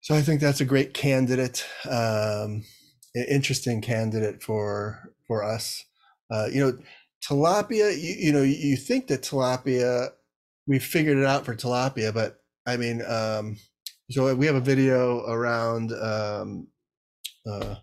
[0.00, 2.64] so I think that's a great candidate, um,
[3.14, 5.84] interesting candidate for for us.
[6.30, 6.78] Uh, you know,
[7.24, 7.92] tilapia.
[7.96, 10.10] You, you know, you think that tilapia
[10.66, 13.56] we figured it out for tilapia, but I mean, um,
[14.12, 16.68] so we have a video around um,
[17.46, 17.76] uh,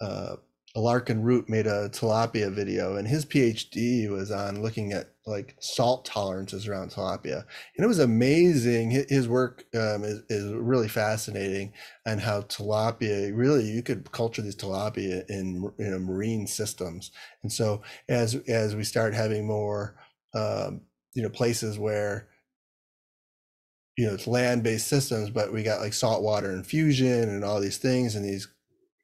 [0.00, 0.36] uh,
[0.76, 6.04] Larkin Root made a tilapia video, and his PhD was on looking at like salt
[6.04, 7.44] tolerances around tilapia,
[7.76, 8.90] and it was amazing.
[9.08, 11.72] His work um, is, is really fascinating,
[12.06, 17.10] and how tilapia really you could culture these tilapia in you know, marine systems,
[17.42, 19.96] and so as as we start having more
[20.34, 20.82] um,
[21.14, 22.28] you know places where
[24.00, 28.14] you know it's land-based systems but we got like saltwater infusion and all these things
[28.14, 28.48] and these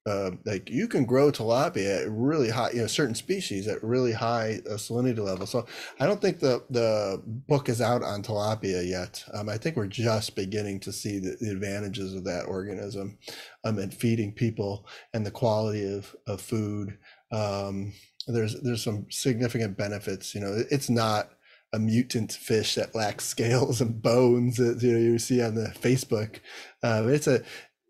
[0.07, 4.13] uh, like you can grow tilapia at really high, you know, certain species at really
[4.13, 5.47] high uh, salinity level.
[5.47, 5.67] So
[5.99, 9.25] I don't think the the book is out on tilapia yet.
[9.35, 13.19] Um, I think we're just beginning to see the, the advantages of that organism,
[13.65, 16.97] um, and feeding people and the quality of of food.
[17.33, 17.93] Um,
[18.29, 20.37] there's there's some significant benefits.
[20.37, 21.31] You know, it's not
[21.73, 25.69] a mutant fish that lacks scales and bones that you know you see on the
[25.81, 26.41] Facebook.
[26.83, 27.43] Uh, it's a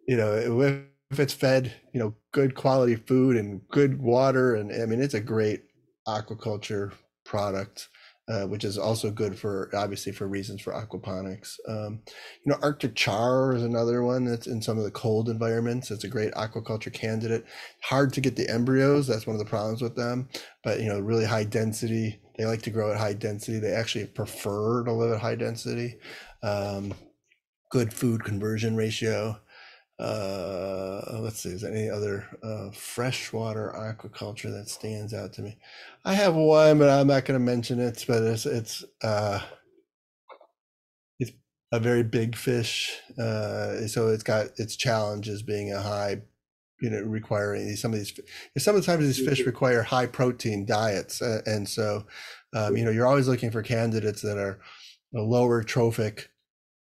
[0.07, 4.87] you know if it's fed, you know, good quality food and good water, and I
[4.87, 5.63] mean, it's a great
[6.07, 6.93] aquaculture
[7.25, 7.89] product,
[8.29, 11.59] uh, which is also good for obviously for reasons for aquaponics.
[11.69, 12.01] Um,
[12.45, 15.91] you know, Arctic char is another one that's in some of the cold environments.
[15.91, 17.45] It's a great aquaculture candidate.
[17.83, 19.07] Hard to get the embryos.
[19.07, 20.29] That's one of the problems with them.
[20.65, 22.21] But you know, really high density.
[22.37, 23.59] They like to grow at high density.
[23.59, 25.97] They actually prefer to live at high density.
[26.43, 26.95] Um,
[27.71, 29.41] good food conversion ratio
[29.99, 35.57] uh let's see is there any other uh freshwater aquaculture that stands out to me?
[36.05, 39.41] I have one but i'm not going to mention it but it's it's uh
[41.19, 41.33] it's
[41.73, 46.21] a very big fish uh so it's got its challenges being a high
[46.81, 48.19] you know requiring some of these
[48.59, 52.05] some of the times these fish require high protein diets uh, and so
[52.55, 54.59] um, you know you're always looking for candidates that are
[55.13, 56.31] lower trophic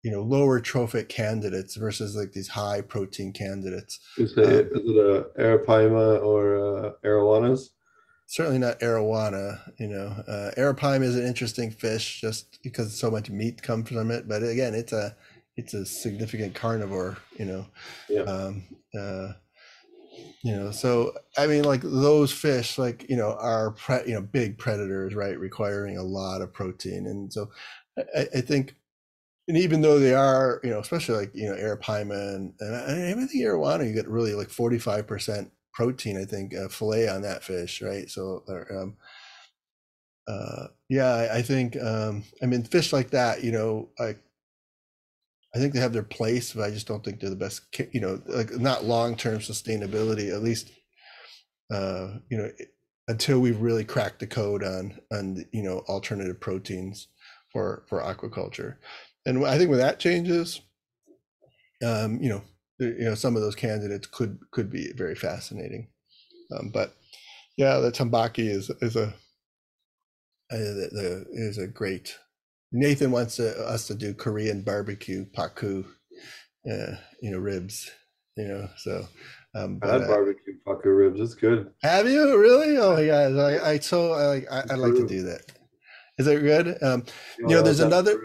[0.02, 4.00] you know lower trophic candidates versus like these high protein candidates.
[4.16, 7.70] Is it, um, is it a arapaima or uh, arowanas?
[8.26, 9.60] Certainly not arowana.
[9.78, 14.10] You know, uh, arapaima is an interesting fish just because so much meat comes from
[14.10, 14.26] it.
[14.28, 15.14] But again, it's a
[15.56, 17.18] it's a significant carnivore.
[17.38, 17.66] You know,
[18.08, 18.22] yeah.
[18.22, 18.64] Um,
[18.98, 19.32] uh,
[20.42, 24.22] you know, so I mean, like those fish, like you know, are pre- you know
[24.22, 25.38] big predators, right?
[25.38, 27.50] Requiring a lot of protein, and so
[27.96, 28.74] I, I think
[29.48, 33.10] and even though they are, you know, especially like you know arapaima and, and I,
[33.10, 36.20] I think arowana, you get really like forty five percent protein.
[36.20, 38.08] I think uh, fillet on that fish, right?
[38.08, 38.96] So, um,
[40.28, 44.16] uh, yeah, I, I think um, I mean fish like that, you know, I
[45.54, 47.62] I think they have their place, but I just don't think they're the best.
[47.92, 50.32] You know, like not long term sustainability.
[50.32, 50.70] At least,
[51.70, 52.50] uh, you know,
[53.08, 57.08] until we've really cracked the code on on you know alternative proteins
[57.52, 58.76] for for aquaculture
[59.26, 60.60] and I think when that changes,
[61.84, 62.42] um, you know,
[62.78, 65.88] you know, some of those candidates could could be very fascinating.
[66.52, 66.94] Um, but
[67.56, 69.14] yeah, the tambaqui is is a
[70.52, 72.18] uh, the, the, is a great.
[72.72, 75.84] Nathan wants to, us to do Korean barbecue pacu,
[76.70, 77.90] uh, you know, ribs,
[78.36, 78.68] you know.
[78.78, 79.06] So
[79.54, 81.20] um, I had uh, barbecue pacu ribs.
[81.20, 81.70] It's good.
[81.82, 82.76] Have you really?
[82.78, 83.36] Oh my god!
[83.38, 85.52] I, I so I I, would like to do that.
[86.18, 86.82] Is it good?
[86.82, 87.04] Um,
[87.38, 88.18] you know, there's another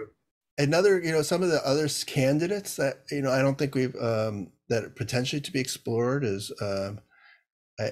[0.57, 3.95] another you know some of the other candidates that you know i don't think we've
[4.01, 6.99] um that potentially to be explored is um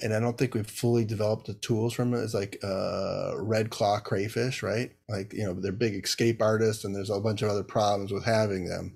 [0.01, 3.69] and i don't think we've fully developed the tools from it is like uh red
[3.69, 4.91] claw crayfish right?
[5.07, 8.25] Like you know they're big escape artists and there's a bunch of other problems with
[8.25, 8.95] having them.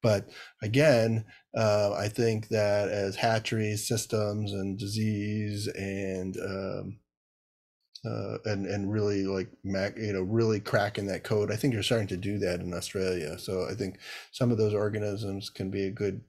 [0.00, 0.28] But
[0.62, 1.24] again
[1.56, 6.98] uh, i think that as hatcheries systems and disease and um,
[8.04, 11.50] uh, and and really like mac you know really cracking that code.
[11.50, 13.38] I think you're starting to do that in Australia.
[13.38, 13.98] So I think
[14.32, 16.20] some of those organisms can be a good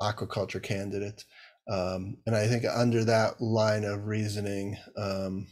[0.00, 1.24] aquaculture candidate.
[1.70, 5.46] Um, and I think under that line of reasoning, um,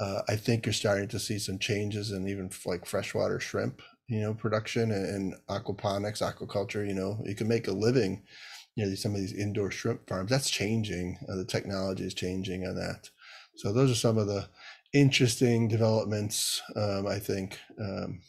[0.00, 4.20] uh, I think you're starting to see some changes in even like freshwater shrimp, you
[4.20, 6.86] know, production and, and aquaponics, aquaculture.
[6.86, 8.22] You know, you can make a living.
[8.76, 10.30] You know, some of these indoor shrimp farms.
[10.30, 11.18] That's changing.
[11.28, 13.08] Uh, the technology is changing on that.
[13.56, 14.48] So those are some of the
[14.94, 16.62] interesting developments.
[16.74, 18.20] Um, I think, um,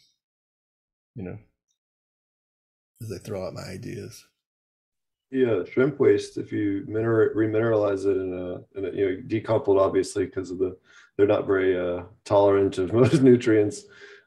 [1.14, 1.38] you know,
[3.00, 4.26] as I throw out my ideas.
[5.30, 6.36] Yeah, shrimp waste.
[6.36, 10.58] If you mineral, remineralize it in a, in a, you know, decoupled obviously because of
[10.58, 10.76] the
[11.16, 13.84] they're not very uh, tolerant of most nutrients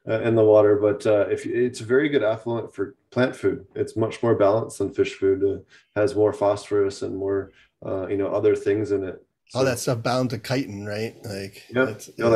[0.08, 0.76] uh, in the water.
[0.76, 4.78] But uh, if it's a very good effluent for plant food, it's much more balanced
[4.78, 5.42] than fish food.
[5.44, 5.62] Uh,
[5.98, 7.52] has more phosphorus and more
[7.84, 11.16] uh, you know other things in it all that stuff bound to chitin, right?
[11.24, 11.94] Like, yeah,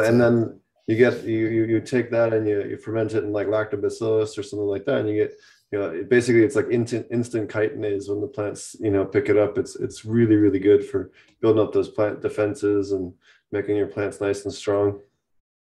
[0.09, 3.33] and then you get you you, you take that and you, you ferment it in
[3.33, 5.33] like lactobacillus or something like that, and you get
[5.73, 9.29] you know it- basically it's like instant instant chitinase when the plants you know pick
[9.29, 9.59] it up.
[9.59, 11.11] It's it's really really good for
[11.41, 13.13] building up those plant defenses and
[13.53, 15.01] making your plants nice and strong.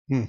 [0.09, 0.25] Hmm.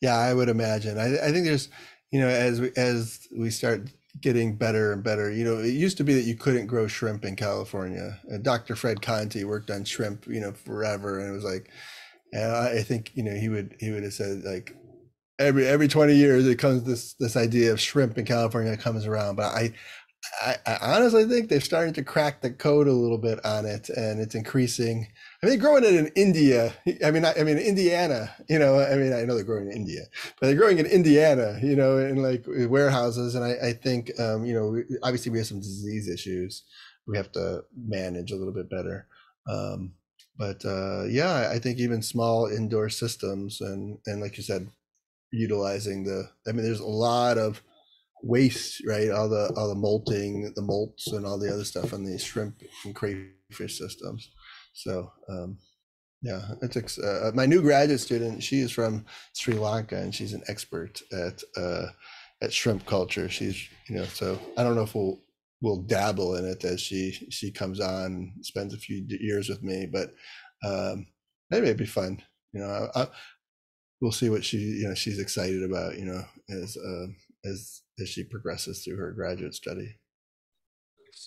[0.00, 0.98] Yeah, I would imagine.
[0.98, 1.68] I, I think there's,
[2.10, 3.90] you know, as we as we start
[4.20, 7.24] getting better and better, you know, it used to be that you couldn't grow shrimp
[7.24, 8.18] in California.
[8.32, 8.76] Uh, Dr.
[8.76, 11.70] Fred Conte worked on shrimp, you know, forever, and it was like,
[12.32, 14.74] and I, I think, you know, he would he would have said like
[15.38, 19.36] every every 20 years it comes this this idea of shrimp in California comes around,
[19.36, 19.72] but I.
[20.42, 23.88] I, I honestly think they're starting to crack the code a little bit on it,
[23.90, 25.08] and it's increasing.
[25.42, 26.74] I mean, growing it in India.
[27.04, 28.34] I mean, I, I mean, Indiana.
[28.48, 30.02] You know, I mean, I know they're growing in India,
[30.40, 31.58] but they're growing in Indiana.
[31.62, 35.46] You know, in like warehouses, and I, I think, um, you know, obviously we have
[35.46, 36.64] some disease issues
[37.06, 39.06] we have to manage a little bit better.
[39.48, 39.92] Um,
[40.36, 44.68] but uh, yeah, I think even small indoor systems, and and like you said,
[45.32, 46.30] utilizing the.
[46.46, 47.62] I mean, there's a lot of
[48.22, 49.10] waste, right?
[49.10, 52.62] All the all the molting, the molts, and all the other stuff on these shrimp
[52.84, 54.30] and crayfish systems.
[54.72, 55.58] So um,
[56.22, 58.42] yeah, it's ex- uh, my new graduate student.
[58.42, 61.86] She is from Sri Lanka, and she's an expert at uh,
[62.42, 63.28] at shrimp culture.
[63.28, 65.20] She's you know, so I don't know if we'll
[65.60, 69.86] we'll dabble in it as she she comes on, spends a few years with me,
[69.86, 70.14] but
[70.64, 71.06] um,
[71.50, 72.22] maybe it'd be fun.
[72.52, 73.06] You know, I, I,
[74.00, 75.98] we'll see what she you know she's excited about.
[75.98, 77.06] You know, as uh,
[77.44, 79.96] as as she progresses through her graduate study.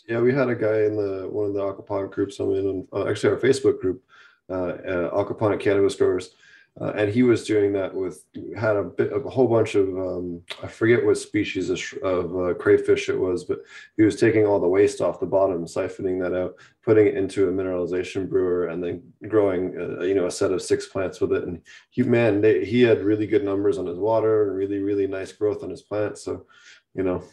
[0.07, 2.87] Yeah, we had a guy in the one of the aquaponic groups I'm in, on,
[2.93, 4.03] uh, actually our Facebook group,
[4.49, 6.35] uh, uh, aquaponic cannabis growers,
[6.79, 8.23] uh, and he was doing that with
[8.57, 12.53] had a bit a whole bunch of um, I forget what species of, of uh,
[12.53, 13.59] crayfish it was, but
[13.97, 17.49] he was taking all the waste off the bottom, siphoning that out, putting it into
[17.49, 21.33] a mineralization brewer, and then growing uh, you know a set of six plants with
[21.33, 21.43] it.
[21.43, 25.07] And he man, they, he had really good numbers on his water and really really
[25.07, 26.23] nice growth on his plants.
[26.23, 26.45] So,
[26.93, 27.23] you know,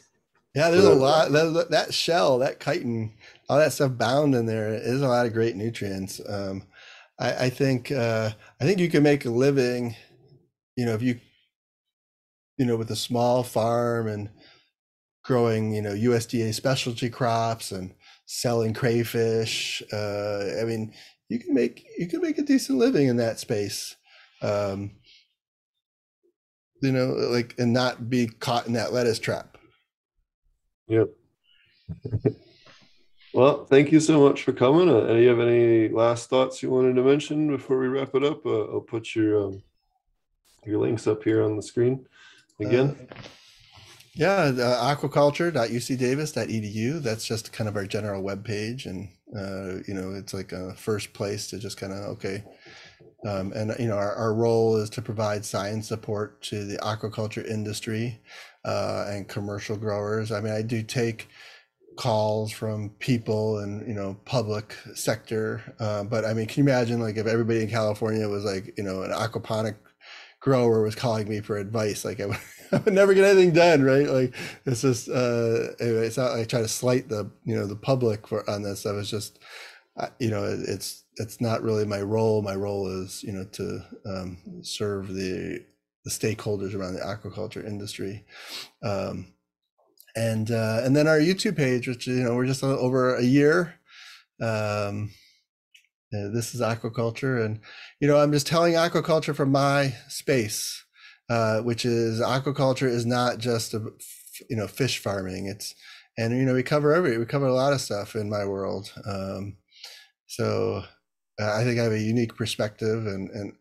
[0.57, 3.13] Yeah, there's a lot that, that shell, that chitin,
[3.49, 6.21] all that stuff bound in there is a lot of great nutrients.
[6.27, 6.63] Um,
[7.19, 8.31] I, I think uh,
[8.61, 9.97] I think you can make a living,
[10.77, 11.19] you know, if you,
[12.59, 14.31] you know, with a small farm and
[15.25, 17.93] growing, you know, USDA specialty crops and
[18.27, 19.83] selling crayfish.
[19.93, 20.93] Uh, I mean,
[21.29, 23.97] you can make you can make a decent living in that space.
[24.43, 24.93] Um,
[26.83, 29.57] you know, like and not be caught in that lettuce trap.
[30.89, 31.09] Yep.
[33.37, 34.89] well, thank you so much for coming.
[34.89, 38.25] Uh, do you have any last thoughts you wanted to mention before we wrap it
[38.25, 38.47] up?
[38.47, 39.63] Uh, I'll put your um,
[40.65, 42.07] your links up here on the screen
[42.59, 42.97] again.
[42.99, 43.05] Uh,
[44.15, 47.03] yeah, uh, aquaculture.ucdavis.edu.
[47.03, 50.75] That's just kind of our general web page, and uh, you know, it's like a
[50.75, 52.43] first place to just kind of okay.
[53.27, 57.47] Um, and you know, our, our role is to provide science support to the aquaculture
[57.47, 58.19] industry
[58.65, 60.33] uh, and commercial growers.
[60.33, 61.29] I mean, I do take
[61.97, 67.01] calls from people and you know public sector, uh, but I mean, can you imagine
[67.01, 69.77] like if everybody in California was like you know an aquaponic
[70.41, 72.39] grower was calling me for advice, like I would,
[72.73, 74.09] I would never get anything done, right?
[74.09, 76.07] Like it's just uh, anyway.
[76.07, 78.87] It's not like I try to slight the you know the public for on this.
[78.87, 79.39] I was just
[80.19, 82.43] you know it's it's not really my role.
[82.43, 85.65] My role is you know to um, serve the
[86.05, 88.25] the stakeholders around the aquaculture industry.
[88.83, 89.33] Um,
[90.17, 93.75] and uh, and then our YouTube page, which you know we're just over a year.
[94.41, 95.11] Um,
[96.13, 97.61] uh, this is aquaculture, and
[98.01, 100.85] you know I'm just telling aquaculture from my space,
[101.29, 103.93] uh, which is aquaculture is not just a
[104.49, 105.47] you know fish farming.
[105.47, 105.75] It's
[106.17, 108.93] and you know we cover every we cover a lot of stuff in my world.
[109.05, 109.59] Um,
[110.27, 110.83] so
[111.41, 113.53] uh, I think I have a unique perspective and and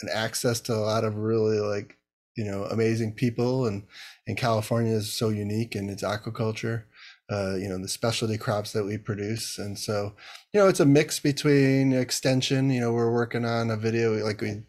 [0.00, 1.96] and access to a lot of really like
[2.36, 3.84] you know amazing people and
[4.26, 6.84] and California is so unique in its aquaculture
[7.32, 9.58] uh, you know the specialty crops that we produce.
[9.58, 10.14] And so
[10.52, 14.40] you know it's a mix between extension you know we're working on a video like
[14.40, 14.62] we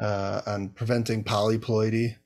[0.00, 2.16] uh, on preventing polyploidy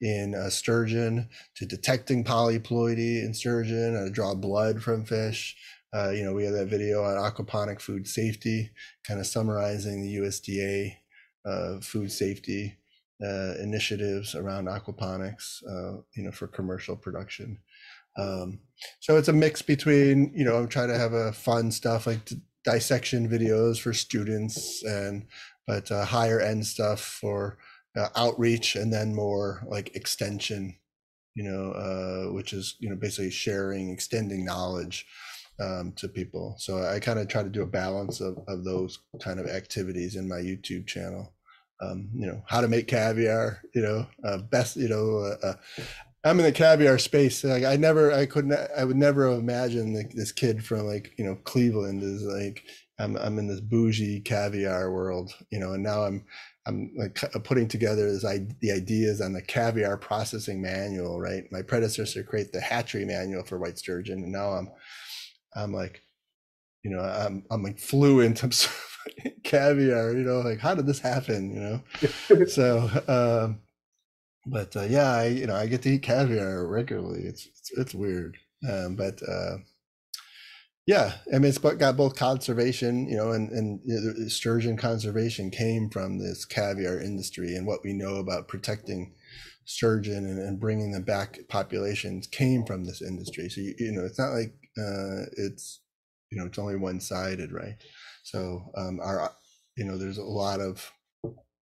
[0.00, 5.56] in uh, sturgeon to detecting polyploidy in sturgeon and draw blood from fish.
[5.94, 8.70] Uh, you know we have that video on aquaponic food safety
[9.06, 10.94] kind of summarizing the usda
[11.46, 12.76] uh, food safety
[13.22, 17.58] uh, initiatives around aquaponics, uh, you know, for commercial production.
[18.16, 18.60] Um,
[19.00, 22.20] so it's a mix between, you know, I'm trying to have a fun stuff like
[22.64, 25.26] dissection videos for students and,
[25.66, 27.58] but uh, higher end stuff for
[27.96, 30.76] uh, outreach and then more like extension,
[31.34, 35.06] you know, uh, which is, you know, basically sharing, extending knowledge
[35.60, 36.54] um, to people.
[36.58, 40.16] So I kind of try to do a balance of, of those kind of activities
[40.16, 41.34] in my YouTube channel.
[41.80, 45.54] Um, you know how to make caviar you know uh, best you know uh, uh,
[46.24, 49.94] i'm in the caviar space like i never i couldn't i would never have imagined
[49.94, 52.64] like this kid from like you know cleveland is like
[52.98, 56.24] i'm, I'm in this bougie caviar world you know and now i'm
[56.66, 58.22] i'm like putting together this
[58.60, 61.44] the ideas on the caviar processing manual right?
[61.50, 64.68] My predecessor created the hatchery manual for white sturgeon and now i'm
[65.54, 66.02] i'm like
[66.82, 68.50] you know i'm i'm like fluent i'm
[69.44, 72.46] caviar you know like how did this happen you know?
[72.46, 73.60] So um
[74.46, 77.22] but uh, yeah i you know i get to eat caviar regularly.
[77.22, 78.38] It's it's, it's weird.
[78.68, 79.58] Um but uh
[80.86, 85.50] yeah i mean it's got both conservation you know and and you know, sturgeon conservation
[85.50, 89.12] came from this caviar industry and what we know about protecting
[89.68, 93.50] sturgeon and, and bringing them back populations came from this industry.
[93.50, 95.80] So you, you know it's not like uh it's
[96.30, 97.76] you know it's only one sided right
[98.30, 99.32] so um, our,
[99.76, 100.92] you know, there's a lot of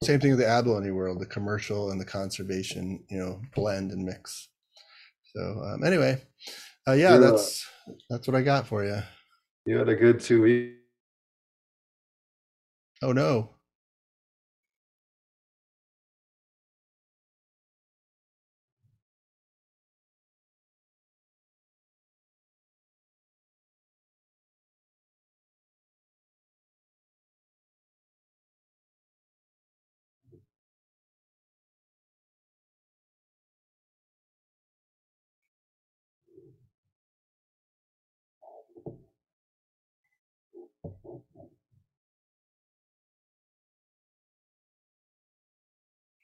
[0.05, 4.05] same thing with the abalone world, the commercial and the conservation, you know, blend and
[4.05, 4.48] mix.
[5.34, 6.22] So um, anyway,
[6.86, 7.66] uh, yeah, You're, that's
[8.09, 9.02] that's what I got for you.
[9.66, 10.78] You had a good two weeks.
[13.02, 13.56] Oh no.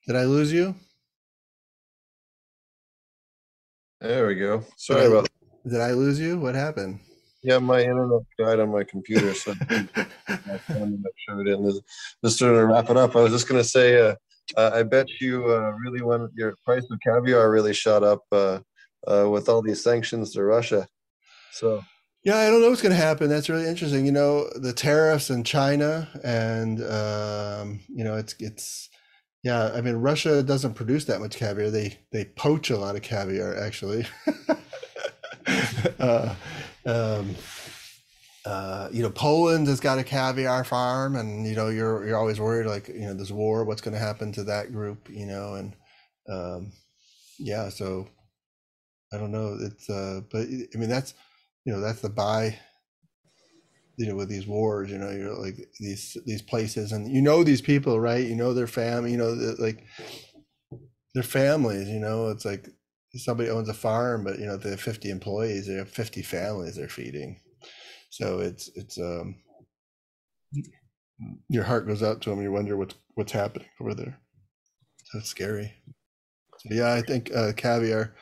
[0.08, 0.74] Did I lose you?
[4.00, 4.64] There we go.
[4.78, 5.28] Sorry did about.
[5.28, 6.40] I, did I lose you?
[6.40, 7.00] What happened?
[7.42, 11.58] Yeah, my internet died on my computer, so I'm showed it.
[11.58, 11.82] And
[12.24, 14.14] just to wrap it up, I was just going to say, uh,
[14.56, 18.60] uh, I bet you uh, really want your price of caviar really shot up uh,
[19.06, 20.88] uh, with all these sanctions to Russia.
[21.52, 21.84] So
[22.24, 23.28] yeah, I don't know what's going to happen.
[23.28, 24.06] That's really interesting.
[24.06, 28.88] You know, the tariffs in China, and um, you know, it's it's
[29.42, 31.70] yeah, I mean, Russia doesn't produce that much caviar.
[31.70, 34.06] They they poach a lot of caviar, actually.
[36.00, 36.34] uh,
[36.84, 37.34] um,
[38.44, 42.40] uh, you know, Poland has got a caviar farm, and you know, you're you're always
[42.40, 43.64] worried, like you know, there's war.
[43.64, 45.08] What's going to happen to that group?
[45.10, 45.76] You know, and
[46.28, 46.72] um,
[47.38, 48.08] yeah, so
[49.12, 49.56] I don't know.
[49.60, 51.14] It's uh, but I mean, that's
[51.64, 52.58] you know, that's the buy
[53.98, 57.44] you know with these wars you know you're like these these places and you know
[57.44, 58.26] these people right?
[58.26, 59.84] You know their family you know like
[61.14, 62.28] their families you know?
[62.28, 62.68] It's like
[63.16, 66.76] somebody owns a farm but you know they have 50 employees they have 50 families
[66.76, 67.40] they're feeding.
[68.10, 69.36] So it's it's um
[71.48, 74.18] your heart goes out to them you wonder what's what's happening over there.
[75.04, 75.74] So it's scary.
[76.58, 78.14] So yeah i think uh, caviar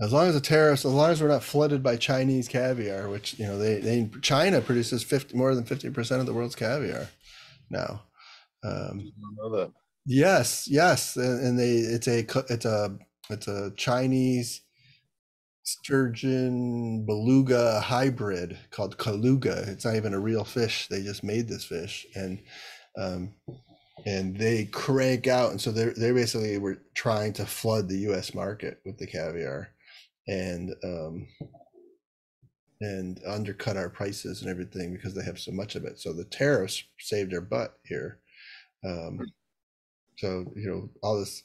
[0.00, 3.38] as long as the tariffs, as long as we're not flooded by Chinese caviar, which
[3.38, 7.08] you know they, they China produces 50 more than 50 percent of the world's caviar
[7.70, 8.02] now.
[8.62, 9.12] Um,
[10.04, 12.98] yes, yes, and, and, they it's a it's a
[13.30, 14.62] it's a Chinese
[15.62, 19.66] sturgeon beluga hybrid called Kaluga.
[19.68, 20.88] It's not even a real fish.
[20.88, 22.40] They just made this fish and
[22.98, 23.34] um,
[24.04, 28.34] and they crank out, and so they they basically were trying to flood the U.S.
[28.34, 29.70] market with the caviar
[30.28, 31.26] and um,
[32.80, 35.98] and undercut our prices and everything because they have so much of it.
[35.98, 38.18] So the tariffs saved their butt here.
[38.84, 39.20] Um,
[40.18, 41.42] so you know all this,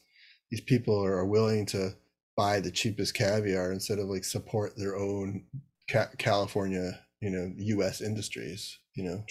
[0.50, 1.96] these people are, willing to
[2.36, 5.46] buy the cheapest caviar instead of like support their own
[5.90, 8.02] ca- California, you know, U.S.
[8.02, 8.78] industries.
[8.96, 9.24] You know,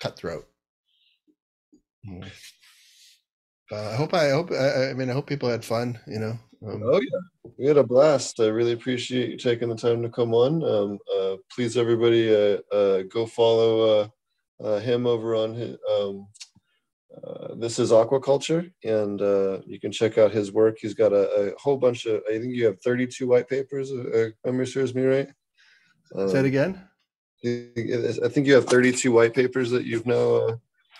[0.00, 0.48] cutthroat.
[3.72, 6.00] Uh, I hope I hope I, I mean I hope people had fun.
[6.06, 6.38] You know.
[6.66, 8.38] Um, oh yeah, we had a blast.
[8.38, 10.62] I really appreciate you taking the time to come on.
[10.62, 13.80] Um, uh, please, everybody, uh, uh, go follow
[14.60, 15.76] uh, uh, him over on his.
[15.90, 16.26] Um,
[17.24, 19.20] uh, this is aquaculture, and
[19.66, 20.76] you can check out his work.
[20.80, 22.22] He's got a, a, whole bunch of.
[22.28, 23.90] I think you have thirty-two white papers.
[23.90, 25.28] Uh, memory serves me right.
[26.14, 26.82] Um, Say it again.
[27.42, 30.58] I think you have thirty-two white papers that you've now.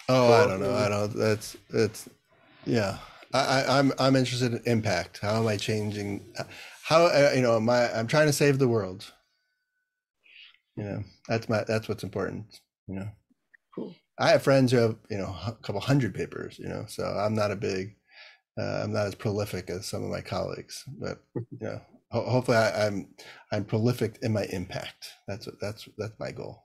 [0.08, 0.74] oh, I don't know.
[0.74, 1.14] I don't.
[1.14, 2.08] That's that's.
[2.64, 2.96] Yeah.
[3.32, 5.20] I, I'm I'm interested in impact.
[5.22, 6.34] How am I changing?
[6.84, 7.56] How uh, you know?
[7.56, 7.92] Am I?
[7.94, 9.12] I'm trying to save the world.
[10.76, 12.60] You know, that's my that's what's important.
[12.88, 13.08] You know,
[13.74, 13.94] cool.
[14.18, 16.58] I have friends who have you know a couple hundred papers.
[16.58, 17.96] You know, so I'm not a big,
[18.58, 20.84] uh, I'm not as prolific as some of my colleagues.
[20.98, 21.80] But you know,
[22.10, 23.14] ho- hopefully I, I'm
[23.52, 25.10] I'm prolific in my impact.
[25.28, 26.64] That's what that's that's my goal.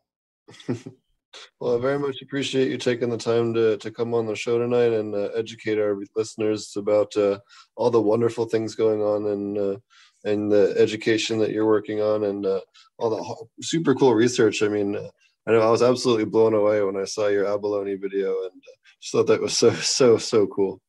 [1.59, 4.59] Well, I very much appreciate you taking the time to, to come on the show
[4.59, 7.39] tonight and uh, educate our listeners about uh,
[7.75, 9.77] all the wonderful things going on and uh,
[10.25, 12.59] and the education that you're working on and uh,
[12.97, 14.63] all the super cool research.
[14.63, 14.97] I mean,
[15.47, 18.75] I know I was absolutely blown away when I saw your abalone video and uh,
[18.99, 20.81] just thought that was so so so cool.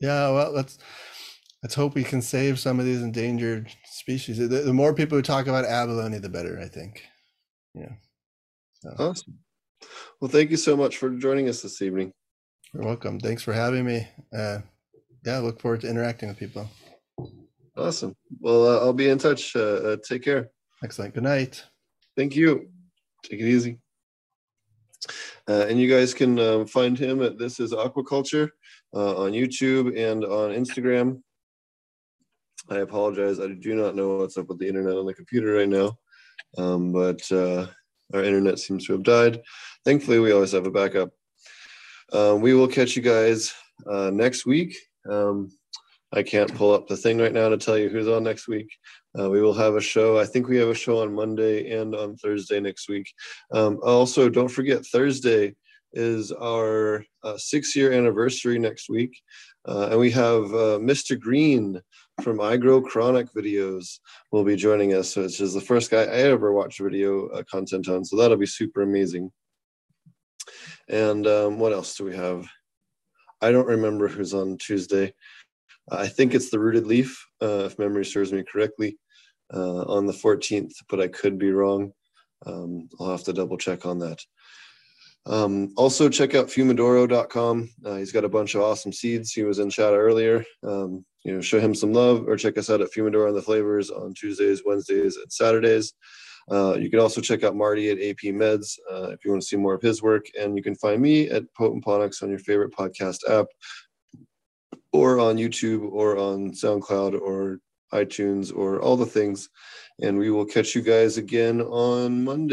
[0.00, 0.78] Yeah, well, let's
[1.62, 4.38] let's hope we can save some of these endangered species.
[4.38, 6.58] The, the more people who talk about abalone, the better.
[6.58, 7.02] I think.
[7.74, 7.92] Yeah.
[8.86, 9.04] So.
[9.04, 9.38] Awesome.
[10.20, 12.12] Well, thank you so much for joining us this evening.
[12.72, 13.18] You're welcome.
[13.18, 14.06] Thanks for having me.
[14.36, 14.58] Uh,
[15.24, 16.68] yeah, look forward to interacting with people.
[17.76, 18.14] Awesome.
[18.40, 19.56] Well, uh, I'll be in touch.
[19.56, 20.50] Uh, uh, take care.
[20.84, 21.14] Excellent.
[21.14, 21.64] Good night.
[22.16, 22.68] Thank you.
[23.24, 23.78] Take it easy.
[25.48, 28.50] Uh, and you guys can um, find him at This Is Aquaculture
[28.94, 31.20] uh, on YouTube and on Instagram.
[32.70, 33.40] I apologize.
[33.40, 35.96] I do not know what's up with the internet on the computer right now,
[36.58, 37.66] um, but uh,
[38.14, 39.42] our internet seems to have died.
[39.84, 41.10] Thankfully, we always have a backup.
[42.12, 43.52] Uh, we will catch you guys
[43.90, 44.76] uh, next week.
[45.08, 45.50] Um,
[46.12, 48.68] I can't pull up the thing right now to tell you who's on next week.
[49.18, 50.18] Uh, we will have a show.
[50.18, 53.12] I think we have a show on Monday and on Thursday next week.
[53.52, 55.54] Um, also, don't forget Thursday
[55.92, 59.20] is our uh, six year anniversary next week.
[59.66, 61.18] Uh, and we have uh, Mr.
[61.18, 61.80] Green
[62.22, 63.98] from I Grow Chronic videos
[64.32, 65.12] will be joining us.
[65.12, 68.04] So it's just the first guy I ever watched video uh, content on.
[68.04, 69.30] So that'll be super amazing.
[70.88, 72.46] And um, what else do we have?
[73.42, 75.12] I don't remember who's on Tuesday.
[75.90, 78.98] I think it's the rooted leaf, uh, if memory serves me correctly,
[79.52, 81.92] uh, on the 14th, but I could be wrong.
[82.44, 84.20] Um, I'll have to double check on that.
[85.26, 87.70] Um, also, check out fumidoro.com.
[87.84, 89.32] Uh, he's got a bunch of awesome seeds.
[89.32, 90.44] He was in chat earlier.
[90.62, 93.42] Um, you know, show him some love or check us out at Fumidoro and the
[93.42, 95.94] Flavors on Tuesdays, Wednesdays, and Saturdays.
[96.48, 99.48] Uh, you can also check out Marty at AP Meds uh, if you want to
[99.48, 100.26] see more of his work.
[100.38, 103.46] And you can find me at Potent Ponics on your favorite podcast app
[104.92, 107.58] or on YouTube or on SoundCloud or
[107.92, 109.48] iTunes or all the things.
[110.00, 112.44] And we will catch you guys again on Monday.